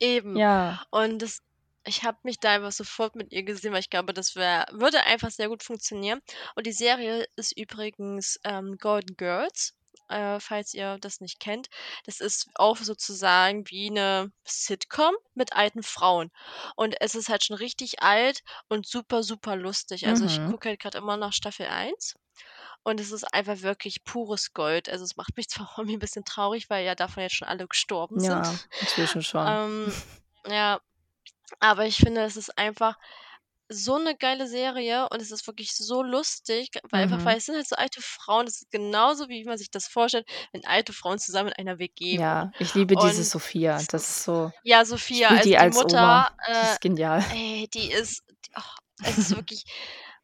Eben. 0.00 0.36
Ja. 0.36 0.80
Und 0.90 1.20
das 1.22 1.40
ich 1.84 2.04
habe 2.04 2.18
mich 2.24 2.38
da 2.40 2.52
einfach 2.54 2.72
sofort 2.72 3.16
mit 3.16 3.32
ihr 3.32 3.42
gesehen, 3.44 3.72
weil 3.72 3.80
ich 3.80 3.90
glaube, 3.90 4.12
das 4.14 4.36
wäre 4.36 4.66
würde 4.72 5.02
einfach 5.04 5.30
sehr 5.30 5.48
gut 5.48 5.62
funktionieren. 5.62 6.20
Und 6.56 6.66
die 6.66 6.72
Serie 6.72 7.26
ist 7.36 7.56
übrigens, 7.56 8.38
ähm, 8.44 8.76
Golden 8.78 9.16
Girls, 9.16 9.74
äh, 10.08 10.40
falls 10.40 10.74
ihr 10.74 10.98
das 11.00 11.20
nicht 11.20 11.40
kennt. 11.40 11.68
Das 12.04 12.20
ist 12.20 12.48
auch 12.54 12.76
sozusagen 12.78 13.64
wie 13.70 13.90
'ne 13.90 14.30
Sitcom 14.46 15.14
mit 15.34 15.54
alten 15.54 15.82
Frauen. 15.82 16.30
Und 16.76 16.96
es 17.00 17.14
ist 17.14 17.28
halt 17.28 17.44
schon 17.44 17.56
richtig 17.56 18.02
alt 18.02 18.42
und 18.68 18.86
super, 18.86 19.22
super 19.22 19.56
lustig. 19.56 20.06
Also, 20.08 20.24
ich 20.24 20.44
Mhm. 20.44 20.54
gucke 20.54 20.68
halt 20.70 20.80
grad 20.80 20.94
immer 20.94 21.16
noch 21.16 21.32
Staffel 21.32 21.66
1 21.66 22.14
und 22.84 23.00
es 23.00 23.12
ist 23.12 23.24
einfach 23.34 23.62
wirklich 23.62 24.04
pures 24.04 24.52
Gold. 24.54 24.88
Also, 24.88 25.04
es 25.04 25.16
macht 25.16 25.36
mich 25.36 25.48
zwar 25.66 25.68
auch 25.70 25.78
irgendwie 25.78 25.96
'n 25.96 26.00
bisschen 26.00 26.24
traurig, 26.24 26.70
weil 26.70 26.84
ja 26.86 26.94
davon 26.94 27.22
jetzt 27.24 27.36
schon 27.36 27.48
alle 27.48 27.66
gestorben 27.68 28.18
sind. 28.18 28.46
Ja, 28.46 28.60
inzwischen 28.80 29.22
schon. 29.22 29.58
Ähm, 29.62 29.94
ja, 30.48 30.80
aber 31.60 31.86
ich 31.86 31.96
finde, 31.98 32.22
es 32.22 32.36
ist 32.36 32.56
einfach 32.58 32.96
so 33.70 33.98
'ne 33.98 34.16
geile 34.16 34.48
Serie 34.48 35.08
und 35.10 35.22
es 35.22 35.32
ist 35.32 35.46
wirklich 35.48 35.74
so 35.76 36.02
lustig, 36.02 36.70
weil 36.90 37.02
einfach 37.04 37.24
weil 37.26 37.36
Mhm. 37.36 37.38
es 37.38 37.46
sind 37.46 37.56
halt 37.56 37.68
so 37.68 37.76
alte 37.76 38.02
Frauen. 38.02 38.46
Das 38.46 38.62
ist 38.62 38.70
genauso, 38.72 39.28
wie 39.28 39.44
man 39.44 39.58
sich 39.58 39.70
das 39.70 39.86
vorstellt, 39.88 40.28
wenn 40.52 40.64
alte 40.66 40.92
Frauen 40.94 41.18
zusammen 41.18 41.50
in 41.50 41.56
einer 41.68 41.78
WG. 41.80 42.18
Ja, 42.18 42.52
ich 42.58 42.74
liebe 42.74 42.96
diese 42.96 43.24
Und 43.24 43.24
Sophia. 43.24 43.82
es 43.82 43.88
Das 43.88 44.08
ist 44.10 44.24
so 44.24 44.52
ja, 44.64 44.84
ich 45.08 45.24
Sophia, 45.24 45.34
also 45.36 45.56
die 45.56 45.58
als 45.58 45.82
Oma. 45.84 46.24
Mutter, 46.24 46.28
Die 46.60 46.64
äh, 46.74 46.76
ist 46.76 46.80
genial. 46.80 47.24
ey, 47.28 47.68
die 47.74 47.90
ist 47.92 48.22
ach, 48.54 48.78
es 49.02 49.18
ist 49.18 49.36
wirklich 49.36 49.64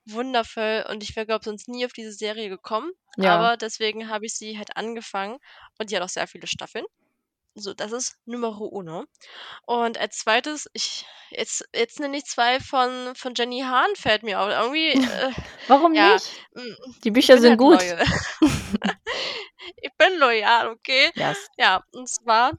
wundervoll 0.06 0.86
und 0.90 1.02
ich 1.04 1.16
wäre, 1.16 1.26
glaube 1.26 1.44
sonst 1.44 1.68
nie 1.68 1.86
auf 1.86 1.92
diese 1.94 2.12
Serie 2.12 2.48
gekommen, 2.50 2.92
Ja. 3.16 3.48
aber 3.48 3.56
deswegen 3.58 4.08
habe 4.10 4.26
ich 4.26 4.34
sie 4.36 4.58
halt 4.58 4.76
angefangen 4.78 5.38
und 5.80 5.90
die 5.92 5.96
hat 5.96 6.02
auch 6.04 6.08
sehr 6.10 6.28
viele 6.28 6.46
Staffeln. 6.48 6.86
So, 7.58 7.74
das 7.74 7.92
ist 7.92 8.16
Numero 8.24 8.64
uno. 8.66 9.04
Und 9.66 9.98
als 9.98 10.18
2. 10.18 10.42
ich 10.72 11.04
jetzt 11.30 11.68
jetzt 11.74 12.00
nenne 12.00 12.16
ich 12.18 12.24
2 12.24 12.60
von 12.60 13.14
von 13.14 13.34
Jenny 13.36 13.60
Han, 13.60 13.94
fällt 13.96 14.22
mir 14.22 14.40
au 14.40 14.48
irgendwie, 14.48 14.92
äh, 15.12 15.32
Warum 15.66 15.94
ja, 15.94 16.14
nicht? 16.14 16.30
hm, 16.54 16.76
Die 17.04 17.10
Bücher 17.10 17.38
sind 17.38 17.50
halt 17.50 17.58
gut. 17.60 17.82
Ich 19.82 19.90
bin 19.98 20.18
loyal, 20.18 20.68
okay? 20.68 21.10
Yes. 21.14 21.46
Ja, 21.58 21.82
und 21.92 22.08
zwar 22.08 22.52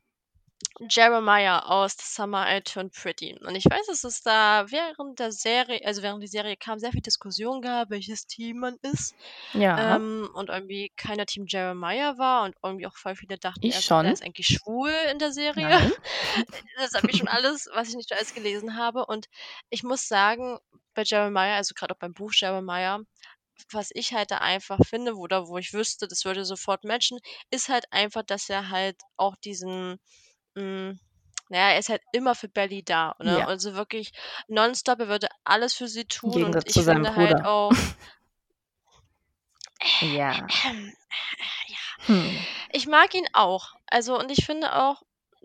Jeremiah 0.89 1.59
aus 1.65 1.93
„The 1.97 2.03
Summer 2.05 2.45
I 2.57 2.61
Turned 2.61 2.93
Pretty“. 2.93 3.37
Und 3.45 3.55
ich 3.55 3.65
weiß, 3.65 3.87
dass 3.87 4.03
es 4.03 4.21
da 4.21 4.65
während 4.69 5.19
der 5.19 5.31
Serie 5.31 5.81
also, 5.85 6.01
während 6.03 6.23
die 6.23 6.27
Serie 6.27 6.55
kam, 6.57 6.79
sehr 6.79 6.91
viel 6.91 7.01
Diskussion 7.01 7.61
gab, 7.61 7.89
welches 7.89 8.27
Team 8.27 8.59
man 8.59 8.77
ist. 8.81 9.15
Ja. 9.53 9.77
Ähm, 9.95 10.29
und 10.33 10.49
irgendwie 10.49 10.91
keiner 10.95 11.25
Team 11.25 11.45
Jeremiah 11.47 12.17
war 12.17 12.43
und 12.45 12.55
irgendwie 12.63 12.87
auch 12.87 12.97
voll 12.97 13.15
viele 13.15 13.37
dachten, 13.37 13.69
er 13.69 13.79
Ich 13.79 13.83
der 13.83 13.85
schon. 13.85 14.05
ist 14.13 14.23
eigentlich 14.23 14.47
schwul 14.47 14.91
in 15.11 15.19
der 15.19 15.31
Serie. 15.33 15.67
Nein. 15.69 15.91
Das 16.77 16.93
habe 16.93 17.09
ich 17.11 17.17
schon 17.17 17.27
alles, 17.27 17.67
was 17.73 17.89
ich 17.89 17.95
nicht 17.95 18.11
alles 18.13 18.33
gelesen 18.33 18.77
habe. 18.77 19.05
Und 19.05 19.27
ich 19.69 19.83
muss 19.83 20.07
sagen, 20.07 20.59
bei 20.93 21.03
Jeremiah, 21.03 21.55
also, 21.57 21.73
grad 21.75 21.91
auch 21.91 21.97
beim 21.99 22.13
Buch 22.13 22.31
Jeremiah, 22.33 22.99
was 23.71 23.89
ich 23.93 24.13
halt 24.13 24.31
da 24.31 24.39
einfach 24.39 24.79
finde, 24.87 25.15
oder 25.15 25.47
wo 25.47 25.57
ich 25.57 25.73
wüsste, 25.73 26.07
das 26.07 26.25
würde 26.25 26.45
sofort 26.45 26.83
matchen, 26.85 27.19
ist 27.51 27.69
halt 27.69 27.85
einfach, 27.91 28.23
dass 28.23 28.49
er 28.49 28.69
halt 28.69 28.97
auch 29.17 29.35
diesen 29.37 29.99
hm, 30.59 30.99
na 31.49 31.57
ja, 31.57 31.69
er 31.71 31.79
ist 31.79 31.89
halt 31.89 32.01
immer 32.11 32.35
für 32.35 32.47
Belly 32.49 32.83
da, 32.83 33.15
ne? 33.19 33.39
Ja. 33.39 33.45
Also, 33.47 33.73
wirklich 33.73 34.11
nonstop. 34.47 34.99
Er 34.99 35.07
würde 35.07 35.27
alles 35.43 35.73
für 35.73 35.87
sie 35.87 36.05
tun 36.05 36.31
und 36.31 36.37
Gegensatz 36.37 36.65
ich 36.67 36.73
zu 36.73 36.81
seinem 36.81 37.05
finde 37.05 37.15
halt 37.15 37.31
Bruder. 37.31 37.47
auch 37.49 37.71
Ja. 40.01 40.47
ähm, 40.65 40.93
äh, 41.67 41.71
ja. 41.71 42.05
Hm. 42.05 42.45
Ich 42.71 42.87
mag 42.87 43.13
ihn 43.13 43.27
auch. 43.33 43.73
Also, 43.87 44.17
und 44.19 44.31
ich 44.31 44.45
finde 44.45 44.75
auch, 44.75 45.01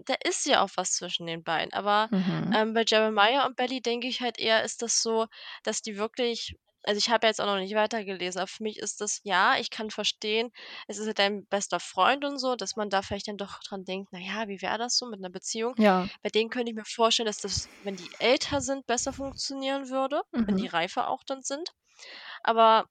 da 0.06 0.14
ist 0.24 0.44
ja 0.46 0.62
auch 0.62 0.70
was 0.74 0.92
zwischen 0.92 1.26
den 1.26 1.42
beiden. 1.44 1.72
Aber, 1.72 2.08
Mhm. 2.10 2.52
ähm, 2.54 2.74
bei 2.74 2.84
Jeremiah 2.86 3.46
und 3.46 3.56
Belly 3.56 3.80
denke 3.80 4.08
ich 4.08 4.20
halt 4.20 4.38
eher, 4.38 4.64
ist 4.64 4.82
das 4.82 5.00
so, 5.02 5.26
dass 5.62 5.82
die 5.82 5.96
wirklich 5.96 6.56
also, 6.86 6.98
ich 6.98 7.10
habe 7.10 7.26
ja 7.26 7.30
jetzt 7.30 7.40
auch 7.40 7.46
noch 7.46 7.56
nicht 7.58 7.74
weitergelesen, 7.74 8.40
aber 8.40 8.48
für 8.48 8.62
mich 8.62 8.78
ist 8.78 9.00
das 9.00 9.20
ja, 9.24 9.56
ich 9.58 9.70
kann 9.70 9.90
verstehen, 9.90 10.50
es 10.88 10.98
ist 10.98 11.06
halt 11.06 11.18
dein 11.18 11.46
bester 11.46 11.80
Freund 11.80 12.24
und 12.24 12.38
so, 12.38 12.56
dass 12.56 12.76
man 12.76 12.90
da 12.90 13.02
vielleicht 13.02 13.28
dann 13.28 13.36
doch 13.38 13.60
dran 13.68 13.84
denkt: 13.84 14.10
„Na 14.12 14.18
ja, 14.20 14.48
wie 14.48 14.62
wäre 14.62 14.78
das 14.78 14.96
so 14.96 15.06
mit 15.06 15.20
'ner 15.20 15.30
Beziehung?“ 15.30 15.76
Ja. 15.76 16.10
Bei 16.22 16.30
denen 16.30 16.50
könnte 16.50 16.70
ich 16.70 16.76
mir 16.76 16.84
vorstellen, 16.86 17.26
dass 17.26 17.38
das, 17.40 17.70
wenn 17.80 17.96
die 17.96 18.12
älter 18.18 18.60
sind, 18.60 18.86
besser 18.86 19.12
funktionieren 19.12 19.88
würde, 19.90 20.22
wenn 20.46 20.56
die 20.56 20.66
Mhm. 20.66 20.68
reifer 20.68 21.08
auch 21.08 21.24
dann 21.24 21.42
sind. 21.42 21.70
Aber 22.44 22.86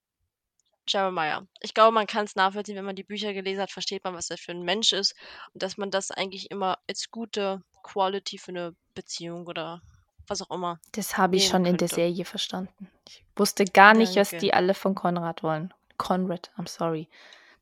Jeremiah. 0.89 1.47
Ich 1.61 1.73
glaube, 1.75 1.93
man 1.93 2.07
kann's 2.07 2.35
nachvollziehen, 2.35 2.75
wenn 2.77 2.85
man 2.85 2.95
die 2.97 3.03
Bücher 3.05 3.33
gelesen 3.33 3.61
hat, 3.61 3.71
versteht 3.71 4.03
man, 4.05 4.15
was 4.15 4.29
er 4.31 4.37
für 4.39 4.51
'n 4.53 4.63
Mensch 4.63 4.93
ist 4.93 5.15
und 5.53 5.63
dass 5.63 5.77
man 5.77 5.91
das 5.91 6.11
eigentlich 6.11 6.51
immer 6.51 6.79
als 6.89 7.11
gute 7.11 7.63
Quality 7.83 8.37
für 8.39 8.51
'ne 8.53 8.75
Beziehung 8.95 9.47
oder 9.47 9.81
was 10.27 10.41
auch 10.41 10.51
immer 10.51 10.79
Das 10.93 11.17
habe 11.17 11.35
ich 11.35 11.47
schon 11.47 11.65
in 11.65 11.77
der 11.77 11.87
könnte. 11.87 11.95
Serie 11.95 12.25
verstanden. 12.25 12.89
Ich 13.07 13.23
wusste 13.35 13.65
gar 13.65 13.93
nicht, 13.93 14.15
was 14.15 14.29
Danke. 14.31 14.45
die 14.45 14.53
alle 14.53 14.73
von 14.73 14.95
Konrad 14.95 15.43
wollen. 15.43 15.73
Conrad, 15.97 16.51
I'm 16.57 16.67
sorry. 16.67 17.07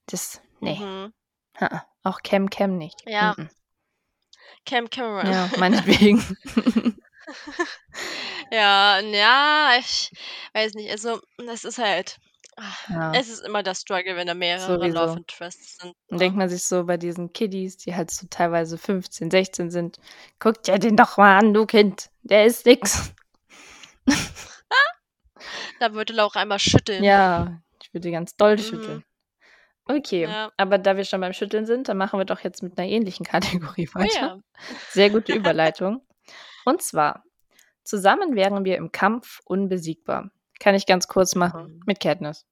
Das 0.08 0.42
ne. 0.60 0.76
Mhm. 0.76 1.14
Ha-ha. 1.60 1.86
Auch 2.04 2.22
Cam 2.24 2.50
Cam 2.50 2.78
nicht. 2.78 3.02
Ja. 3.08 3.34
Mm-mm. 3.34 3.50
Cam 4.66 4.90
Cameron. 4.90 5.32
Ja, 5.32 5.50
meinetwegen. 5.58 6.38
Ja, 8.52 9.00
ja, 9.00 9.76
ich 9.80 10.12
weiß 10.54 10.74
nicht. 10.74 10.92
Also, 10.92 11.22
das 11.38 11.64
ist 11.64 11.78
halt 11.78 12.18
Ja. 12.90 13.12
es 13.14 13.30
ist 13.30 13.42
immer 13.46 13.64
der 13.64 13.76
Struggle, 13.76 14.16
wenn 14.16 14.28
da 14.28 14.34
mehrere 14.34 14.88
Love 14.88 15.14
Sowieso. 15.14 15.18
Interests 15.18 15.78
sind, 15.78 15.96
Dann 16.10 16.18
ne? 16.18 16.18
denkt 16.20 16.38
man 16.38 16.50
sich 16.50 16.64
so 16.64 16.84
bei 16.86 16.98
diesen 16.98 17.32
Kiddies, 17.34 17.78
die 17.78 17.96
halt 17.96 18.12
so 18.12 18.28
teilweise 18.30 18.78
15, 18.78 19.32
16 19.32 19.72
sind: 19.72 19.98
„Guck 20.40 20.64
dir 20.64 20.78
den 20.80 20.98
doch 20.98 21.18
mal 21.18 21.38
an, 21.38 21.54
du 21.54 21.66
Kind. 21.66 22.10
Der 22.24 22.46
ist 22.46 22.66
nix.“ 22.66 23.14
Da 25.80 25.94
würde 25.94 26.14
Laura 26.14 26.40
einmal 26.42 26.60
schütteln. 26.60 27.04
Ja, 27.04 27.62
ich 27.82 27.94
würde 27.94 28.12
ganz 28.12 28.36
doll 28.36 28.58
Mhm. 28.58 28.62
schütteln. 28.64 29.04
Okay, 29.86 30.26
Ja. 30.26 30.52
aber 30.58 30.78
da 30.78 30.96
wir 30.98 31.06
schon 31.06 31.22
beim 31.22 31.34
Schütteln 31.34 31.66
sind, 31.66 31.90
dann 31.90 31.98
machen 31.98 32.20
wir 32.20 32.26
doch 32.26 32.42
jetzt 32.42 32.64
mit 32.64 32.78
'ner 32.78 32.86
ähnlichen 32.86 33.26
Kategorie 33.26 33.90
Oh 33.96 34.00
weiter. 34.00 34.16
ja. 34.16 34.40
Sehr 34.90 35.10
gute 35.10 35.34
Überleitung. 35.36 36.02
Und 36.66 36.82
zwar: 36.82 37.24
„Zusammen 37.84 38.36
wären 38.36 38.66
wir 38.66 38.78
im 38.78 38.92
Kampf 38.92 39.42
unbesiegbar.“ 39.46 40.32
Kann 40.60 40.76
ich 40.76 40.86
ganz 40.86 41.08
kurz 41.08 41.36
machen. 41.36 41.64
Mhm. 41.64 41.84
Mit 41.88 42.00
Katniss. 42.00 42.46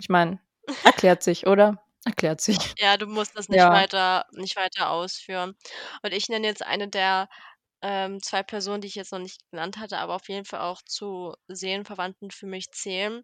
Ich 0.00 0.08
meine, 0.08 0.40
erklärt 0.82 1.22
sich, 1.22 1.46
oder? 1.46 1.82
Erklärt 2.04 2.40
sich. 2.40 2.74
Ja, 2.78 2.96
du 2.96 3.06
musst 3.06 3.36
das 3.36 3.48
nicht 3.48 3.70
Ja. 3.70 3.70
weiter 3.70 4.26
nicht 4.32 4.56
weiter 4.56 4.90
ausführen. 4.90 5.54
Und 6.02 6.12
ich 6.12 6.28
nenne 6.28 6.46
jetzt 6.46 6.64
eine 6.64 6.88
der, 6.88 7.28
ähm, 7.82 8.22
2 8.22 8.42
Personen, 8.42 8.80
die 8.80 8.88
ich 8.88 8.94
jetzt 8.94 9.12
noch 9.12 9.18
nicht 9.18 9.40
genannt 9.50 9.78
hatte, 9.78 9.98
aber 9.98 10.14
auf 10.16 10.28
jeden 10.28 10.44
Fall 10.46 10.60
auch 10.60 10.82
zu 10.82 11.34
Seelenverwandten 11.48 12.30
für 12.30 12.46
mich 12.46 12.70
zählen. 12.72 13.22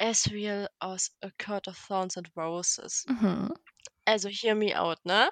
Asriel 0.00 0.68
aus 0.80 1.12
A 1.22 1.30
Court 1.38 1.68
of 1.68 1.78
Thorns 1.88 2.16
and 2.18 2.30
Roses. 2.36 3.06
Mhm. 3.08 3.54
Also, 4.06 4.28
hear 4.30 4.54
me 4.54 4.74
out, 4.78 4.98
ne? 5.04 5.30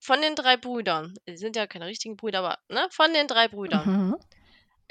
Von 0.00 0.22
den 0.22 0.36
3 0.36 0.56
Brüdern 0.58 1.14
die 1.28 1.36
sind 1.38 1.56
ja 1.56 1.66
keine 1.68 1.86
richtigen 1.86 2.16
Brüder, 2.16 2.40
aber, 2.40 2.58
ne, 2.70 2.88
von 2.92 3.12
den 3.14 3.28
3 3.28 3.48
Brüdern 3.48 3.86
Mhm. 3.86 4.16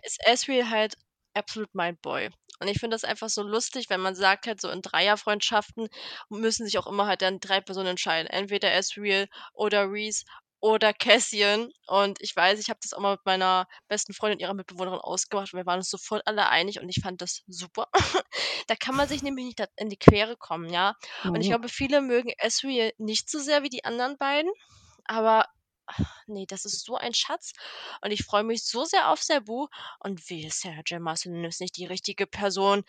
ist 0.03 0.19
Asriel 0.27 0.69
halt 0.69 0.95
absolut 1.35 1.69
mein 1.73 1.97
Boy. 1.97 2.29
Und 2.59 2.67
ich 2.69 2.79
finde 2.79 2.95
das 2.95 3.03
einfach 3.03 3.29
so 3.29 3.43
lustig, 3.43 3.89
wenn 3.89 4.01
man 4.01 4.15
sagt 4.15 4.47
halt 4.47 4.61
so 4.61 4.69
in 4.69 4.81
Dreierfreundschaften 4.81 5.87
müssen 6.29 6.65
sich 6.65 6.77
auch 6.77 6.87
immer 6.87 7.05
halt 7.07 7.21
dann 7.21 7.39
3 7.39 7.61
Personen 7.61 7.87
entscheiden. 7.89 8.27
Entweder 8.29 8.71
Asriel 8.73 9.27
oder 9.53 9.91
Reese 9.91 10.23
oder 10.61 10.93
Cassian. 10.93 11.69
Und 11.87 12.21
ich 12.21 12.35
weiß, 12.35 12.59
ich 12.59 12.69
habe 12.69 12.79
das 12.81 12.93
auch 12.93 12.99
mal 13.01 13.11
mit 13.13 13.25
meiner 13.25 13.67
besten 13.87 14.13
Freundin, 14.13 14.39
ihrer 14.39 14.53
Mitbewohnerin 14.53 14.99
ausgemacht 14.99 15.53
und 15.53 15.57
wir 15.59 15.65
waren 15.65 15.79
uns 15.79 15.89
sofort 15.89 16.23
alle 16.25 16.49
einig 16.49 16.79
und 16.79 16.89
ich 16.89 17.01
fand 17.03 17.21
das 17.21 17.41
super. 17.47 17.87
Da 18.67 18.75
kann 18.75 18.95
man 18.95 19.07
sich 19.07 19.21
nämlich 19.21 19.45
nicht 19.45 19.63
in 19.77 19.89
die 19.89 19.97
Quere 19.97 20.35
kommen, 20.37 20.69
ja? 20.69 20.95
Und 21.33 21.41
ich 21.41 21.47
Oh. 21.47 21.55
glaube, 21.55 21.69
viele 21.69 22.01
mögen 22.01 22.31
Asriel 22.39 22.93
nicht 22.97 23.29
so 23.29 23.39
sehr 23.39 23.61
wie 23.63 23.69
die 23.69 23.85
anderen 23.85 24.17
beiden, 24.17 24.51
aber 25.05 25.45
ne, 26.27 26.45
das 26.47 26.65
ist 26.65 26.85
so 26.85 26.95
ein 26.97 27.13
Schatz 27.13 27.53
und 28.01 28.11
ich 28.11 28.23
freue 28.25 28.43
mich 28.43 28.63
so 28.65 28.85
sehr 28.85 29.09
auf 29.11 29.21
Cebu 29.23 29.67
und 29.99 30.29
wehe, 30.29 30.49
Sarah 30.51 30.81
J. 30.85 30.99
Maas 31.01 31.25
ist 31.25 31.61
nicht 31.61 31.77
die 31.77 31.85
richtige 31.85 32.27
Person 32.27 32.83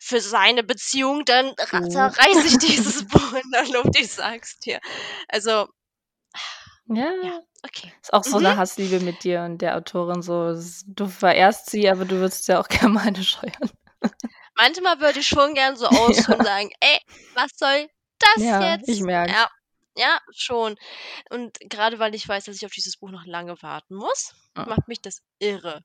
für 0.00 0.20
seine 0.20 0.62
Beziehung, 0.64 1.24
dann 1.24 1.54
Oh. 1.72 2.12
zerreiße 2.14 2.46
ich 2.48 2.58
dieses 2.58 3.06
Buch 3.06 3.32
in 3.34 3.50
der 3.52 3.66
Luft, 3.68 3.98
ich 3.98 4.12
sag's 4.12 4.58
dir. 4.58 4.80
Also 5.28 5.68
Ja. 6.88 7.12
ja, 7.20 7.40
okay. 7.64 7.92
Ist 8.02 8.12
auch 8.12 8.24
so 8.24 8.40
Mhm. 8.40 8.56
Hassliebe 8.56 9.00
mit 9.00 9.24
dir 9.24 9.42
und 9.42 9.58
der 9.62 9.76
Autorin 9.76 10.22
so. 10.22 10.54
Du 10.86 11.06
verehrst 11.06 11.70
sie, 11.70 11.88
aber 11.88 12.04
du 12.04 12.16
würdest 12.18 12.48
ja 12.48 12.60
auch 12.60 12.68
gerne 12.68 12.94
mal 12.94 13.06
eine 13.06 13.22
scheuern. 13.22 13.70
Manchmal 14.56 15.00
würde 15.00 15.20
ich 15.20 15.28
schon 15.28 15.54
gern 15.54 15.76
so 15.76 15.88
und 16.28 16.42
Ja. 16.42 16.42
sagen: 16.42 16.70
„Ey, 16.80 16.98
was 17.34 17.50
soll 17.56 17.88
das 18.18 18.44
Ja, 18.48 18.78
ich 18.86 19.00
jetzt?“ 19.00 19.02
merke 19.02 19.34
es. 19.34 19.38
Ja, 19.38 19.48
ja, 19.96 20.20
schon. 20.36 20.76
Und 21.30 21.58
grade 21.70 21.98
weil 22.00 22.14
ich 22.14 22.28
weiß, 22.28 22.44
dass 22.46 22.56
ich 22.56 22.66
auf 22.66 22.72
dieses 22.72 22.98
Buch 22.98 23.10
noch 23.10 23.26
lange 23.26 23.60
warten 23.62 23.96
muss, 23.96 24.34
Ah. 24.56 24.66
macht 24.66 24.88
mich 24.88 25.02
das 25.02 25.22
irre. 25.40 25.84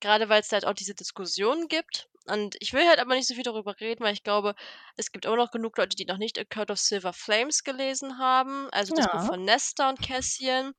Grade 0.00 0.28
weil's 0.30 0.52
halt 0.52 0.66
auch 0.66 0.74
diese 0.74 0.94
Diskussionen 0.94 1.68
gibt 1.68 2.08
und 2.26 2.56
ich 2.60 2.72
will 2.74 2.86
halt 2.88 3.00
aber 3.00 3.14
nicht 3.16 3.28
so 3.28 3.34
viel 3.34 3.44
darüber 3.44 3.78
reden, 3.80 4.04
weil 4.04 4.14
ich 4.14 4.24
glaube, 4.24 4.54
es 4.96 5.12
gibt 5.12 5.26
immer 5.26 5.36
noch 5.36 5.50
genug 5.52 5.76
Leute, 5.78 5.96
die 5.96 6.06
noch 6.06 6.18
nicht 6.18 6.38
A 6.38 6.44
Court 6.44 6.70
of 6.72 6.78
Silver 6.80 7.12
Flames 7.14 7.64
gelesen 7.64 8.18
haben, 8.18 8.68
also 8.72 8.92
das 8.94 9.08
Buch 9.08 9.22
Ja. 9.22 9.32
von 9.32 9.44
Nesta 9.44 9.88
und 9.90 10.02
Cassian. 10.02 10.72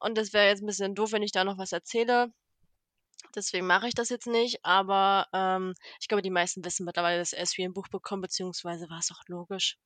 Und 0.00 0.18
das 0.18 0.32
wäre 0.34 0.48
jetzt 0.48 0.62
'n 0.62 0.66
bisschen 0.66 0.94
doof, 0.96 1.12
wenn 1.12 1.22
ich 1.24 1.32
da 1.32 1.44
noch 1.44 1.58
was 1.58 1.72
erzähle. 1.72 2.32
Deswegen 3.36 3.66
mache 3.66 3.88
ich 3.88 3.94
das 3.94 4.08
jetzt 4.08 4.26
nicht, 4.28 4.64
aber, 4.64 5.26
ähm, 5.32 5.74
ich 6.00 6.08
glaube, 6.08 6.22
die 6.22 6.30
meisten 6.30 6.64
wissen 6.64 6.84
mittlerweile, 6.84 7.18
dass 7.18 7.34
Asriel 7.34 7.66
'n 7.68 7.72
Buch 7.74 7.88
bekommt, 7.88 8.22
beziehungsweise 8.22 8.88
war's 8.90 9.10
auch 9.12 9.22
logisch. 9.28 9.76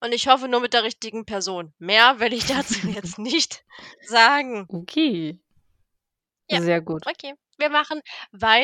Und 0.00 0.12
ich 0.12 0.28
hoffe 0.28 0.48
nur 0.48 0.60
mit 0.60 0.72
der 0.74 0.84
richtigen 0.84 1.26
Person. 1.26 1.74
Mehr 1.78 2.20
will 2.20 2.32
ich 2.32 2.46
dazu 2.46 2.86
jetzt 2.88 3.18
nicht 3.18 3.64
sagen. 4.00 4.68
Okay. 4.68 5.38
Ja, 6.48 6.60
Sehr 6.60 6.80
gut. 6.80 7.04
okay. 7.06 7.34
Wir 7.58 7.70
machen 7.70 8.02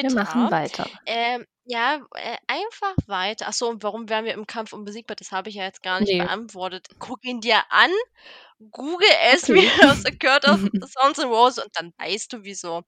Wir 0.00 0.10
machen 0.10 0.50
weiter. 0.50 0.50
weiter. 0.50 0.90
Ähm, 1.06 1.46
ja, 1.64 2.00
äh, 2.14 2.36
einfach 2.46 2.94
weiter. 3.06 3.46
Ach 3.48 3.52
so, 3.54 3.68
und 3.70 3.82
warum 3.82 4.08
wären 4.08 4.24
wir 4.26 4.34
im 4.34 4.46
Kampf 4.46 4.72
unbesiegbar? 4.72 5.16
Das 5.16 5.32
habe 5.32 5.48
ich 5.50 5.56
ja 5.56 5.64
jetzt 5.64 5.82
gar 5.82 6.00
nicht 6.00 6.16
Ne. 6.18 6.18
beantwortet. 6.18 6.88
Guck 6.98 7.24
ihn 7.24 7.40
dir 7.40 7.62
an, 7.70 7.90
google 8.70 9.08
Okay. 9.32 9.32
Asriel 9.34 9.70
aus 9.90 10.04
A 10.06 10.10
Court 10.12 10.44
of 10.46 10.68
Thorns 10.94 11.18
and 11.20 11.30
Roses 11.32 11.64
und 11.64 11.76
dann 11.76 11.92
weißt 11.98 12.32
du 12.32 12.44
wieso. 12.44 12.82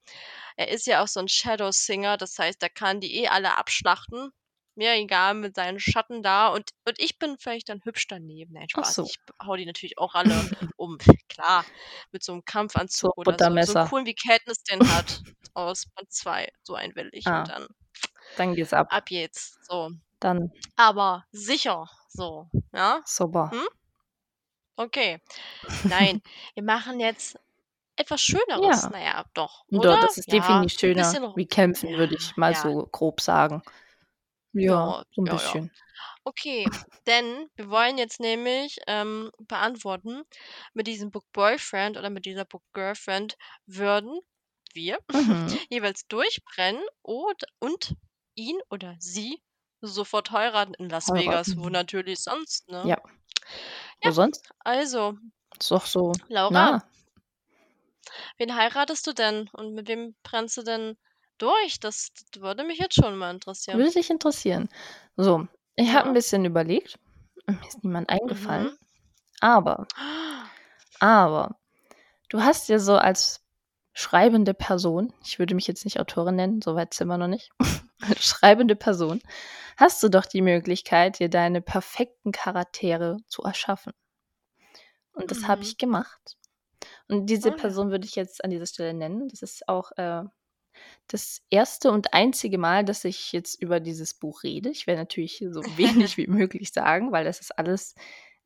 Er 0.56 0.68
ist 0.70 0.86
ja 0.86 1.02
auch 1.02 1.08
so 1.08 1.20
'n 1.20 1.28
Shadow 1.28 1.70
Singer, 1.72 2.16
das 2.18 2.38
heißt, 2.38 2.62
er 2.62 2.70
kann 2.70 3.00
die 3.00 3.16
eh 3.22 3.28
alle 3.28 3.58
abschlachten. 3.58 4.32
Mir 4.76 4.94
egal, 4.94 5.34
mit 5.34 5.54
seinen 5.54 5.78
Schatten 5.78 6.22
da 6.22 6.48
und 6.48 6.70
und 6.84 6.98
ich 6.98 7.18
bin 7.18 7.36
vielleicht 7.38 7.68
dann 7.68 7.80
hübsch 7.84 8.08
daneben. 8.08 8.54
Nein, 8.54 8.68
Spaß. 8.68 8.94
so. 8.94 9.04
Ich 9.04 9.18
haue 9.44 9.56
die 9.56 9.66
natürlich 9.66 9.98
auch 9.98 10.14
alle 10.14 10.34
um. 10.76 10.98
Klar, 11.28 11.64
mit 12.10 12.24
so 12.24 12.32
'nem 12.32 12.44
So 12.44 12.44
Kampfanzug 12.44 13.16
oder 13.16 13.38
so. 13.38 13.54
So 13.60 13.76
coolen, 13.76 14.06
wie 14.06 14.14
Katniss 14.14 14.62
den 14.64 14.80
hat 14.88 15.20
aus 15.54 15.86
Band 15.94 16.12
2. 16.12 16.48
So 16.62 16.74
einen 16.74 16.94
will 16.96 17.08
ich 17.12 17.26
Ah. 17.26 17.32
und 17.32 17.48
dann 17.48 17.68
Dann 18.36 18.54
geht's 18.54 18.72
ab. 18.72 18.88
ab 18.90 19.06
geht's, 19.06 19.58
so. 19.62 19.90
Dann 20.20 20.50
Aber 20.76 21.24
sicher, 21.32 21.88
so, 22.08 22.48
ja? 22.74 23.02
Super. 23.06 23.50
Hm? 23.50 23.68
Okay. 24.78 25.20
Nein, 25.84 26.22
wir 26.54 26.62
machen 26.64 27.00
jetzt 27.00 27.38
etwas 27.96 28.22
Schöneres. 28.22 28.88
Ja. 28.88 28.90
Na 28.90 29.02
ja, 29.02 29.24
doch, 29.34 29.64
oder? 29.70 29.96
das 29.96 30.18
ist 30.18 30.28
Ja, 30.28 30.32
definitiv 30.32 30.78
schöner 30.78 31.16
wie 31.34 31.46
kämpfen, 31.46 31.96
würde 31.96 32.14
ja, 32.14 32.18
ich 32.20 32.36
mal 32.36 32.54
ja. 32.54 32.54
so 32.54 32.88
grob 32.92 33.20
sagen. 33.20 33.62
Ja, 34.54 34.78
Ja, 34.80 35.04
so 35.12 35.20
'n 35.22 35.26
ja, 35.26 35.42
ja. 35.42 35.58
bisschen. 35.58 35.70
Okay, 36.24 36.72
denn 37.06 37.48
wir 37.56 37.70
wollen 37.70 37.98
jetzt 37.98 38.20
nämlich, 38.20 38.78
ähm, 38.88 39.30
beantworten, 39.38 40.24
mit 40.74 40.86
diesem 40.88 41.10
Book 41.10 41.24
Boyfriend 41.32 41.96
oder 41.98 42.10
mit 42.10 42.26
dieser 42.26 42.44
Book 42.46 42.62
Girlfriend 42.74 43.36
würden 43.66 44.20
wir 44.74 44.98
Mhm. 45.12 45.58
jeweils 45.70 46.06
durchbrennen 46.08 46.84
od 47.02 47.42
und 47.60 47.96
ihn 48.36 48.58
oder 48.70 48.96
sie 49.00 49.42
sofort 49.82 50.30
heiraten 50.32 50.74
in 50.74 50.88
Las 50.90 51.14
Vegas. 51.14 51.56
Wo 51.56 51.68
Heiraten. 51.68 51.70
natürlich 51.70 52.20
sonst, 52.22 52.68
ne? 52.68 52.90
Ja. 52.90 52.98
Wo 54.02 54.10
Ja, 54.10 54.12
sonst? 54.12 54.50
also 54.64 55.14
Ist 55.60 55.70
doch 55.70 55.86
so 55.86 56.20
Laura, 56.28 56.70
nah. 56.70 56.84
wen 58.38 58.54
heiratest 58.56 59.06
du 59.06 59.12
denn 59.12 59.48
und 59.52 59.74
mit 59.74 59.86
wem 59.88 60.16
brennst 60.22 60.56
du 60.56 60.62
denn 60.62 60.96
durch? 61.38 61.80
Das 61.80 62.10
würde 62.38 62.64
mich 62.64 62.78
jetzt 62.78 62.94
schon 62.96 63.16
mal 63.16 63.30
interessieren. 63.32 63.82
Würde 63.82 63.90
dich 63.90 64.10
interessieren. 64.10 64.68
So, 65.16 65.46
ich 65.76 65.92
habe 65.94 66.08
'n 66.08 66.12
Ja. 66.12 66.14
bisschen 66.14 66.44
überlegt 66.44 66.98
mir 67.46 67.58
ist 67.68 67.82
niemand 67.84 68.08
eingefallen. 68.10 68.66
Mhm. 68.66 68.78
Aber 69.40 69.88
aber 71.00 71.58
du 72.30 72.42
hast 72.42 72.68
ja 72.70 72.78
so 72.80 72.96
als 72.96 73.42
schreibende 73.94 74.54
Person 74.54 75.12
ich 75.24 75.38
würde 75.40 75.54
mich 75.56 75.66
jetzt 75.68 75.84
nicht 75.84 76.00
Autorin 76.00 76.36
nennen, 76.36 76.62
so 76.62 76.74
weit 76.76 76.94
sind 76.94 77.08
wir 77.08 77.18
noch 77.18 77.28
nicht. 77.28 77.50
Als 78.02 78.24
schreibende 78.26 78.76
Person 78.76 79.20
hast 79.78 80.02
du 80.02 80.08
doch 80.10 80.26
die 80.26 80.42
Möglichkeit, 80.42 81.20
dir 81.20 81.30
deine 81.30 81.62
perfekten 81.62 82.32
Charaktere 82.32 83.18
zu 83.28 83.42
erschaffen. 83.44 83.92
Und 85.14 85.30
das 85.30 85.48
habe 85.48 85.62
Mhm. 85.62 85.62
ich 85.62 85.78
gemacht. 85.78 86.36
Und 87.08 87.26
diese 87.26 87.52
Oh. 87.52 87.52
Person 87.52 87.90
würde 87.90 88.06
ich 88.06 88.16
jetzt 88.16 88.44
an 88.44 88.50
dieser 88.50 88.66
Stelle 88.66 88.94
nennen. 88.94 89.28
Das 89.28 89.42
ist 89.42 89.68
auch, 89.68 89.92
äh, 89.96 90.24
das 91.08 91.42
erste 91.50 91.90
und 91.90 92.14
einzige 92.14 92.58
Mal, 92.58 92.84
dass 92.84 93.04
ich 93.04 93.32
jetzt 93.32 93.60
über 93.60 93.80
dieses 93.80 94.14
Buch 94.14 94.42
rede. 94.42 94.70
Ich 94.70 94.86
werde 94.86 95.00
natürlich 95.02 95.44
so 95.50 95.62
wenig 95.76 96.16
wie 96.16 96.26
möglich 96.26 96.72
sagen, 96.72 97.12
weil 97.12 97.24
das 97.24 97.40
ist 97.40 97.58
alles 97.58 97.94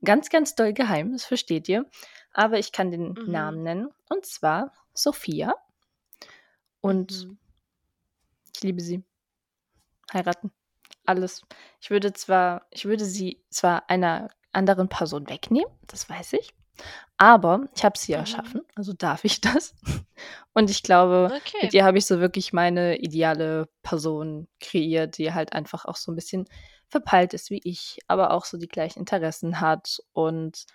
ganz, 0.04 0.30
ganz 0.30 0.54
doll 0.54 0.72
geheim, 0.72 1.12
das 1.12 1.24
versteht 1.24 1.68
ihr. 1.68 1.86
Aber 2.32 2.58
ich 2.58 2.72
kann 2.72 2.90
den 2.90 3.14
Mhm. 3.14 3.30
Namen 3.32 3.62
nennen, 3.62 3.88
und 4.08 4.26
zwar 4.26 4.72
Sophia. 4.94 5.54
Und 6.80 7.10
Mhm. 7.26 7.38
ich 8.54 8.62
liebe 8.62 8.80
sie. 8.80 9.04
Heiraten. 10.12 10.50
alles 11.04 11.42
ich 11.80 11.90
würde 11.90 12.12
zwar 12.12 12.66
ich 12.70 12.84
würde 12.86 13.04
sie 13.04 13.42
zwar 13.50 13.88
einer 13.90 14.30
anderen 14.52 14.88
Person 14.88 15.28
wegnehmen, 15.28 15.70
das 15.86 16.08
weiß 16.08 16.34
ich, 16.34 16.54
aber 17.18 17.68
ich 17.76 17.84
habe 17.84 17.98
sie 17.98 18.12
Mhm. 18.14 18.14
erschaffen, 18.14 18.62
also 18.76 18.92
darf 18.92 19.24
ich 19.24 19.40
das. 19.40 19.74
Und 20.54 20.70
ich 20.70 20.82
glaube, 20.82 21.32
Okay. 21.32 21.58
mit 21.60 21.74
ihr 21.74 21.84
habe 21.84 21.98
ich 21.98 22.06
so 22.06 22.20
wirklich 22.20 22.52
meine 22.52 22.98
ideale 22.98 23.68
Person 23.82 24.48
kreiert, 24.60 25.18
die 25.18 25.32
halt 25.34 25.52
einfach 25.52 25.84
auch 25.86 25.96
so 25.96 26.12
'n 26.12 26.16
bisschen 26.16 26.46
verpeilt 26.88 27.34
ist 27.34 27.50
wie 27.50 27.60
ich, 27.64 27.98
aber 28.08 28.32
auch 28.32 28.44
so 28.46 28.58
die 28.58 28.68
gleichen 28.68 29.00
Interessen 29.00 29.60
hat 29.60 30.00
und 30.12 30.66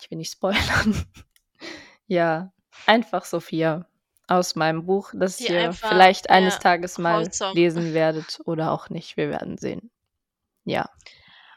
ich 0.00 0.10
will 0.10 0.18
nicht 0.18 0.32
spoilern. 0.32 1.04
Ja, 2.08 2.52
einfach 2.86 3.24
Sophia 3.24 3.86
aus 4.28 4.56
meinem 4.56 4.86
Buch, 4.86 5.12
das 5.16 5.40
Die 5.40 5.48
ihr 5.48 5.72
einfach 5.72 5.80
vielleicht 5.80 6.30
eines 6.30 6.58
ja, 6.58 6.58
Tages 6.58 6.98
mal 6.98 7.32
wholesome. 7.32 7.52
lesen 7.52 7.94
werdet 7.94 8.40
oder 8.44 8.72
auch 8.72 8.90
nicht. 8.90 9.16
Wir 9.16 9.30
werden 9.30 9.58
sehen. 9.58 9.90
Ja. 10.64 10.90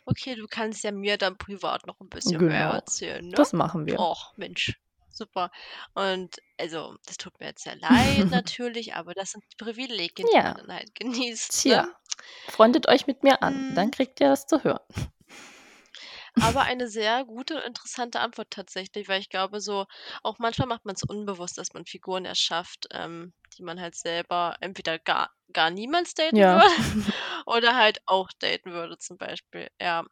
Okay, 0.07 0.35
du 0.35 0.47
kannst 0.47 0.83
ja 0.83 0.91
mir 0.91 1.17
dann 1.17 1.37
privat 1.37 1.87
noch 1.87 1.99
'n 2.01 2.09
bisschen 2.09 2.43
mehr 2.43 2.65
Genau. 2.65 2.71
erzählen, 2.71 3.25
ne? 3.29 3.45
Das 3.45 3.53
machen 3.53 3.85
wir. 3.85 3.99
Och, 3.99 4.33
Mensch, 4.35 4.77
super. 5.09 5.49
Und 5.93 6.37
also, 6.57 6.97
das 7.05 7.15
tut 7.17 7.39
mir 7.39 7.47
jetzt 7.47 7.63
sehr 7.63 7.77
leid 7.77 8.27
natürlich, 8.31 8.95
aber 8.95 9.13
das 9.13 9.31
sind 9.31 9.43
Privilegien, 9.57 10.27
die 10.29 10.41
Ja. 10.41 10.43
man 10.43 10.55
dann 10.55 10.73
halt 10.73 10.93
genießt, 10.95 11.63
Tja, 11.63 11.87
ne? 11.87 11.93
freundet 12.47 12.87
euch 12.89 13.07
mit 13.07 13.23
mir 13.23 13.43
an, 13.43 13.65
dann 13.69 13.89
Mhm. 13.89 13.91
kriegt 13.91 14.19
ihr 14.21 14.29
das 14.29 14.47
zu 14.47 14.63
hören. 14.63 14.81
Aber 16.39 16.61
eine 16.63 16.87
sehr 16.89 17.25
gute 17.25 17.55
und 17.55 17.61
interessante 17.63 18.19
Antwort 18.19 18.49
tatsächlich, 18.51 19.07
weil 19.07 19.21
ich 19.21 19.29
glaube 19.29 19.61
so 19.61 19.85
auch 20.23 20.39
manchmal 20.39 20.67
macht 20.67 20.85
man's 20.85 21.03
unbewusst, 21.03 21.57
dass 21.57 21.73
man 21.73 21.85
Figuren 21.85 22.25
erschafft, 22.25 22.87
ähm, 22.91 23.33
die 23.57 23.63
man 23.63 23.79
halt 23.79 23.95
selber 23.95 24.55
entweder 24.59 24.99
gar 24.99 25.29
gar 25.53 25.69
niemals 25.69 26.13
daten 26.15 26.47
Ja. 26.47 26.59
würde 26.59 26.73
oder 27.45 27.75
halt 27.75 27.99
auch 28.07 28.29
daten 28.39 28.71
würde 28.73 28.97
zum 28.97 29.17
Beispiel, 29.17 29.69
ja. 29.79 30.03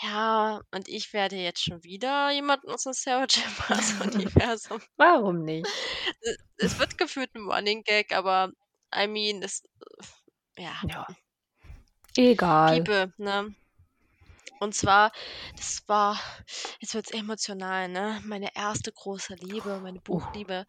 Ja, 0.00 0.62
und 0.70 0.88
ich 0.88 1.12
werde 1.12 1.36
jetzt 1.36 1.62
schon 1.62 1.84
wieder 1.84 2.30
jemanden 2.30 2.70
aus 2.70 2.84
dem 2.84 2.92
Sarah 2.94 3.26
J. 3.26 3.44
Maas-Universum 3.68 4.82
Warum 4.98 5.44
nicht? 5.44 5.82
E 6.24 6.36
es 6.58 6.78
wird 6.78 6.98
gefühlt 6.98 7.34
'n 7.34 7.50
Running 7.50 7.82
Gag, 7.84 8.12
aber 8.12 8.52
I 8.94 9.06
mean, 9.08 9.42
es 9.42 9.62
ja. 10.58 10.74
Ja. 10.82 11.06
Egal. 12.16 12.92
Liebe, 12.92 13.12
ne? 13.18 13.54
Und 14.62 14.74
zwar, 14.74 15.10
das 15.56 15.82
war 15.88 16.20
jetzt 16.80 16.94
wird's 16.94 17.10
emotional, 17.10 17.88
ne? 17.88 18.20
Meine 18.24 18.54
erste 18.54 18.92
große 18.92 19.34
Liebe, 19.34 19.80
meine 19.80 20.00
Uh. 20.08 20.20
Buchliebe. 20.20 20.66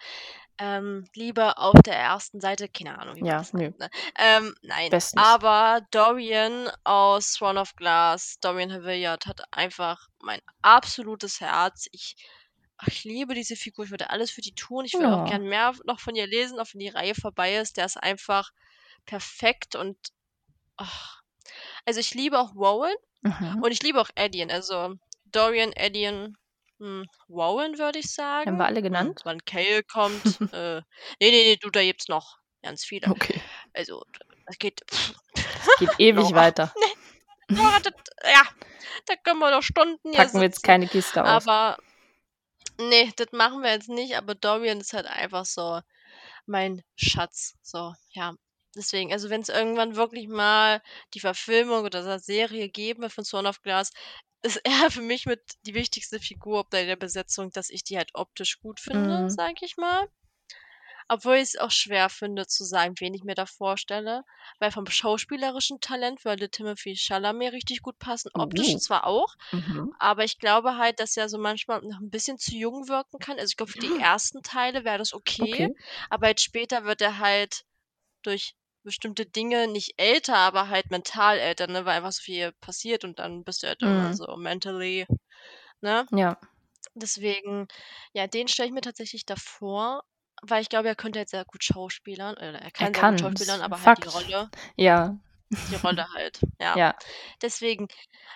Ähm, 0.57 1.05
Liebe 1.15 1.57
auf 1.57 1.79
der 1.85 1.95
ersten 1.97 2.39
Seite, 2.41 2.69
keine 2.69 2.97
Ahnung, 2.99 3.15
wie 3.15 3.23
man 3.23 3.27
Ja, 3.27 3.37
das 3.37 3.53
nö. 3.53 3.71
nennt, 3.71 3.77
ne? 3.79 3.89
Ähm, 4.17 4.55
nein, 4.63 4.91
Bestens. 4.91 5.21
aber 5.21 5.81
Dorian 5.91 6.69
aus 6.83 7.33
Throne 7.33 7.59
of 7.61 7.75
Glass, 7.75 8.37
Dorian 8.41 8.71
Havillard 8.71 9.25
hat 9.27 9.41
einfach 9.51 10.07
mein 10.19 10.41
absolutes 10.63 11.39
Herz. 11.41 11.87
Ich 11.91 12.15
ich 12.87 13.03
liebe 13.03 13.35
diese 13.35 13.55
Figur, 13.55 13.85
ich 13.85 13.91
würde 13.91 14.09
alles 14.09 14.31
für 14.31 14.41
die 14.41 14.55
tun. 14.55 14.85
Ich 14.85 14.97
würde 14.99 15.11
auch 15.13 15.23
Ja. 15.23 15.25
gern 15.25 15.43
mehr 15.43 15.73
noch 15.85 15.99
von 15.99 16.15
ihr 16.15 16.27
lesen, 16.27 16.59
auch 16.59 16.67
wenn 16.73 16.79
die 16.79 16.89
Reihe 16.89 17.15
vorbei 17.15 17.55
ist. 17.57 17.77
Der 17.77 17.85
ist 17.85 17.97
einfach 17.97 18.51
perfekt 19.05 19.75
und 19.75 19.97
ach. 20.77 21.21
Also, 21.85 21.99
ich 21.99 22.13
liebe 22.13 22.39
auch 22.39 22.55
Rowan 22.55 22.93
Mhm. 23.23 23.61
und 23.63 23.71
ich 23.71 23.81
liebe 23.83 23.99
auch 23.99 24.09
Edion. 24.15 24.51
Also, 24.51 24.95
Dorian, 25.25 25.71
Edion, 25.73 26.37
hm, 26.79 27.05
Rowan 27.29 27.77
würde 27.77 27.99
ich 27.99 28.05
Haben 28.17 28.43
sagen. 28.45 28.57
wir 28.57 28.65
alle 28.65 28.81
genannt? 28.81 29.21
wann 29.23 29.43
Cale 29.45 29.83
kommt, 29.83 30.23
äh, 30.53 30.75
ne, 30.75 30.83
ne, 31.21 31.31
ne, 31.31 31.57
du, 31.57 31.69
da 31.69 31.81
gibt's 31.81 32.07
noch 32.07 32.37
ganz 32.61 32.83
viele. 32.83 33.07
Okay. 33.09 33.41
Also, 33.73 34.03
das 34.45 34.57
geht 34.59 34.81
Das 34.89 35.77
geht 35.79 35.89
ewig 35.99 36.29
Nora. 36.29 36.35
weiter. 36.35 36.73
Ne, 37.49 37.57
Nora, 37.57 37.79
das 37.81 37.93
ja, 38.23 38.41
da 39.05 39.15
können 39.17 39.39
wir 39.39 39.51
noch 39.51 39.63
Stunden 39.63 39.99
hier 40.11 40.17
Packen 40.17 40.37
wir 40.37 40.43
jetzt 40.43 40.63
keine 40.63 40.87
Kiste 40.87 41.21
aus. 41.23 41.45
Aber 41.45 41.77
ne, 42.79 43.11
das 43.17 43.31
machen 43.33 43.61
wir 43.61 43.71
jetzt 43.71 43.89
nicht, 43.89 44.15
aber 44.15 44.33
Dorian 44.33 44.79
ist 44.79 44.93
halt 44.93 45.07
einfach 45.07 45.45
so 45.45 45.81
mein 46.45 46.83
Schatz, 46.95 47.55
so, 47.61 47.93
ja. 48.11 48.33
Deswegen, 48.75 49.11
also, 49.13 49.29
wenn's 49.29 49.49
irgendwann 49.49 49.95
wirklich 49.95 50.27
mal 50.27 50.81
die 51.13 51.19
Verfilmung 51.19 51.83
oder 51.85 52.03
so 52.03 52.17
Serie 52.17 52.69
geben 52.69 53.01
wird 53.03 53.13
von 53.13 53.23
Throne 53.23 53.49
of 53.49 53.61
Glass, 53.61 53.91
ist 54.43 54.61
er 54.65 54.91
für 54.91 55.01
mich 55.01 55.25
mit 55.27 55.41
die 55.65 55.75
wichtigste 55.75 56.19
Figur 56.19 56.65
bei 56.69 56.85
der 56.85 56.95
Besetzung, 56.97 57.51
dass 57.51 57.69
ich 57.69 57.83
die 57.83 57.97
halt 57.97 58.11
optisch 58.15 58.59
gut 58.61 58.79
finde, 58.79 59.19
Mhm. 59.19 59.37
sage 59.37 59.65
ich 59.65 59.77
mal. 59.77 60.07
Obwohl 61.09 61.35
ich's 61.37 61.57
auch 61.57 61.71
schwer 61.71 62.09
finde 62.09 62.47
zu 62.47 62.63
sagen, 62.65 62.95
wen 62.99 63.13
ich 63.13 63.23
mir 63.23 63.35
da 63.35 63.45
vorstelle, 63.45 64.23
weil 64.59 64.71
vom 64.71 64.85
schauspielerischen 64.87 65.79
Talent 65.81 66.25
würde 66.25 66.45
Timothée 66.47 66.95
Chalamet 66.97 67.53
richtig 67.53 67.81
gut 67.81 67.99
passen, 67.99 68.29
optisch 68.33 68.77
Uh. 68.77 68.79
zwar 68.79 69.05
auch, 69.07 69.35
Mhm. 69.53 69.93
aber 69.99 70.23
ich 70.25 70.39
glaube 70.39 70.77
halt, 70.77 70.99
dass 70.99 71.17
er 71.17 71.29
so 71.29 71.37
manchmal 71.37 71.81
noch 71.81 71.99
'n 72.01 72.09
bisschen 72.09 72.37
zu 72.39 72.55
jung 72.55 72.87
wirken 72.89 73.19
kann. 73.19 73.37
Also, 73.39 73.51
ich 73.51 73.57
glaube, 73.57 73.71
für 73.73 73.79
die 73.79 73.95
ersten 73.97 74.41
Teile 74.43 74.85
wäre 74.85 74.97
das 74.99 75.13
okay, 75.13 75.67
Okay. 75.67 75.73
aber 76.09 76.29
jetzt 76.29 76.43
später 76.43 76.85
wird 76.85 77.01
er 77.01 77.19
halt 77.19 77.63
durch 78.23 78.55
bestimmte 78.83 79.25
Dinge 79.25 79.67
nicht 79.67 79.93
älter, 79.97 80.37
aber 80.37 80.69
halt 80.69 80.91
mental 80.91 81.39
älter, 81.39 81.67
ne, 81.67 81.85
weil 81.85 81.97
einfach 81.97 82.11
so 82.13 82.21
viel 82.23 82.51
passiert 82.53 83.03
und 83.05 83.19
dann 83.19 83.43
bist 83.43 83.63
du 83.63 83.67
halt 83.67 83.81
Mhm. 83.81 84.15
so 84.15 84.37
mentally 84.37 85.05
ne? 85.81 86.07
Ja. 86.11 86.37
Deswegen, 86.95 87.67
ja, 88.13 88.27
den 88.27 88.47
stelle 88.49 88.67
ich 88.69 88.73
mir 88.75 88.81
tatsächlich 88.81 89.25
davor, 89.25 90.03
weil 90.43 90.61
ich 90.63 90.69
glaube, 90.69 90.89
er 90.89 90.95
könnte 90.97 91.19
halt 91.19 91.29
sehr 91.29 91.45
gut 91.45 91.63
schauspielern 91.63 92.35
oder 92.37 92.53
er 92.61 92.71
Er 92.71 92.71
kann 92.71 92.93
sehr 92.95 93.05
gut 93.05 93.19
schauspielern, 93.19 93.61
aber 93.61 93.81
halt 93.81 93.97
die 93.99 94.07
Fakt. 94.07 94.07
Rolle 94.07 94.51
Ja. 94.77 95.17
die 95.67 95.75
Rolle 95.75 96.05
halt, 96.13 96.41
ja. 96.59 96.79
Ja. 96.93 96.95
Deswegen 97.41 97.87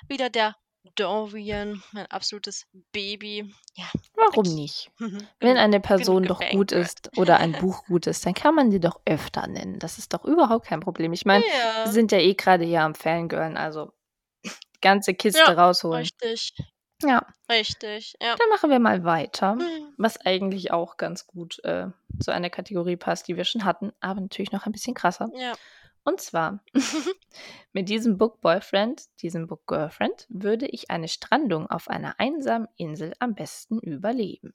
wieder 0.08 0.30
der 0.30 0.56
Dorian, 0.96 1.82
mein 1.92 2.06
absolutes 2.08 2.66
Baby. 2.92 3.54
Ja, 3.76 3.86
Warum 4.16 4.44
nicht? 4.56 4.92
Mhm. 5.00 5.28
Wenn 5.40 5.58
eine 5.58 5.80
Person 5.80 6.24
doch 6.24 6.42
gut 6.52 6.72
ist 6.72 7.12
oder 7.18 7.38
ein 7.38 7.52
Buch 7.60 7.86
gut 7.86 8.08
ist, 8.08 8.26
dann 8.26 8.34
kann 8.34 8.56
man 8.56 8.70
die 8.72 8.80
doch 8.80 9.02
öfter 9.06 9.48
nennen. 9.48 9.80
Das 9.80 9.98
ist 9.98 10.14
doch 10.14 10.26
überhaupt 10.26 10.66
kein 10.68 10.80
Problem. 10.80 11.14
Ich 11.14 11.26
meine, 11.26 11.44
wir 11.44 11.52
Ja. 11.86 11.88
sind 11.92 12.12
ja 12.12 12.20
eh 12.20 12.34
grade 12.34 12.66
hier 12.66 12.82
am 12.82 12.96
Fangirlen, 12.96 13.58
also 13.58 13.92
die 14.46 14.52
ganze 14.82 15.14
Kiste 15.14 15.40
Ja, 15.46 15.54
rausholen. 15.54 16.00
richtig. 16.02 16.54
Ja. 17.04 17.26
Richtig, 17.50 18.16
ja. 18.20 18.36
Dann 18.36 18.50
machen 18.50 18.72
wir 18.72 18.80
mal 18.80 19.04
weiter, 19.04 19.56
Mhm. 19.56 19.94
was 19.98 20.18
eigentlich 20.26 20.72
auch 20.72 20.98
ganz 20.98 21.28
gut, 21.28 21.64
äh, 21.64 21.88
zu 22.20 22.32
einer 22.32 22.50
Kategorie 22.50 22.96
passt, 22.98 23.28
die 23.28 23.38
wir 23.38 23.46
schon 23.46 23.66
hatten, 23.66 23.92
aber 24.00 24.20
natürlich 24.22 24.52
noch 24.52 24.66
ein 24.66 24.72
bisschen 24.72 24.96
krasser. 24.96 25.30
Ja. 25.36 25.54
Und 26.08 26.22
zwar 26.22 26.64
mit 27.74 27.90
diesem 27.90 28.18
Book 28.18 28.40
Boyfriend, 28.40 29.04
diesem 29.22 29.46
Book 29.46 29.68
Girlfriend 29.68 30.26
würde 30.30 30.66
ich 30.66 30.90
eine 30.90 31.10
Strandung 31.10 31.70
auf 31.70 31.90
einer 31.90 32.18
einsamen 32.18 32.70
Insel 32.78 33.14
am 33.20 33.36
besten 33.36 33.80
überleben. 33.80 34.54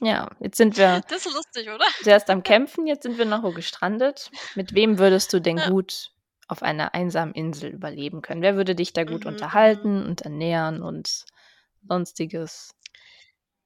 Ja, 0.00 0.28
jetzt 0.40 0.56
sind 0.56 0.76
wir 0.76 1.02
Das 1.08 1.26
ist 1.26 1.34
lustig, 1.34 1.68
oder? 1.68 1.84
zuerst 2.00 2.30
am 2.30 2.42
Kämpfen, 2.42 2.86
jetzt 2.86 3.02
sind 3.04 3.18
wir 3.18 3.24
noch 3.24 3.42
wo 3.42 3.52
gestrandet. 3.52 4.32
Mit 4.54 4.74
wem 4.74 4.98
würdest 4.98 5.32
du 5.32 5.40
denn 5.40 5.56
Ja. 5.58 5.62
gut 5.62 6.12
auf 6.48 6.62
einer 6.62 6.94
einsamen 6.94 7.34
Insel 7.34 7.70
überleben 7.70 8.22
können? 8.22 8.42
Wer 8.42 8.56
würde 8.56 8.74
dich 8.74 8.92
da 8.92 9.04
gut 9.04 9.24
Mhm, 9.24 9.28
mhm. 9.28 9.32
unterhalten 9.32 10.04
und 10.04 10.22
ernähren 10.22 10.82
und 10.82 11.24
Sonstiges? 11.88 12.74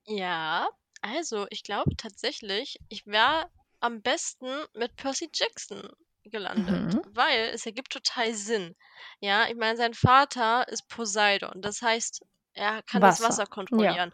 Ja, 0.08 0.68
also, 1.02 1.46
ich 1.50 1.62
glaube 1.62 1.94
tatsächlich, 1.96 2.78
ich 2.88 3.06
wäre 3.06 3.48
am 3.80 4.02
besten 4.02 4.48
mit 4.74 4.96
Percy 4.96 5.28
Jackson 5.32 5.88
gelandet, 6.30 6.94
Mhm. 6.94 7.02
weil 7.14 7.50
es 7.54 7.66
ergibt 7.66 7.92
total 7.92 8.34
Sinn. 8.34 8.74
Ja, 9.20 9.46
ich 9.48 9.56
meine, 9.56 9.76
sein 9.76 9.94
Vater 9.94 10.66
ist 10.68 10.88
Poseidon, 10.88 11.60
das 11.62 11.82
heißt, 11.82 12.22
er 12.54 12.82
kann 12.82 13.00
das 13.02 13.20
Wasser, 13.20 13.28
Wasser 13.28 13.42
ja. 13.42 13.46
kontrollieren. 13.46 14.12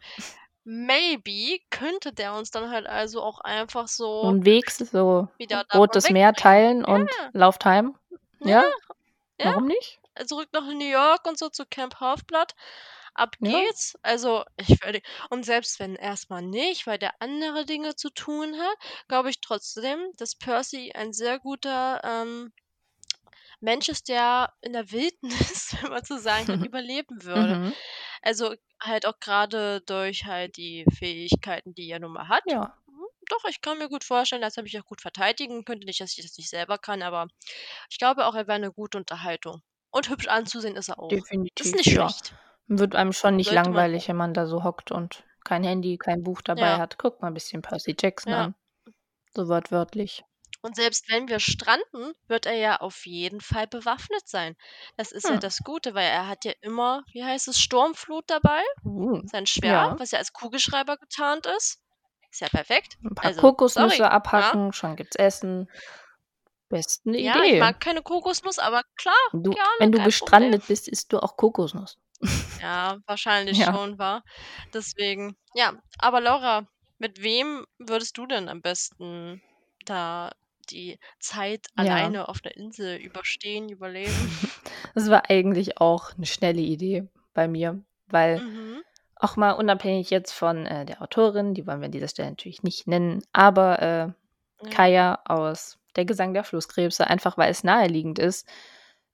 Maybe 0.65 1.61
könnte 1.71 2.13
der 2.13 2.35
uns 2.35 2.51
dann 2.51 2.71
halt 2.71 2.87
also 2.87 3.21
auch 3.21 3.41
einfach 3.41 3.89
so 3.89 4.21
Und 4.21 4.45
Wegs 4.45 4.79
so 4.79 5.29
Rotes 5.75 6.11
Meer 6.11 6.35
teilen 6.35 6.85
und 6.85 7.11
Ja. 7.11 7.31
lauft 7.33 7.65
heim? 7.65 7.97
Ja, 8.41 8.63
Ja? 8.63 8.63
ja. 9.39 9.47
Warum 9.47 9.67
nicht? 9.67 9.99
Zurück 10.27 10.49
nach 10.53 10.65
New 10.67 10.89
York 10.89 11.27
und 11.27 11.39
so 11.39 11.49
zu 11.49 11.65
Camp 11.67 11.99
Half-Blood. 11.99 12.53
Ab 13.17 13.37
Ja. 13.41 13.63
geht's. 13.67 13.95
Also, 14.03 14.45
ich 14.57 14.83
würde 14.83 15.03
und 15.31 15.45
selbst 15.45 15.79
wenn 15.81 15.97
erst 15.97 16.31
mal 16.31 16.41
nicht, 16.43 16.87
weil 16.87 16.99
der 16.99 17.13
andere 17.21 17.67
Dinge 17.67 17.95
zu 17.95 18.09
tun 18.11 18.57
hat, 18.59 18.77
glaube 19.09 19.29
ich 19.31 19.41
trotzdem, 19.43 20.01
dass 20.17 20.35
Percy 20.35 20.93
ein 20.95 21.13
sehr 21.13 21.39
guter, 21.39 22.01
ähm, 22.05 22.53
Mensch 23.61 23.89
ist, 23.89 24.09
der 24.09 24.53
in 24.63 24.73
der 24.75 24.91
Wildnis, 24.93 25.77
wenn 25.83 25.91
man 25.91 26.05
so 26.05 26.19
sagen 26.19 26.49
kann, 26.49 26.61
überleben 26.63 27.25
würde. 27.25 27.59
Mhm. 27.59 27.75
Also, 28.23 28.55
halt 28.83 29.07
auch 29.07 29.19
grade 29.21 29.83
durch 29.87 30.25
halt 30.27 30.57
die 30.59 30.85
Fähigkeiten, 30.99 31.75
die 31.75 31.91
er 31.91 32.01
nun 32.01 32.13
mal 32.15 32.29
hat. 32.29 32.45
Ja. 32.45 32.77
Hm, 32.89 33.07
doch, 33.31 33.45
ich 33.49 33.61
kann 33.63 33.79
mir 33.79 33.89
gut 33.91 34.05
vorstellen, 34.05 34.43
dass 34.43 34.57
er 34.59 34.65
mich 34.65 34.79
auch 34.81 34.87
gut 34.87 35.03
verteidigen 35.03 35.65
könnte. 35.65 35.87
Nicht, 35.87 36.01
dass 36.01 36.17
ich 36.19 36.25
das 36.25 36.39
nicht 36.39 36.51
selber 36.51 36.79
kann, 36.79 37.03
aber 37.03 37.29
ich 37.91 37.99
glaube 37.99 38.27
auch, 38.27 38.35
er 38.37 38.49
wäre 38.49 38.61
'ne 38.61 38.73
gute 38.73 38.99
Unterhaltung. 38.99 39.63
Und 39.93 40.09
hübsch 40.11 40.29
anzusehen 40.29 40.77
ist 40.77 40.89
er 40.91 40.99
auch. 41.01 41.27
Das 41.57 41.69
ist 41.69 41.75
Definitiv, 41.75 41.77
nicht 41.77 41.91
ja. 41.91 41.93
schlecht. 41.93 42.37
Wird 42.69 42.95
einem 42.95 43.13
schon 43.13 43.35
nicht 43.35 43.51
Sollte 43.51 43.71
man 43.73 43.87
langweilig, 43.91 44.07
wenn 44.07 44.15
man 44.17 44.35
da 44.35 44.47
so 44.47 44.63
hockt 44.63 44.93
und 44.93 45.25
kein 45.45 45.65
Handy, 45.65 45.99
kein 45.99 46.23
Buch 46.23 46.43
dabei 46.43 46.77
Ja. 46.77 46.79
hat. 46.79 46.97
Guckt 46.97 47.21
mal 47.21 47.27
'n 47.29 47.35
bisschen 47.35 47.61
Percy 47.61 47.97
Jackson 47.99 48.33
Ja. 48.33 48.35
an. 48.35 48.55
So 49.35 49.49
wortwörtlich. 49.49 50.25
Und 50.65 50.77
selbst 50.77 51.09
wenn 51.11 51.27
wir 51.29 51.41
stranden, 51.41 52.13
wird 52.29 52.47
er 52.47 52.55
ja 52.55 52.77
auf 52.81 53.05
jeden 53.05 53.41
Fall 53.41 53.67
bewaffnet 53.67 54.29
sein. 54.29 54.55
Das 54.97 55.11
ist 55.11 55.29
ja 55.29 55.37
Hm. 55.37 55.41
das 55.41 55.59
Gute, 55.65 55.93
weil 55.95 56.07
er 56.09 56.29
hat 56.29 56.45
ja 56.45 56.53
immer, 56.61 57.03
wie 57.13 57.25
heißt 57.25 57.49
es, 57.49 57.59
Sturmflut 57.59 58.25
dabei, 58.31 58.63
Uh, 58.85 59.23
sein 59.25 59.47
Schwert, 59.47 59.91
ja. 59.91 59.99
was 59.99 60.13
ja 60.13 60.19
als 60.19 60.33
Kugelschreiber 60.33 60.97
getarnt 60.99 61.47
ist. 61.47 61.81
Ist 62.33 62.41
ja 62.43 62.49
perfekt. 62.49 62.97
'N 63.05 63.15
paar 63.15 63.31
Also, 63.31 63.43
Kokosnüsse 63.43 64.09
sorry, 64.09 64.09
abhacken, 64.11 64.73
schon 64.73 64.97
gibt's 64.97 65.17
Essen. 65.17 65.69
Besten 66.71 67.15
Ja, 67.17 67.43
ich 67.45 67.55
Idee. 67.55 67.59
mag 67.59 67.79
keine 67.81 68.03
Kokosnuss, 68.03 68.59
aber 68.59 68.83
klar, 68.97 69.15
Du 69.35 69.51
gerne, 69.51 69.69
wenn 69.79 69.93
du 69.93 70.03
kein 70.03 70.13
Problem. 70.15 70.53
gestrandet 70.53 70.67
bist, 70.67 70.89
isst 70.89 71.13
du 71.13 71.19
auch 71.19 71.37
Kokosnuss. 71.39 71.97
Ja, 72.61 72.99
wahrscheinlich 73.07 73.59
Ja. 73.59 73.73
schon, 73.73 73.99
wa? 73.99 74.23
Deswegen, 74.73 75.37
ja. 75.55 75.75
Aber 75.99 76.21
Laura, 76.21 76.67
mit 76.99 77.23
wem 77.23 77.67
würdest 77.79 78.17
du 78.19 78.27
denn 78.27 78.49
am 78.49 78.61
besten 78.63 79.43
da 79.85 80.31
die 80.71 80.99
Zeit 81.19 81.67
Ja. 81.77 82.15
alleine 82.15 82.29
auf 82.29 82.41
der 82.41 82.57
Insel 82.57 82.97
überstehen, 82.99 83.69
überleben? 83.69 84.33
Das 84.95 85.11
war 85.11 85.31
eigentlich 85.31 85.79
auch 85.81 86.17
'ne 86.17 86.27
schnelle 86.27 86.61
Idee 86.61 87.09
bei 87.35 87.49
mir, 87.49 87.83
weil 88.09 88.43
Mhm. 88.43 88.83
auch 89.17 89.37
mal 89.37 89.53
unabhängig 89.53 90.11
jetzt 90.11 90.33
von, 90.33 90.67
äh, 90.67 90.87
der 90.87 91.03
Autorin, 91.03 91.55
die 91.55 91.67
wollen 91.67 91.81
wir 91.81 91.87
an 91.87 91.93
dieser 91.93 92.09
Stelle 92.09 92.31
natürlich 92.31 92.63
nicht 92.63 92.87
nennen, 92.89 93.23
aber, 93.33 93.83
äh, 93.83 94.13
Ja. 94.61 94.77
Kaya 94.77 95.21
aus 95.27 95.79
„Der 95.97 96.05
Gesang 96.07 96.35
der 96.35 96.45
Flusskrebse“, 96.45 97.07
einfach 97.09 97.39
weil 97.39 97.51
es 97.53 97.65
naheliegend 97.65 98.19
ist, 98.19 98.49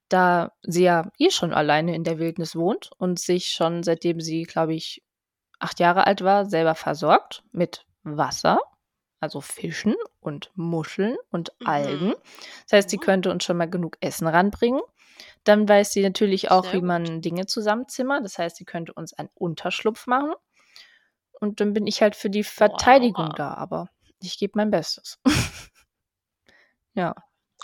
da 0.09 0.53
sie 0.63 0.85
ja 0.85 1.11
eh 1.19 1.31
schon 1.31 1.53
alleine 1.53 1.95
in 1.95 2.05
der 2.05 2.19
Wildnis 2.19 2.57
wohnt 2.57 2.91
und 2.99 3.19
sich 3.21 3.49
schon 3.49 3.83
seitdem 3.83 4.21
sie, 4.21 4.45
glaube 4.45 4.75
ich, 4.75 5.03
8 5.61 5.81
Jahre 5.81 6.07
alt 6.07 6.23
war, 6.23 6.47
selber 6.47 6.75
versorgt 6.75 7.43
mit 7.53 7.87
Wasser, 8.05 8.61
also 9.21 9.41
Fischen 9.41 9.97
und 10.21 10.51
Muscheln 10.55 11.17
und 11.31 11.53
Algen. 11.65 12.09
Mhm. 12.09 12.15
Das 12.69 12.73
heißt, 12.79 12.91
sie 12.91 12.97
Mhm. 12.99 13.01
könnte 13.03 13.31
uns 13.31 13.45
schon 13.45 13.57
mal 13.57 13.69
genug 13.71 13.97
Essen 14.01 14.27
ranbringen. 14.29 14.81
Dann 15.45 15.69
weiß 15.69 15.93
sie 15.93 16.03
natürlich 16.03 16.51
auch, 16.51 16.73
wie 16.73 16.81
man 16.83 17.21
Dinge 17.23 17.47
zusammenzimmert. 17.47 18.25
Das 18.25 18.39
heißt, 18.39 18.57
sie 18.57 18.65
könnte 18.65 18.93
uns 18.95 19.13
einen 19.15 19.31
Unterschlupf 19.35 20.07
machen. 20.07 20.33
Und 21.41 21.61
dann 21.61 21.73
bin 21.73 21.87
ich 21.87 22.03
halt 22.03 22.17
für 22.17 22.31
die 22.31 22.45
Verteidigung 22.45 23.27
Laura. 23.27 23.35
da, 23.37 23.55
aber 23.55 23.89
ich 24.21 24.39
gebe 24.39 24.53
mein 24.57 24.71
Bestes. 24.71 25.19
Ja. 26.95 27.15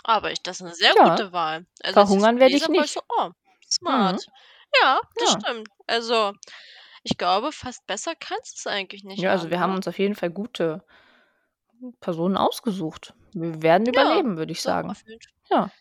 Aber 0.07 0.31
ich 0.31 0.41
das 0.43 0.57
ist 0.57 0.61
'ne 0.63 0.75
sehr 0.75 0.93
Ja. 0.93 1.01
gute 1.01 1.31
Wahl. 1.31 1.65
Also, 1.83 2.05
Verhungern 2.05 2.39
werde 2.39 2.57
ich 2.57 2.69
nicht. 2.69 2.93
so: 2.93 3.01
„Oh, 3.09 3.31
Mhm. 3.87 4.21
smart.“ 4.21 4.27
Ja, 4.81 4.99
das 5.17 5.31
Ja. 5.31 5.41
stimmt. 5.41 5.67
Also, 5.87 6.33
ich 7.03 7.17
glaube, 7.17 7.51
fast 7.53 7.87
besser 7.87 8.15
kannst 8.15 8.57
du's 8.57 8.67
eigentlich 8.67 9.03
nicht 9.05 9.27
Ja, 9.27 9.31
also 9.31 9.49
haben, 9.49 9.49
wir 9.49 9.59
haben 9.61 9.75
ne? 9.75 9.75
uns 9.75 9.87
auf 9.87 9.97
jeden 9.97 10.15
Fall 10.15 10.29
gute 10.29 10.83
Personen 12.01 12.37
ausgesucht. 12.37 13.13
Wir 13.33 13.61
werden 13.61 13.87
Ja, 13.93 14.21
überleben, 14.27 14.37
würde 14.37 14.51
ich 14.51 14.61
sagen. 14.61 14.97
Ja. 15.49 15.71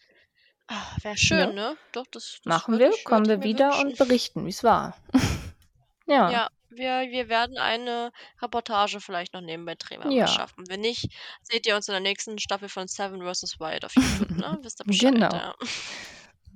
Ah, 0.68 0.97
wäre 1.03 1.16
Ja. 1.31 1.47
schön, 1.47 1.55
ne? 1.55 1.77
Doch, 1.93 2.07
das 2.11 2.41
das 2.43 2.64
Machen 2.64 2.79
wir, 2.79 2.99
kommen 3.05 3.29
wir 3.29 3.43
wieder 3.43 3.79
und 3.79 3.97
berichten, 3.99 4.47
wie's 4.47 4.64
war. 4.64 4.97
Ja. 6.07 6.41
Ja, 6.41 6.49
wir 6.77 7.11
wir 7.11 7.29
werden 7.29 7.59
eine 7.59 8.12
Reportage 8.43 9.01
vielleicht 9.01 9.35
noch 9.35 9.41
nebenbei 9.43 9.75
drehen, 9.77 10.03
Ja. 10.03 10.27
schaffen. 10.27 10.64
Wenn 10.68 10.81
nicht, 10.81 11.07
seht 11.43 11.66
ihr 11.66 11.77
uns 11.77 11.89
in 11.89 11.93
der 11.93 12.01
nächsten 12.01 12.39
Staffel 12.39 12.68
von 12.68 12.89
Seven 12.89 13.22
vs. 13.22 13.59
Wild 13.61 13.85
auf 13.85 13.95
YouTube, 13.97 14.31
ne? 14.39 14.59
Wisst 14.62 14.81
ihr 14.81 14.87
Bescheid, 14.87 15.25
Genau. 15.25 15.35
ja. 15.35 15.55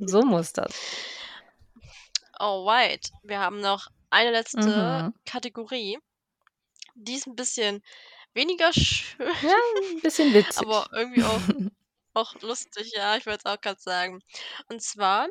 So 0.00 0.22
muss 0.24 0.52
das. 0.52 0.88
Alright, 2.40 3.10
wir 3.22 3.40
haben 3.40 3.60
noch 3.60 3.88
eine 4.10 4.30
letzte 4.30 5.02
Mhm. 5.02 5.12
Kategorie. 5.26 5.98
Die 6.96 7.14
ist 7.14 7.26
'n 7.28 7.36
bisschen 7.36 7.82
weniger 8.34 8.72
schön, 8.74 9.28
Ja, 9.40 9.54
'n 9.94 10.00
bisschen 10.00 10.32
witzig. 10.34 10.66
aber 10.66 10.88
irgendwie 10.92 11.24
auch 11.24 11.48
auch 12.14 12.34
lustig, 12.42 12.92
ja, 12.96 13.16
ich 13.18 13.26
wollte 13.26 13.40
es 13.46 13.52
auch 13.56 13.60
grad 13.62 13.80
sagen. 13.82 14.20
Und 14.70 14.82
zwar: 14.82 15.28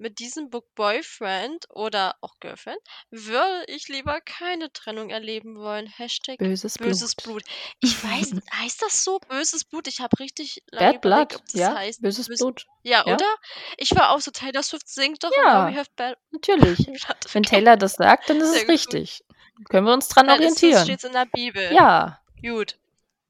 Mit 0.00 0.18
diesem 0.18 0.48
Book 0.48 0.74
Boyfriend 0.76 1.66
oder 1.68 2.16
auch 2.22 2.40
Girlfriend 2.40 2.80
würde 3.10 3.64
ich 3.66 3.86
lieber 3.88 4.22
keine 4.22 4.72
Trennung 4.72 5.10
erleben 5.10 5.58
wollen. 5.58 5.86
Hashtag 5.86 6.38
Böses 6.38 6.78
böses 6.78 7.14
Blut. 7.14 7.44
Blut. 7.44 7.54
Ich 7.80 8.02
weiß 8.02 8.32
heißt 8.54 8.80
das 8.80 9.04
so, 9.04 9.18
böses 9.28 9.64
Blut? 9.64 9.88
Ich 9.88 10.00
habe 10.00 10.18
richtig 10.18 10.62
lange 10.70 10.94
Bad 10.94 11.04
überlegt, 11.04 11.32
Blood, 11.32 11.40
ob 11.42 11.46
das 11.48 11.60
ja, 11.60 11.74
heißt 11.74 12.00
böses 12.00 12.28
bös 12.28 12.38
Blut. 12.38 12.66
ja, 12.82 13.06
Ja. 13.06 13.14
oder? 13.14 13.34
Ich 13.76 13.90
war 13.94 14.12
auch 14.12 14.20
so: 14.20 14.30
„Taylor 14.30 14.62
Swift 14.62 14.88
singt 14.88 15.22
doch 15.22 15.30
we 15.30 15.36
Ja, 15.44 15.70
have 15.76 15.90
bad 15.96 16.16
natürlich. 16.30 16.78
blood.“ 16.86 17.34
Wenn 17.34 17.42
Taylor 17.42 17.76
das 17.76 17.92
sagt, 17.92 18.30
dann 18.30 18.40
ist 18.40 18.52
Sehr 18.52 18.60
es 18.60 18.66
gut. 18.66 18.68
richtig. 18.70 19.22
Können 19.68 19.86
wir 19.86 19.92
uns 19.92 20.08
dran 20.08 20.28
Dann 20.28 20.36
ist 20.40 20.62
das 20.62 20.62
orientieren. 20.62 20.84
steht's 20.84 21.04
in 21.04 21.12
der 21.12 21.26
Bibel. 21.26 21.72
Ja. 21.74 22.20
Gut. 22.40 22.78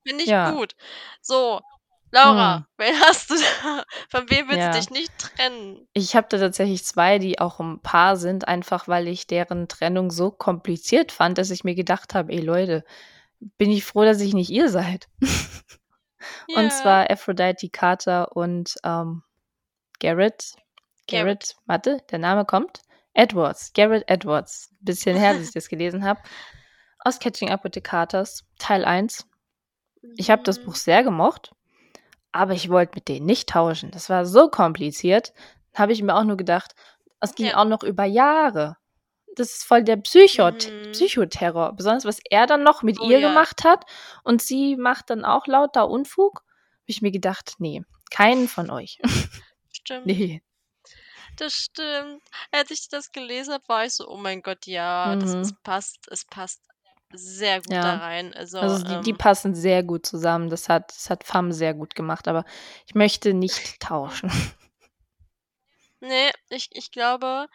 Finde 0.06 0.24
ich 0.24 0.30
Ja. 0.30 0.52
gut. 0.52 0.76
So, 1.20 1.60
Laura, 2.12 2.60
Mhm. 2.60 2.66
wen 2.76 2.98
hast 3.00 3.30
du 3.30 3.34
da? 3.36 3.84
Von 4.10 4.28
wem 4.30 4.48
willst 4.48 4.66
du 4.66 4.70
Ja. 4.70 4.78
dich 4.78 4.90
nicht 4.90 5.16
trennen? 5.18 5.86
Ich 5.96 6.14
habe 6.14 6.28
da 6.30 6.38
tatsächlich 6.38 6.84
2, 6.84 7.18
die 7.18 7.40
auch 7.40 7.58
'n 7.58 7.80
Paar 7.82 8.16
sind, 8.16 8.46
einfach 8.46 8.86
weil 8.86 9.08
ich 9.08 9.26
deren 9.26 9.66
Trennung 9.66 10.10
so 10.12 10.30
kompliziert 10.30 11.10
fand, 11.10 11.36
dass 11.36 11.50
ich 11.50 11.64
mir 11.64 11.74
gedacht 11.74 12.14
habe: 12.14 12.32
„Ey 12.32 12.40
Leute, 12.40 12.84
bin 13.58 13.70
ich 13.72 13.84
froh, 13.84 14.04
dass 14.04 14.20
ich 14.20 14.34
nicht 14.34 14.50
ihr 14.50 14.68
seid.“ 14.70 15.08
Und 16.52 16.72
Ja. 16.72 16.72
zwar 16.72 17.10
Aphrodite 17.10 17.70
Carter 17.70 18.36
und, 18.36 18.74
ähm, 18.84 19.22
Garrett 20.00 20.54
Garrett. 21.08 21.36
Garrett 21.36 21.56
warte, 21.66 21.98
der 22.10 22.18
Name 22.20 22.44
kommt. 22.46 22.80
Edwards, 23.14 23.72
Garrett 23.74 24.04
Edwards. 24.08 24.70
Bisschen 24.80 25.16
her, 25.16 25.34
dass 25.34 25.44
ich 25.44 25.52
das 25.52 25.68
gelesen 25.68 26.04
habe. 26.04 26.22
Aus 27.00 27.18
„Catching 27.20 27.50
Up 27.50 27.64
with 27.64 27.72
the 27.74 27.80
Carters“, 27.82 28.44
Teil 28.58 28.84
1. 28.86 29.26
Ich 30.16 30.30
habe 30.30 30.42
das 30.44 30.60
Buch 30.60 30.74
Mhm. 30.74 30.76
sehr 30.76 31.04
gemocht, 31.04 31.52
aber 32.32 32.54
ich 32.54 32.70
wollte 32.70 32.92
mit 32.96 33.08
denen 33.08 33.26
nicht 33.26 33.48
tauschen. 33.48 33.90
Das 33.90 34.08
war 34.10 34.26
so 34.26 34.48
kompliziert. 34.48 35.32
Habe 35.74 35.92
ich 35.92 36.02
mir 36.02 36.14
auch 36.16 36.24
nur 36.24 36.36
gedacht, 36.36 36.74
es 37.20 37.34
ging 37.34 37.48
Ja. 37.48 37.56
auch 37.56 37.64
noch 37.66 37.82
über 37.82 38.04
Jahre. 38.04 38.76
Das 39.36 39.50
ist 39.54 39.64
voll 39.64 39.84
der 39.84 39.96
Psychot 39.98 40.72
Mhm. 40.74 40.92
Psychoterror. 40.92 41.74
Besonders, 41.74 42.04
was 42.06 42.18
er 42.30 42.46
dann 42.46 42.62
noch 42.64 42.82
mit 42.82 43.00
Oh 43.00 43.10
ihr 43.10 43.18
ja. 43.18 43.28
gemacht 43.28 43.64
hat 43.64 43.84
und 44.24 44.42
sie 44.42 44.76
macht 44.76 45.10
dann 45.10 45.24
auch 45.24 45.46
lauter 45.48 45.88
Unfug. 45.90 46.40
Habe 46.40 46.86
ich 46.88 47.02
mir 47.02 47.12
gedacht: 47.12 47.54
„Ne, 47.60 47.84
keinen 48.10 48.48
von 48.48 48.70
euch.“ 48.70 49.00
Stimmt. 49.72 50.06
Ne. 50.06 50.40
Das 51.38 51.54
stimmt. 51.54 52.22
Als 52.52 52.70
ich 52.70 52.88
das 52.88 53.12
gelesen 53.12 53.54
habe, 53.54 53.68
war 53.68 53.84
ich 53.86 53.94
so: 53.94 54.08
„Oh 54.08 54.16
mein 54.16 54.42
Gott, 54.42 54.66
ja, 54.66 55.16
das 55.16 55.36
es 55.40 55.52
Mhm. 55.52 55.56
passt 55.64 56.08
es 56.10 56.24
passt 56.26 56.62
sehr 57.12 57.62
gut 57.62 57.78
da 57.84 57.94
Ja. 57.94 58.00
rein.“ 58.00 58.34
Also, 58.34 58.58
Also, 58.60 58.82
die 58.84 59.00
die 59.00 59.14
ähm 59.14 59.14
passen 59.14 59.54
sehr 59.54 59.82
gut 59.82 60.06
zusammen. 60.06 60.50
Das 60.50 60.68
hat 60.68 60.90
das 60.96 61.10
hat 61.10 61.24
Femme 61.24 61.52
sehr 61.52 61.74
gut 61.74 61.94
gemacht, 61.94 62.28
aber 62.28 62.44
ich 62.86 62.94
möchte 62.94 63.34
nicht 63.34 63.80
tauschen. 63.80 64.30
Ne, 66.02 66.30
ich 66.48 66.68
ich 66.72 66.90
glaube 66.90 67.46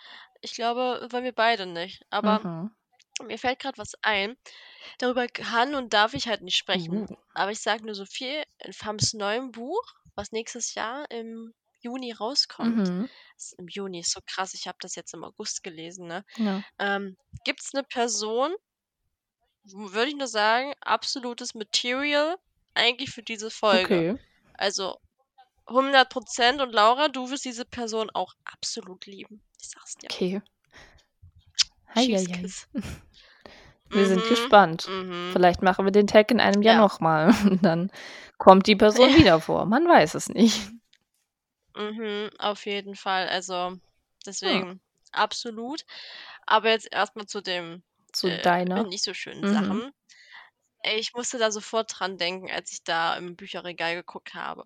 ich 0.42 0.54
glaube, 0.54 1.08
wollen 1.12 1.24
wir 1.24 1.34
beide 1.34 1.66
nicht. 1.66 2.04
Aber 2.12 2.42
Mhm. 2.44 2.76
mir 3.24 3.40
fällt 3.40 3.60
grad 3.60 3.78
was 3.80 3.94
ein. 4.04 4.38
Darüber 5.00 5.28
kann 5.28 5.76
und 5.76 5.94
darf 5.94 6.14
ich 6.16 6.28
halt 6.28 6.42
nicht 6.44 6.58
sprechen. 6.58 7.04
Uh. 7.04 7.16
Aber 7.36 7.52
ich 7.52 7.62
sage 7.62 7.86
nur 7.86 7.96
so 7.96 8.06
viel, 8.06 8.44
in 8.60 8.74
Femmes 8.74 9.14
neuem 9.14 9.52
Buch, 9.52 9.84
was 10.16 10.32
nächstes 10.34 10.76
Jahr 10.76 11.10
im 11.12 11.54
Juni 11.82 12.12
rauskommt 12.14 12.92
Mhm. 12.92 13.08
im 13.60 13.68
Juni, 13.70 14.02
ist 14.02 14.12
so 14.14 14.22
krass, 14.28 14.54
ich 14.56 14.68
habe 14.68 14.78
das 14.82 14.96
jetzt 14.96 15.14
im 15.16 15.24
August 15.26 15.64
gelesen, 15.64 16.08
ne? 16.08 16.26
Ja. 16.38 16.66
Ähm, 16.80 17.18
gibt's 17.46 17.74
'ne 17.74 17.84
Person 17.84 18.54
w 18.54 18.58
würde 19.66 20.10
ich 20.10 20.16
nur 20.16 20.28
sagen, 20.28 20.74
absolutes 20.82 21.56
Material 21.56 22.38
eigentlich 22.74 23.12
für 23.12 23.24
diese 23.24 23.50
Folge. 23.50 23.96
Okay. 23.96 24.20
Also, 24.54 25.00
100 25.68 26.10
% 26.10 26.62
und 26.62 26.72
Laura, 26.72 27.08
du 27.08 27.30
wirst 27.30 27.46
diese 27.46 27.66
Person 27.66 28.10
auch 28.12 28.34
absolut 28.46 29.06
lieben. 29.06 29.42
Ich 29.60 29.70
sage 29.70 29.86
es 29.86 29.96
dir. 29.96 30.10
Okay. 30.12 30.42
Ei, 31.96 32.16
ei. 32.16 32.26
Kiss. 32.26 32.68
Wir 33.90 34.06
sind 34.08 34.24
Mhm, 34.26 34.30
gespannt. 34.30 34.88
mhm. 34.90 35.30
Vielleicht 35.32 35.62
machen 35.62 35.86
wir 35.86 35.92
den 35.92 36.08
Tag 36.08 36.32
in 36.32 36.40
einem 36.40 36.62
Jahr 36.62 36.76
Ja. 36.76 36.82
noch 36.82 37.00
mal 37.00 37.28
und 37.50 37.64
dann 37.64 37.92
kommt 38.38 38.68
die 38.68 38.76
Person 38.76 39.10
Ja. 39.12 39.16
wieder 39.16 39.40
vor. 39.40 39.66
Man 39.66 39.88
weiß 39.88 40.16
es 40.16 40.28
nicht. 40.30 40.70
Mhm, 41.76 42.30
auf 42.40 42.66
jeden 42.66 42.96
Fall. 42.96 43.28
Also, 43.30 43.54
Ja. 43.54 43.80
deswegen 44.26 44.82
absolut. 45.12 45.82
Aber 46.46 46.70
jetzt 46.70 46.88
erst 46.92 47.16
mal 47.16 47.26
zu 47.28 47.42
dem, 47.42 47.84
Zu 48.16 48.32
äh, 48.32 48.40
deiner? 48.40 48.86
nicht 48.86 49.04
so 49.04 49.14
schönen 49.14 49.46
Mhm. 49.46 49.48
Sachen. 49.48 49.92
Ich 50.84 51.14
musste 51.14 51.38
da 51.40 51.52
sofort 51.52 51.92
dran 52.00 52.18
denken, 52.18 52.52
als 52.52 52.72
ich 52.74 52.84
da 52.84 53.16
im 53.18 53.36
Bücherregal 53.36 53.96
geguckt 53.96 54.34
habe. 54.36 54.66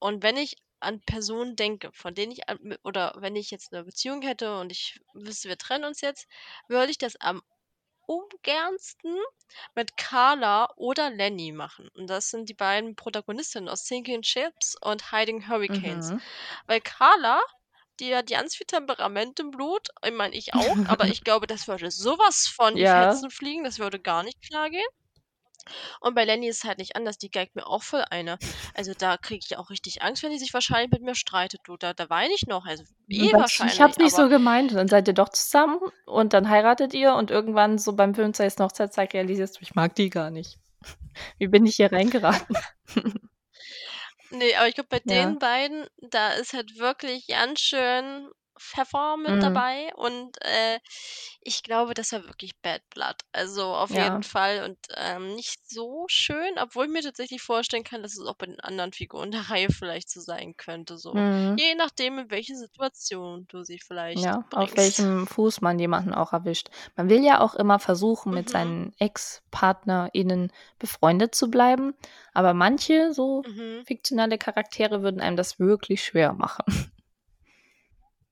Und 0.00 0.22
wenn 0.22 0.36
ich 0.38 0.56
an 0.80 1.00
Personen 1.02 1.56
denke, 1.56 1.90
von 1.94 2.14
denen 2.14 2.32
ich 2.32 2.48
an 2.48 2.76
oder 2.84 3.14
wenn 3.18 3.36
ich 3.36 3.50
jetzt 3.52 3.72
'ne 3.72 3.84
Beziehung 3.84 4.22
hätte 4.22 4.58
und 4.60 4.72
ich 4.72 5.00
wüsste, 5.14 5.48
wir 5.50 5.58
trennen 5.58 5.84
uns 5.86 6.00
jetzt, 6.02 6.28
würde 6.68 6.90
ich 6.92 6.98
das 6.98 7.16
am 7.20 7.42
ungernsten 8.06 9.16
mit 9.76 9.96
Carla 9.98 10.68
oder 10.76 11.10
Lenny 11.10 11.52
machen. 11.52 11.88
Und 11.94 12.08
das 12.10 12.30
sind 12.30 12.48
die 12.50 12.54
beiden 12.54 12.96
Protagonistinnen 12.96 13.68
aus 13.70 13.86
„Sinking 13.86 14.22
Ships“ 14.24 14.76
und 14.82 15.12
„Hiding 15.12 15.48
Hurricanes“. 15.48 16.12
Mhm. 16.12 16.24
Weil 16.66 16.80
Carla, 16.82 17.40
die 18.00 18.14
hat 18.14 18.28
ganz 18.28 18.56
viel 18.56 18.66
Temperament 18.66 19.38
im 19.40 19.50
Blut. 19.50 19.88
Ich 20.04 20.12
meine, 20.12 20.34
ich 20.36 20.54
auch, 20.54 20.78
aber 20.84 21.08
ich 21.10 21.22
glaube, 21.24 21.46
das 21.46 21.68
würde 21.68 21.90
so 21.90 22.12
was 22.18 22.46
von 22.46 22.78
Ja. 22.78 22.86
Fetzen 22.86 23.30
fliegen, 23.30 23.64
das 23.64 23.78
würde 23.78 24.00
gar 24.00 24.22
nicht 24.22 24.40
klargehen. 24.42 24.86
Und 26.00 26.14
bei 26.14 26.24
Lenny 26.24 26.48
ist 26.48 26.58
es 26.58 26.64
halt 26.64 26.78
nicht 26.78 26.94
anders, 26.96 27.18
die 27.18 27.30
geigt 27.30 27.56
mir 27.56 27.66
auch 27.66 27.82
voll 27.82 28.04
eine. 28.10 28.38
Also, 28.74 28.92
da 28.96 29.16
kriege 29.16 29.44
ich 29.48 29.56
auch 29.58 29.70
richtig 29.70 30.02
Angst, 30.02 30.22
wenn 30.22 30.30
die 30.32 30.38
sich 30.38 30.54
wahrscheinlich 30.54 30.90
mit 30.92 31.02
mir 31.02 31.14
streitet, 31.16 31.60
du. 31.64 31.76
Da 31.76 31.94
da 31.94 32.08
weine 32.10 32.32
ich 32.34 32.46
noch, 32.46 32.64
also 32.66 32.84
eh 33.10 33.32
Weißt 33.32 33.58
du, 33.60 33.64
ich 33.64 33.80
habe 33.80 33.92
wahrscheinlich, 33.92 33.98
nicht 33.98 34.14
so 34.14 34.28
gemeint. 34.28 34.70
Und 34.72 34.76
dann 34.78 34.88
seid 34.88 35.06
ihr 35.08 35.14
doch 35.14 35.28
zusammen 35.28 35.78
und 36.06 36.32
dann 36.32 36.48
heiratet 36.48 36.94
ihr 36.94 37.14
und 37.14 37.30
irgendwann 37.30 37.78
so 37.78 37.94
beim 37.94 38.14
25. 38.14 38.60
Hochzeitstag 38.64 39.14
realisierst 39.14 39.56
du: 39.56 39.62
„Ich 39.62 39.74
mag 39.74 39.94
die 39.94 40.10
gar 40.10 40.30
nicht. 40.30 40.58
Wie 41.38 41.48
bin 41.48 41.66
ich 41.66 41.76
hier 41.76 41.92
reingeraten?“ 41.92 42.56
Ne, 44.34 44.56
aber 44.56 44.66
ich 44.68 44.74
glaube, 44.74 44.88
bei 44.90 44.98
Ja. 45.04 45.36
den 45.38 45.38
beiden, 45.38 45.86
da 46.10 46.32
ist 46.32 46.54
halt 46.54 46.76
wirklich 46.78 47.28
ganz 47.28 47.60
schön 47.60 48.28
Pfeffer 48.60 49.16
mit 49.16 49.34
Mhm. 49.34 49.42
dabei 49.42 49.92
und, 49.96 50.36
äh, 50.42 50.78
ich 51.40 51.62
glaube, 51.62 51.94
das 51.94 52.12
war 52.12 52.24
wirklich 52.24 52.52
Bad 52.62 52.82
Blood. 52.90 53.16
Also, 53.32 53.64
auf 53.74 53.96
Ja. 53.96 53.98
jeden 53.98 54.22
Fall 54.22 54.64
und, 54.64 54.78
ähm, 54.96 55.34
nicht 55.34 55.68
so 55.68 56.04
schön, 56.08 56.58
obwohl 56.58 56.86
ich 56.86 56.92
mir 56.92 57.02
tatsächlich 57.02 57.42
vorstellen 57.42 57.84
kann, 57.84 58.02
dass 58.02 58.16
es 58.18 58.26
auch 58.26 58.36
bei 58.36 58.46
den 58.46 58.60
anderen 58.60 58.92
Figuren 58.92 59.30
der 59.48 59.50
Reihe 59.50 59.68
vielleicht 59.70 60.10
so 60.10 60.20
sein 60.20 60.56
könnte, 60.56 60.98
so. 60.98 61.14
Mhm. 61.14 61.56
Je 61.56 61.74
nachdem, 61.76 62.18
in 62.18 62.30
welche 62.30 62.56
Situation 62.56 63.46
du 63.48 63.62
sie 63.64 63.78
vielleicht 63.80 64.14
Ja, 64.16 64.44
auf 64.52 64.76
bringst. 64.76 64.76
welchem 64.76 65.26
Fuß 65.26 65.60
man 65.60 65.78
jemanden 65.80 66.14
auch 66.14 66.32
erwischt. 66.32 66.68
Man 66.94 67.08
will 67.10 67.24
ja 67.24 67.40
auch 67.40 67.56
immer 67.56 67.80
versuchen, 67.80 68.32
mit 68.32 68.48
Mhm. 68.48 68.48
seinen 68.48 68.92
ExpartnerInnen 69.00 70.52
befreundet 70.78 71.34
zu 71.34 71.50
bleiben, 71.50 71.94
aber 72.32 72.54
manche 72.54 73.12
so 73.12 73.46
Mhm. 73.46 73.84
fiktionale 73.84 74.38
Charaktere 74.38 75.02
würden 75.02 75.20
einem 75.20 75.36
das 75.36 75.58
wirklich 75.58 76.04
schwer 76.04 76.32
machen. 76.32 76.64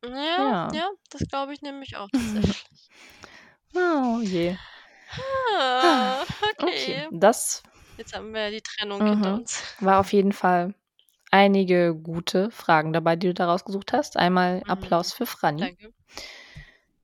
Ja, 0.04 0.50
Ja. 0.50 0.68
ja, 0.70 0.90
das 1.10 1.22
glaube 1.28 1.54
ich 1.54 1.62
nämlich 1.62 1.96
auch 1.96 2.10
tatsächlich. 2.12 2.90
Oh 3.74 4.20
je. 4.22 4.58
Ah, 5.18 6.24
Okay, 6.58 7.02
okay. 7.02 7.10
das 7.10 7.62
Jetzt 7.96 8.14
haben 8.14 8.32
wir 8.34 8.50
die 8.50 8.62
Trennung 8.62 9.04
hinter 9.06 9.34
mhm, 9.34 9.34
uns. 9.34 9.62
war 9.80 10.00
auf 10.00 10.12
jeden 10.12 10.32
Fall 10.32 10.74
einige 11.30 11.94
gute 11.94 12.50
Fragen 12.52 12.92
dabei, 12.92 13.16
die 13.16 13.28
du 13.28 13.34
da 13.34 13.46
rausgesucht 13.46 13.92
hast. 13.92 14.16
Einmal 14.16 14.64
Mhm. 14.64 14.68
Applaus 14.68 15.12
für 15.12 15.26
Franni. 15.26 15.72
Danke. 15.76 15.92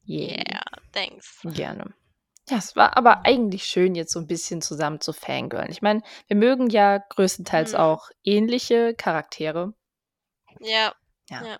Yay. 0.06 0.44
Yeah, 0.46 0.62
thanks. 0.92 1.44
Gerne. 1.44 1.94
Ja, 2.48 2.58
es 2.58 2.76
war 2.76 2.96
aber 2.96 3.26
eigentlich 3.26 3.64
schön, 3.64 3.94
jetzt 3.96 4.12
so 4.12 4.20
'n 4.20 4.26
bisschen 4.28 4.62
zusammen 4.62 5.00
zu 5.00 5.12
fangirlen. 5.14 5.70
Ich 5.70 5.82
meine, 5.82 6.02
wir 6.28 6.36
mögen 6.36 6.70
ja 6.70 6.98
größtenteils 6.98 7.74
Mhm. 7.74 7.76
auch 7.76 8.10
ähnliche 8.24 8.94
Charaktere. 8.94 9.74
Ja, 10.60 10.94
Ja. 11.30 11.46
ja. 11.46 11.58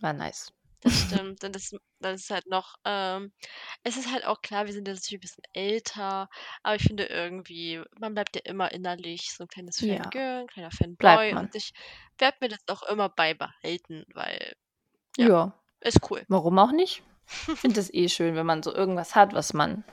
War 0.00 0.12
nice. 0.12 0.52
Das 0.82 1.00
stimmt. 1.00 1.42
Und 1.44 1.54
das 1.56 1.70
das 2.00 2.20
ist 2.22 2.30
halt 2.30 2.46
noch, 2.46 2.74
ähm 2.84 3.32
es 3.84 3.96
ist 3.96 4.12
halt 4.12 4.24
auch 4.26 4.42
klar, 4.42 4.66
wir 4.66 4.72
sind 4.74 4.86
jetzt 4.88 4.98
natürlich 5.04 5.18
'n 5.18 5.20
bisschen 5.20 5.44
älter, 5.54 6.28
aber 6.62 6.76
ich 6.76 6.82
finde 6.82 7.04
irgendwie, 7.06 7.82
man 7.98 8.12
bleibt 8.14 8.36
ja 8.36 8.42
immer 8.44 8.70
innerlich 8.72 9.32
so 9.32 9.44
'n 9.44 9.48
kleines 9.48 9.80
Ja. 9.80 10.12
Fangirl, 10.20 10.42
'n 10.42 10.46
kleiner 10.48 10.70
Bleibt 10.98 11.26
Fanboy 11.26 11.34
und 11.36 11.54
ich 11.54 11.72
werde 12.18 12.36
mir 12.42 12.48
das 12.50 12.60
auch 12.68 12.82
immer 12.84 13.08
beibehalten, 13.08 14.04
weil 14.14 14.54
ja, 15.18 15.28
Ja. 15.28 15.52
ist 15.82 16.00
cool. 16.10 16.26
Warum 16.28 16.58
auch 16.58 16.72
nicht? 16.72 17.02
Ich 17.54 17.60
finde 17.60 17.80
das 17.80 17.92
eh 17.94 18.08
schön, 18.08 18.36
wenn 18.36 18.46
man 18.46 18.62
so 18.62 18.74
irgendwas 18.74 19.14
hat, 19.16 19.34
was 19.34 19.54
man 19.54 19.84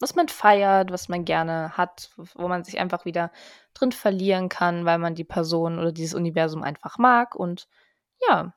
was 0.00 0.14
man 0.16 0.28
feiert, 0.28 0.92
was 0.92 1.08
man 1.08 1.24
gerne 1.24 1.76
hat, 1.78 2.10
wo 2.36 2.48
man 2.48 2.64
sich 2.64 2.78
einfach 2.80 3.04
wieder 3.06 3.32
drin 3.74 3.92
verlieren 3.92 4.48
kann, 4.50 4.84
weil 4.86 4.98
man 4.98 5.14
die 5.14 5.24
Person 5.24 5.78
oder 5.78 5.92
dieses 5.92 6.14
Universum 6.14 6.62
einfach 6.64 6.98
mag 6.98 7.34
und 7.36 7.68
ja, 8.28 8.54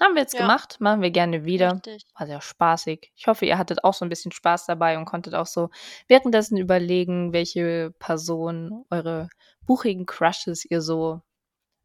haben 0.00 0.14
wir 0.14 0.22
jetzt 0.22 0.34
Ja. 0.34 0.40
gemacht, 0.40 0.76
machen 0.80 1.02
wir 1.02 1.10
gerne 1.10 1.44
wieder. 1.44 1.82
Richtig. 1.86 2.04
War 2.18 2.26
sehr 2.26 2.40
spaßig. 2.40 3.12
Ich 3.16 3.26
hoffe, 3.26 3.46
ihr 3.46 3.58
hattet 3.58 3.84
auch 3.84 3.94
so 3.94 4.04
'n 4.04 4.08
bisschen 4.08 4.32
Spaß 4.32 4.66
dabei 4.66 4.98
und 4.98 5.04
konntet 5.06 5.34
auch 5.34 5.46
so 5.46 5.70
währenddessen 6.08 6.56
überlegen, 6.58 7.32
welche 7.32 7.92
Person 7.98 8.84
eure 8.90 9.28
buchigen 9.66 10.06
Crushes 10.06 10.64
ihr 10.64 10.80
so 10.82 11.20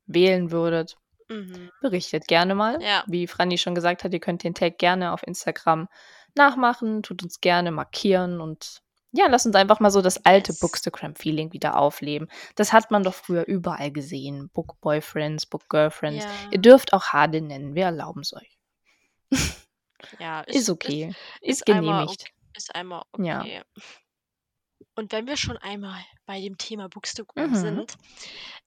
wählen 0.08 0.52
würdet. 0.52 0.98
Mhm. 1.30 1.72
Berichtet 1.82 2.28
gerne 2.28 2.56
mal. 2.56 2.82
Ja. 2.82 3.06
Wie 3.08 3.28
Franni 3.28 3.58
schon 3.60 3.76
gesagt 3.76 4.04
hat, 4.04 4.14
ihr 4.14 4.20
könnt 4.22 4.44
den 4.44 4.56
Tag 4.56 4.78
gerne 4.80 5.14
auf 5.14 5.24
Instagram 5.28 5.88
nachmachen, 6.36 7.04
tut 7.04 7.24
uns 7.24 7.42
gerne 7.42 7.72
markieren 7.72 8.42
und 8.42 8.82
ja, 9.16 9.28
lasst 9.28 9.46
uns 9.46 9.56
einfach 9.56 9.80
mal 9.80 9.92
so 9.92 10.02
das 10.02 10.26
alte 10.26 10.52
Yes. 10.52 10.60
Bookstagram-Feeling 10.60 11.54
wieder 11.54 11.78
aufleben. 11.78 12.28
Das 12.56 12.74
hat 12.74 12.92
man 12.92 13.04
doch 13.04 13.14
früher 13.14 13.46
überall 13.48 13.92
gesehen. 13.92 14.50
Book-Boyfriends, 14.54 15.46
Book-Girlfriends. 15.46 16.26
Ja. 16.26 16.32
Ihr 16.52 16.60
dürft 16.60 16.94
auch 16.94 17.06
Hade 17.14 17.42
nennen, 17.42 17.76
wir 17.76 17.86
erlauben's 17.86 18.34
euch. 18.34 18.58
Ja, 20.20 20.42
Ist 20.48 20.56
ist 20.56 20.70
okay. 20.70 21.08
ist 21.10 21.16
Ist 21.42 21.60
ist 21.60 21.66
genehmigt. 21.66 22.22
ok 22.22 22.30
ist 22.58 22.74
einmal 22.76 23.04
Ja. 23.18 23.44
Und 24.96 25.12
wenn 25.12 25.28
wir 25.28 25.36
schon 25.38 25.58
einmal 25.58 26.00
bei 26.26 26.40
dem 26.40 26.58
Thema 26.58 26.88
Bookstagram 26.90 27.52
Mhm. 27.52 27.56
sind, 27.56 27.94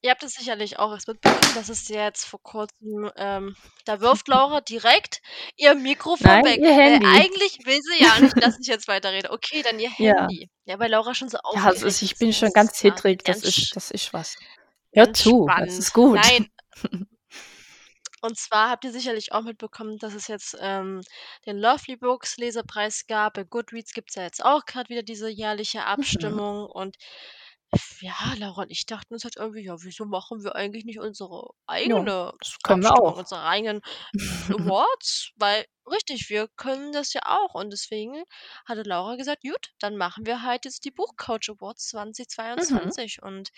ihr 0.01 0.11
habt 0.11 0.21
es 0.23 0.33
sicherlich 0.33 0.77
auch 0.79 0.91
erst 0.91 1.07
mitbekommen, 1.07 1.53
dass 1.55 1.69
es 1.69 1.87
jetzt 1.87 2.25
vor 2.25 2.41
Kurzem, 2.41 3.09
ähm 3.15 3.55
da 3.85 3.99
wirft 3.99 4.27
Laura 4.27 4.61
direkt 4.61 5.21
ihr 5.57 5.73
Mikrofon 5.75 6.27
Nein, 6.27 6.45
weg. 6.45 6.59
ihr 6.59 6.69
Äh, 6.69 6.73
Handy. 6.73 7.05
eigentlich 7.07 7.57
will 7.65 7.79
sie 7.81 8.03
ja 8.03 8.19
nicht, 8.19 8.41
dass 8.41 8.59
ich 8.59 8.67
jetzt 8.67 8.87
weiterrede. 8.87 9.31
Okay, 9.31 9.63
dann 9.63 9.79
ihr 9.79 9.89
Ja. 9.97 10.21
Handy. 10.21 10.49
Ja, 10.65 10.77
weil 10.79 10.91
Laura 10.91 11.15
schon 11.15 11.29
so 11.29 11.37
Ja, 11.37 11.59
es 11.61 11.65
aufgeregt 11.65 11.83
ist 11.83 12.01
ich 12.03 12.15
bin 12.17 12.31
schon 12.31 12.51
ganz 12.53 12.73
zittrig. 12.73 13.23
Das 13.23 13.41
ist 13.43 13.75
das 13.75 13.89
ist 13.91 14.13
was. 14.13 14.35
Hör 14.93 15.11
zu, 15.13 15.47
das 15.57 15.77
ist 15.79 15.93
gut. 15.93 16.15
Nein. 16.15 16.47
Und 18.21 18.37
zwar 18.37 18.69
habt 18.69 18.83
ihr 18.85 18.91
sicherlich 18.91 19.31
auch 19.33 19.41
mitbekommen, 19.43 19.97
dass 19.97 20.13
es 20.13 20.27
jetzt, 20.27 20.55
ähm, 20.61 21.01
den 21.45 21.57
Lovely 21.57 21.95
Books 21.97 22.37
Lesepreis 22.37 23.07
gab. 23.07 23.33
Bei 23.35 23.43
Goodreads 23.43 23.93
gibt's 23.93 24.15
ja 24.15 24.23
jetzt 24.23 24.43
auch 24.43 24.65
grad 24.65 24.89
wieder 24.89 25.03
diese 25.03 25.29
jährliche 25.29 25.85
Mhm. 25.97 26.39
Abstimmung 26.39 26.65
und 26.67 26.97
ja, 28.01 28.33
Laura 28.37 28.63
und 28.63 28.71
ich 28.71 28.85
dachten 28.85 29.13
uns 29.13 29.23
halt 29.23 29.35
irgendwie: 29.37 29.61
„Ja, 29.65 29.75
wieso 29.83 30.05
machen 30.05 30.43
wir 30.43 30.55
eigentlich 30.55 30.85
nicht 30.85 30.99
unsere 30.99 31.49
Ja, 31.83 32.05
eigene 32.05 32.33
das 32.39 32.57
können 32.63 32.83
wir 32.83 32.93
Abstimmung, 32.93 33.03
auch. 33.03 33.17
unsere 33.17 33.43
eigenen 33.43 33.81
Awards?“ 34.53 35.31
Weil 35.37 35.65
richtig, 35.89 36.29
wir 36.29 36.47
können 36.57 36.91
das 36.93 37.13
ja 37.13 37.21
auch 37.25 37.55
und 37.55 37.71
deswegen 37.71 38.23
hatte 38.65 38.83
Laura 38.83 39.15
gesagt: 39.17 39.43
„Gut, 39.43 39.69
dann 39.79 39.97
machen 39.97 40.25
wir 40.25 40.43
halt 40.43 40.65
jetzt 40.65 40.85
die 40.85 40.91
Buchcouch 40.91 41.49
Awards 41.49 41.87
Mhm. 42.57 42.91
2022.“ 42.91 43.21
Und 43.23 43.49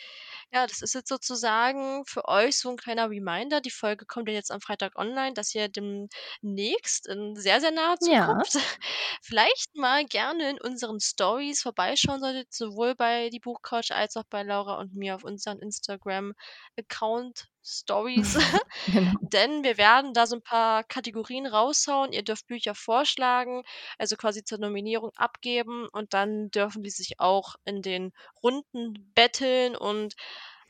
ja, 0.54 0.68
das 0.68 0.82
ist 0.82 0.94
jetzt 0.94 1.10
sozusagen 1.10 2.06
für 2.06 2.26
euch 2.28 2.58
so 2.58 2.70
'n 2.70 2.78
kleiner 2.78 3.10
Reminder. 3.10 3.62
Die 3.62 3.72
Folge 3.72 4.06
kommt 4.06 4.28
ja 4.30 4.36
jetzt 4.36 4.52
am 4.52 4.62
Freitag 4.62 4.96
online, 4.98 5.34
dass 5.34 5.54
ihr 5.56 5.70
demnächst 5.70 7.08
in 7.08 7.36
sehr, 7.36 7.62
sehr 7.62 7.72
naher 7.72 8.00
Ja. 8.00 8.42
Zukunft 8.42 8.54
vielleicht 9.24 9.76
mal 9.76 10.06
gerne 10.06 10.50
in 10.52 10.62
unseren 10.62 11.00
Stories 11.00 11.62
vorbeischauen 11.62 12.20
solltet, 12.22 12.54
sowohl 12.54 12.96
bei 12.96 13.30
die 13.30 13.40
Buchcouch 13.40 13.92
als 14.02 14.18
auch 14.18 14.26
bei 14.30 14.44
Laura 14.44 14.80
und 14.80 14.96
mir 14.96 15.16
auf 15.16 15.24
unseren 15.24 15.60
Instagram-Account 15.60 17.48
Stories. 17.64 18.38
Genau. 18.88 19.32
Denn 19.34 19.64
wir 19.64 19.78
werden 19.78 20.14
da 20.14 20.28
so 20.28 20.36
'n 20.38 20.44
paar 20.44 20.84
Kategorien 20.86 21.48
raushauen. 21.48 22.14
Ihr 22.14 22.24
dürft 22.24 22.48
Bücher 22.48 22.76
vorschlagen, 22.76 23.64
also 24.00 24.16
quasi 24.18 24.44
zur 24.44 24.60
Nominierung 24.60 25.12
abgeben 25.16 25.88
und 25.94 26.14
dann 26.14 26.52
dürfen 26.52 26.84
die 26.84 26.90
sich 26.92 27.20
auch 27.20 27.56
in 27.66 27.82
den 27.82 28.12
Runden 28.44 29.12
battlen 29.16 29.76
und 29.78 30.16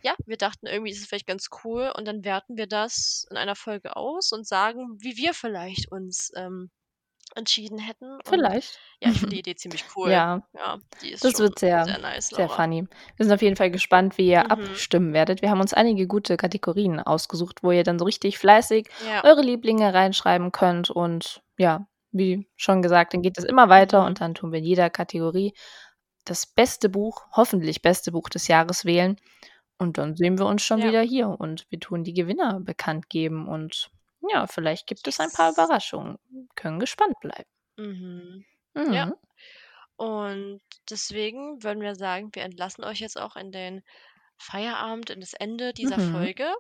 ja, 0.04 0.16
wir 0.26 0.38
dachten 0.38 0.68
irgendwie, 0.68 0.92
ist 0.92 1.02
es 1.02 1.08
vielleicht 1.08 1.28
ganz 1.28 1.48
cool 1.64 1.92
und 1.96 2.06
dann 2.08 2.24
werten 2.26 2.58
wir 2.58 2.68
das 2.68 3.26
in 3.32 3.38
einer 3.38 3.56
Folge 3.56 3.96
aus 3.96 4.32
und 4.32 4.48
sagen, 4.48 4.98
wie 5.00 5.18
wir 5.18 5.34
vielleicht 5.34 5.92
uns, 5.92 6.32
ähm, 6.36 6.72
entschieden 7.36 7.80
hätten 7.80 8.12
und 8.14 8.28
Vielleicht. 8.28 8.80
ja, 9.00 9.10
ich 9.12 9.20
finde 9.20 9.36
die 9.36 9.40
Idee 9.42 9.56
ziemlich 9.56 9.84
cool. 9.96 10.12
Ja. 10.12 10.42
Ja, 10.54 10.80
die 11.02 11.12
ist 11.12 11.24
Das 11.24 11.40
wird 11.40 11.60
sehr 11.60 11.86
sehr 11.86 12.00
nice, 12.00 12.28
sehr 12.30 12.50
funny. 12.50 12.88
Wir 13.18 13.26
sind 13.26 13.34
auf 13.34 13.42
jeden 13.42 13.56
Fall 13.56 13.72
gespannt, 13.72 14.18
wie 14.18 14.28
ihr 14.30 14.44
Mhm. 14.44 14.52
abstimmen 14.52 15.14
werdet. 15.14 15.42
Wir 15.42 15.50
haben 15.50 15.62
uns 15.62 15.74
einige 15.74 16.08
gute 16.08 16.38
Kategorien 16.38 17.00
ausgesucht, 17.00 17.64
wo 17.64 17.72
ihr 17.72 17.84
dann 17.84 18.00
so 18.00 18.06
richtig 18.06 18.38
fleißig 18.38 18.90
Ja. 19.08 19.24
eure 19.24 19.42
Lieblinge 19.42 19.94
reinschreiben 19.94 20.52
könnt 20.52 20.90
und 20.90 21.42
ja, 21.58 21.88
wie 22.12 22.48
schon 22.58 22.82
gesagt, 22.82 23.14
dann 23.14 23.22
geht 23.22 23.38
es 23.38 23.44
immer 23.46 23.70
weiter 23.70 24.02
Mhm. 24.02 24.08
und 24.08 24.22
dann 24.22 24.34
tun 24.36 24.52
wir 24.52 24.60
in 24.60 24.66
jeder 24.66 24.90
Kategorie 24.90 25.54
das 26.26 26.46
beste 26.46 26.90
Buch 26.90 27.26
hoffentlich 27.32 27.82
beste 27.82 28.12
Buch 28.12 28.30
des 28.30 28.48
Jahres 28.48 28.86
wählen 28.86 29.16
und 29.80 29.98
dann 29.98 30.16
sehen 30.16 30.38
wir 30.38 30.46
uns 30.46 30.62
schon 30.62 30.80
Ja. 30.82 30.88
wieder 30.90 31.02
hier 31.02 31.30
und 31.30 31.66
wir 31.70 31.80
tun 31.80 32.04
die 32.04 32.14
Gewinner 32.14 32.60
bekannt 32.60 33.10
geben 33.10 33.48
und 33.48 33.90
ja, 34.34 34.48
vielleicht 34.48 34.88
gibt 34.88 35.08
es 35.08 35.20
ein 35.20 35.32
paar. 35.32 35.52
Überraschungen. 35.52 36.18
Können 36.56 36.80
gespannt 36.80 37.16
bleiben. 37.22 37.50
Mhm. 37.78 38.46
Ja. 38.92 39.08
Mhm. 39.08 39.14
Und 39.98 40.62
deswegen 40.90 41.62
würden 41.64 41.82
wir 41.82 41.96
sagen, 41.96 42.30
wir 42.34 42.44
entlassen 42.44 42.84
euch 42.84 43.00
jetzt 43.00 43.20
auch 43.20 43.36
in 43.36 43.52
den 43.52 43.84
Feierabend, 44.38 45.12
in 45.12 45.20
das 45.20 45.34
Ende 45.34 45.72
dieser 45.74 45.98
Mhm. 46.00 46.14
Folge 46.14 46.52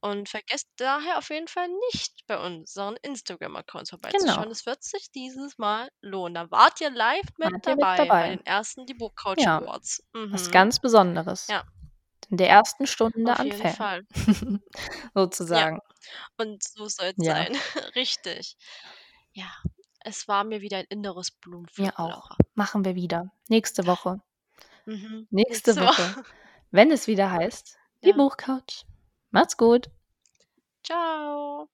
und 0.00 0.28
vergesst 0.28 0.68
daher 0.78 1.18
auf 1.18 1.30
jeden 1.30 1.46
Fall 1.46 1.68
nicht, 1.92 2.26
bei 2.26 2.36
unseren 2.44 2.96
Instagram-Accounts 3.02 3.90
vorbeizuschauen. 3.90 4.42
Genau. 4.42 4.50
Es 4.50 4.66
wird 4.66 4.82
sich 4.82 5.12
dieses 5.12 5.56
Mal 5.56 5.88
lohnen. 6.00 6.34
Da 6.34 6.50
wart 6.50 6.80
ihr 6.80 6.90
live 6.90 7.22
mit 7.38 7.52
Wart 7.52 7.66
ihr 7.66 7.76
mit 7.76 7.82
dabei 7.82 7.96
bei 7.98 8.04
dabei. 8.06 8.28
den 8.30 8.44
ersten 8.46 8.84
die 8.86 8.94
Buchcouch 8.94 9.36
Ja, 9.38 9.58
Awards. 9.58 10.02
was 10.12 10.48
Mhm. 10.48 10.50
ganz 10.50 10.80
Besonderes. 10.80 11.46
Ja. 11.46 11.62
In 12.28 12.36
der 12.36 12.48
ersten 12.48 12.86
Stunde 12.86 13.32
Auf 13.32 13.40
an 13.40 13.46
jeden 13.46 13.58
Fan. 13.58 13.74
Fall. 13.74 14.02
Ja, 15.52 15.68
Sozusagen. 15.68 15.80
und 16.38 16.62
so 16.62 16.88
soll's 16.88 17.16
Ja. 17.18 17.34
sein. 17.36 17.56
Richtig. 17.96 18.56
Ja, 19.32 19.50
es 20.00 20.28
war 20.28 20.44
mir 20.44 20.60
wieder 20.60 20.78
ein 20.78 20.86
inneres 20.88 21.32
Mir 21.76 21.92
Blumenpflücken, 21.92 21.96
auch. 21.96 22.30
Laura. 22.30 22.36
Machen 22.54 22.84
wir 22.84 22.94
wieder. 22.94 23.32
Nächste 23.48 23.86
Woche. 23.86 24.22
Mhm. 24.86 25.28
nächste 25.30 25.74
Nächste 25.74 25.76
Woche, 25.76 26.16
Woche. 26.16 26.24
wenn 26.70 26.90
es 26.90 27.06
wieder 27.06 27.30
heißt, 27.30 27.78
die 28.04 28.10
Ja. 28.10 28.16
Buchcouch. 28.16 28.84
Macht's 29.30 29.56
gut. 29.56 29.90
Tschau. 30.82 31.68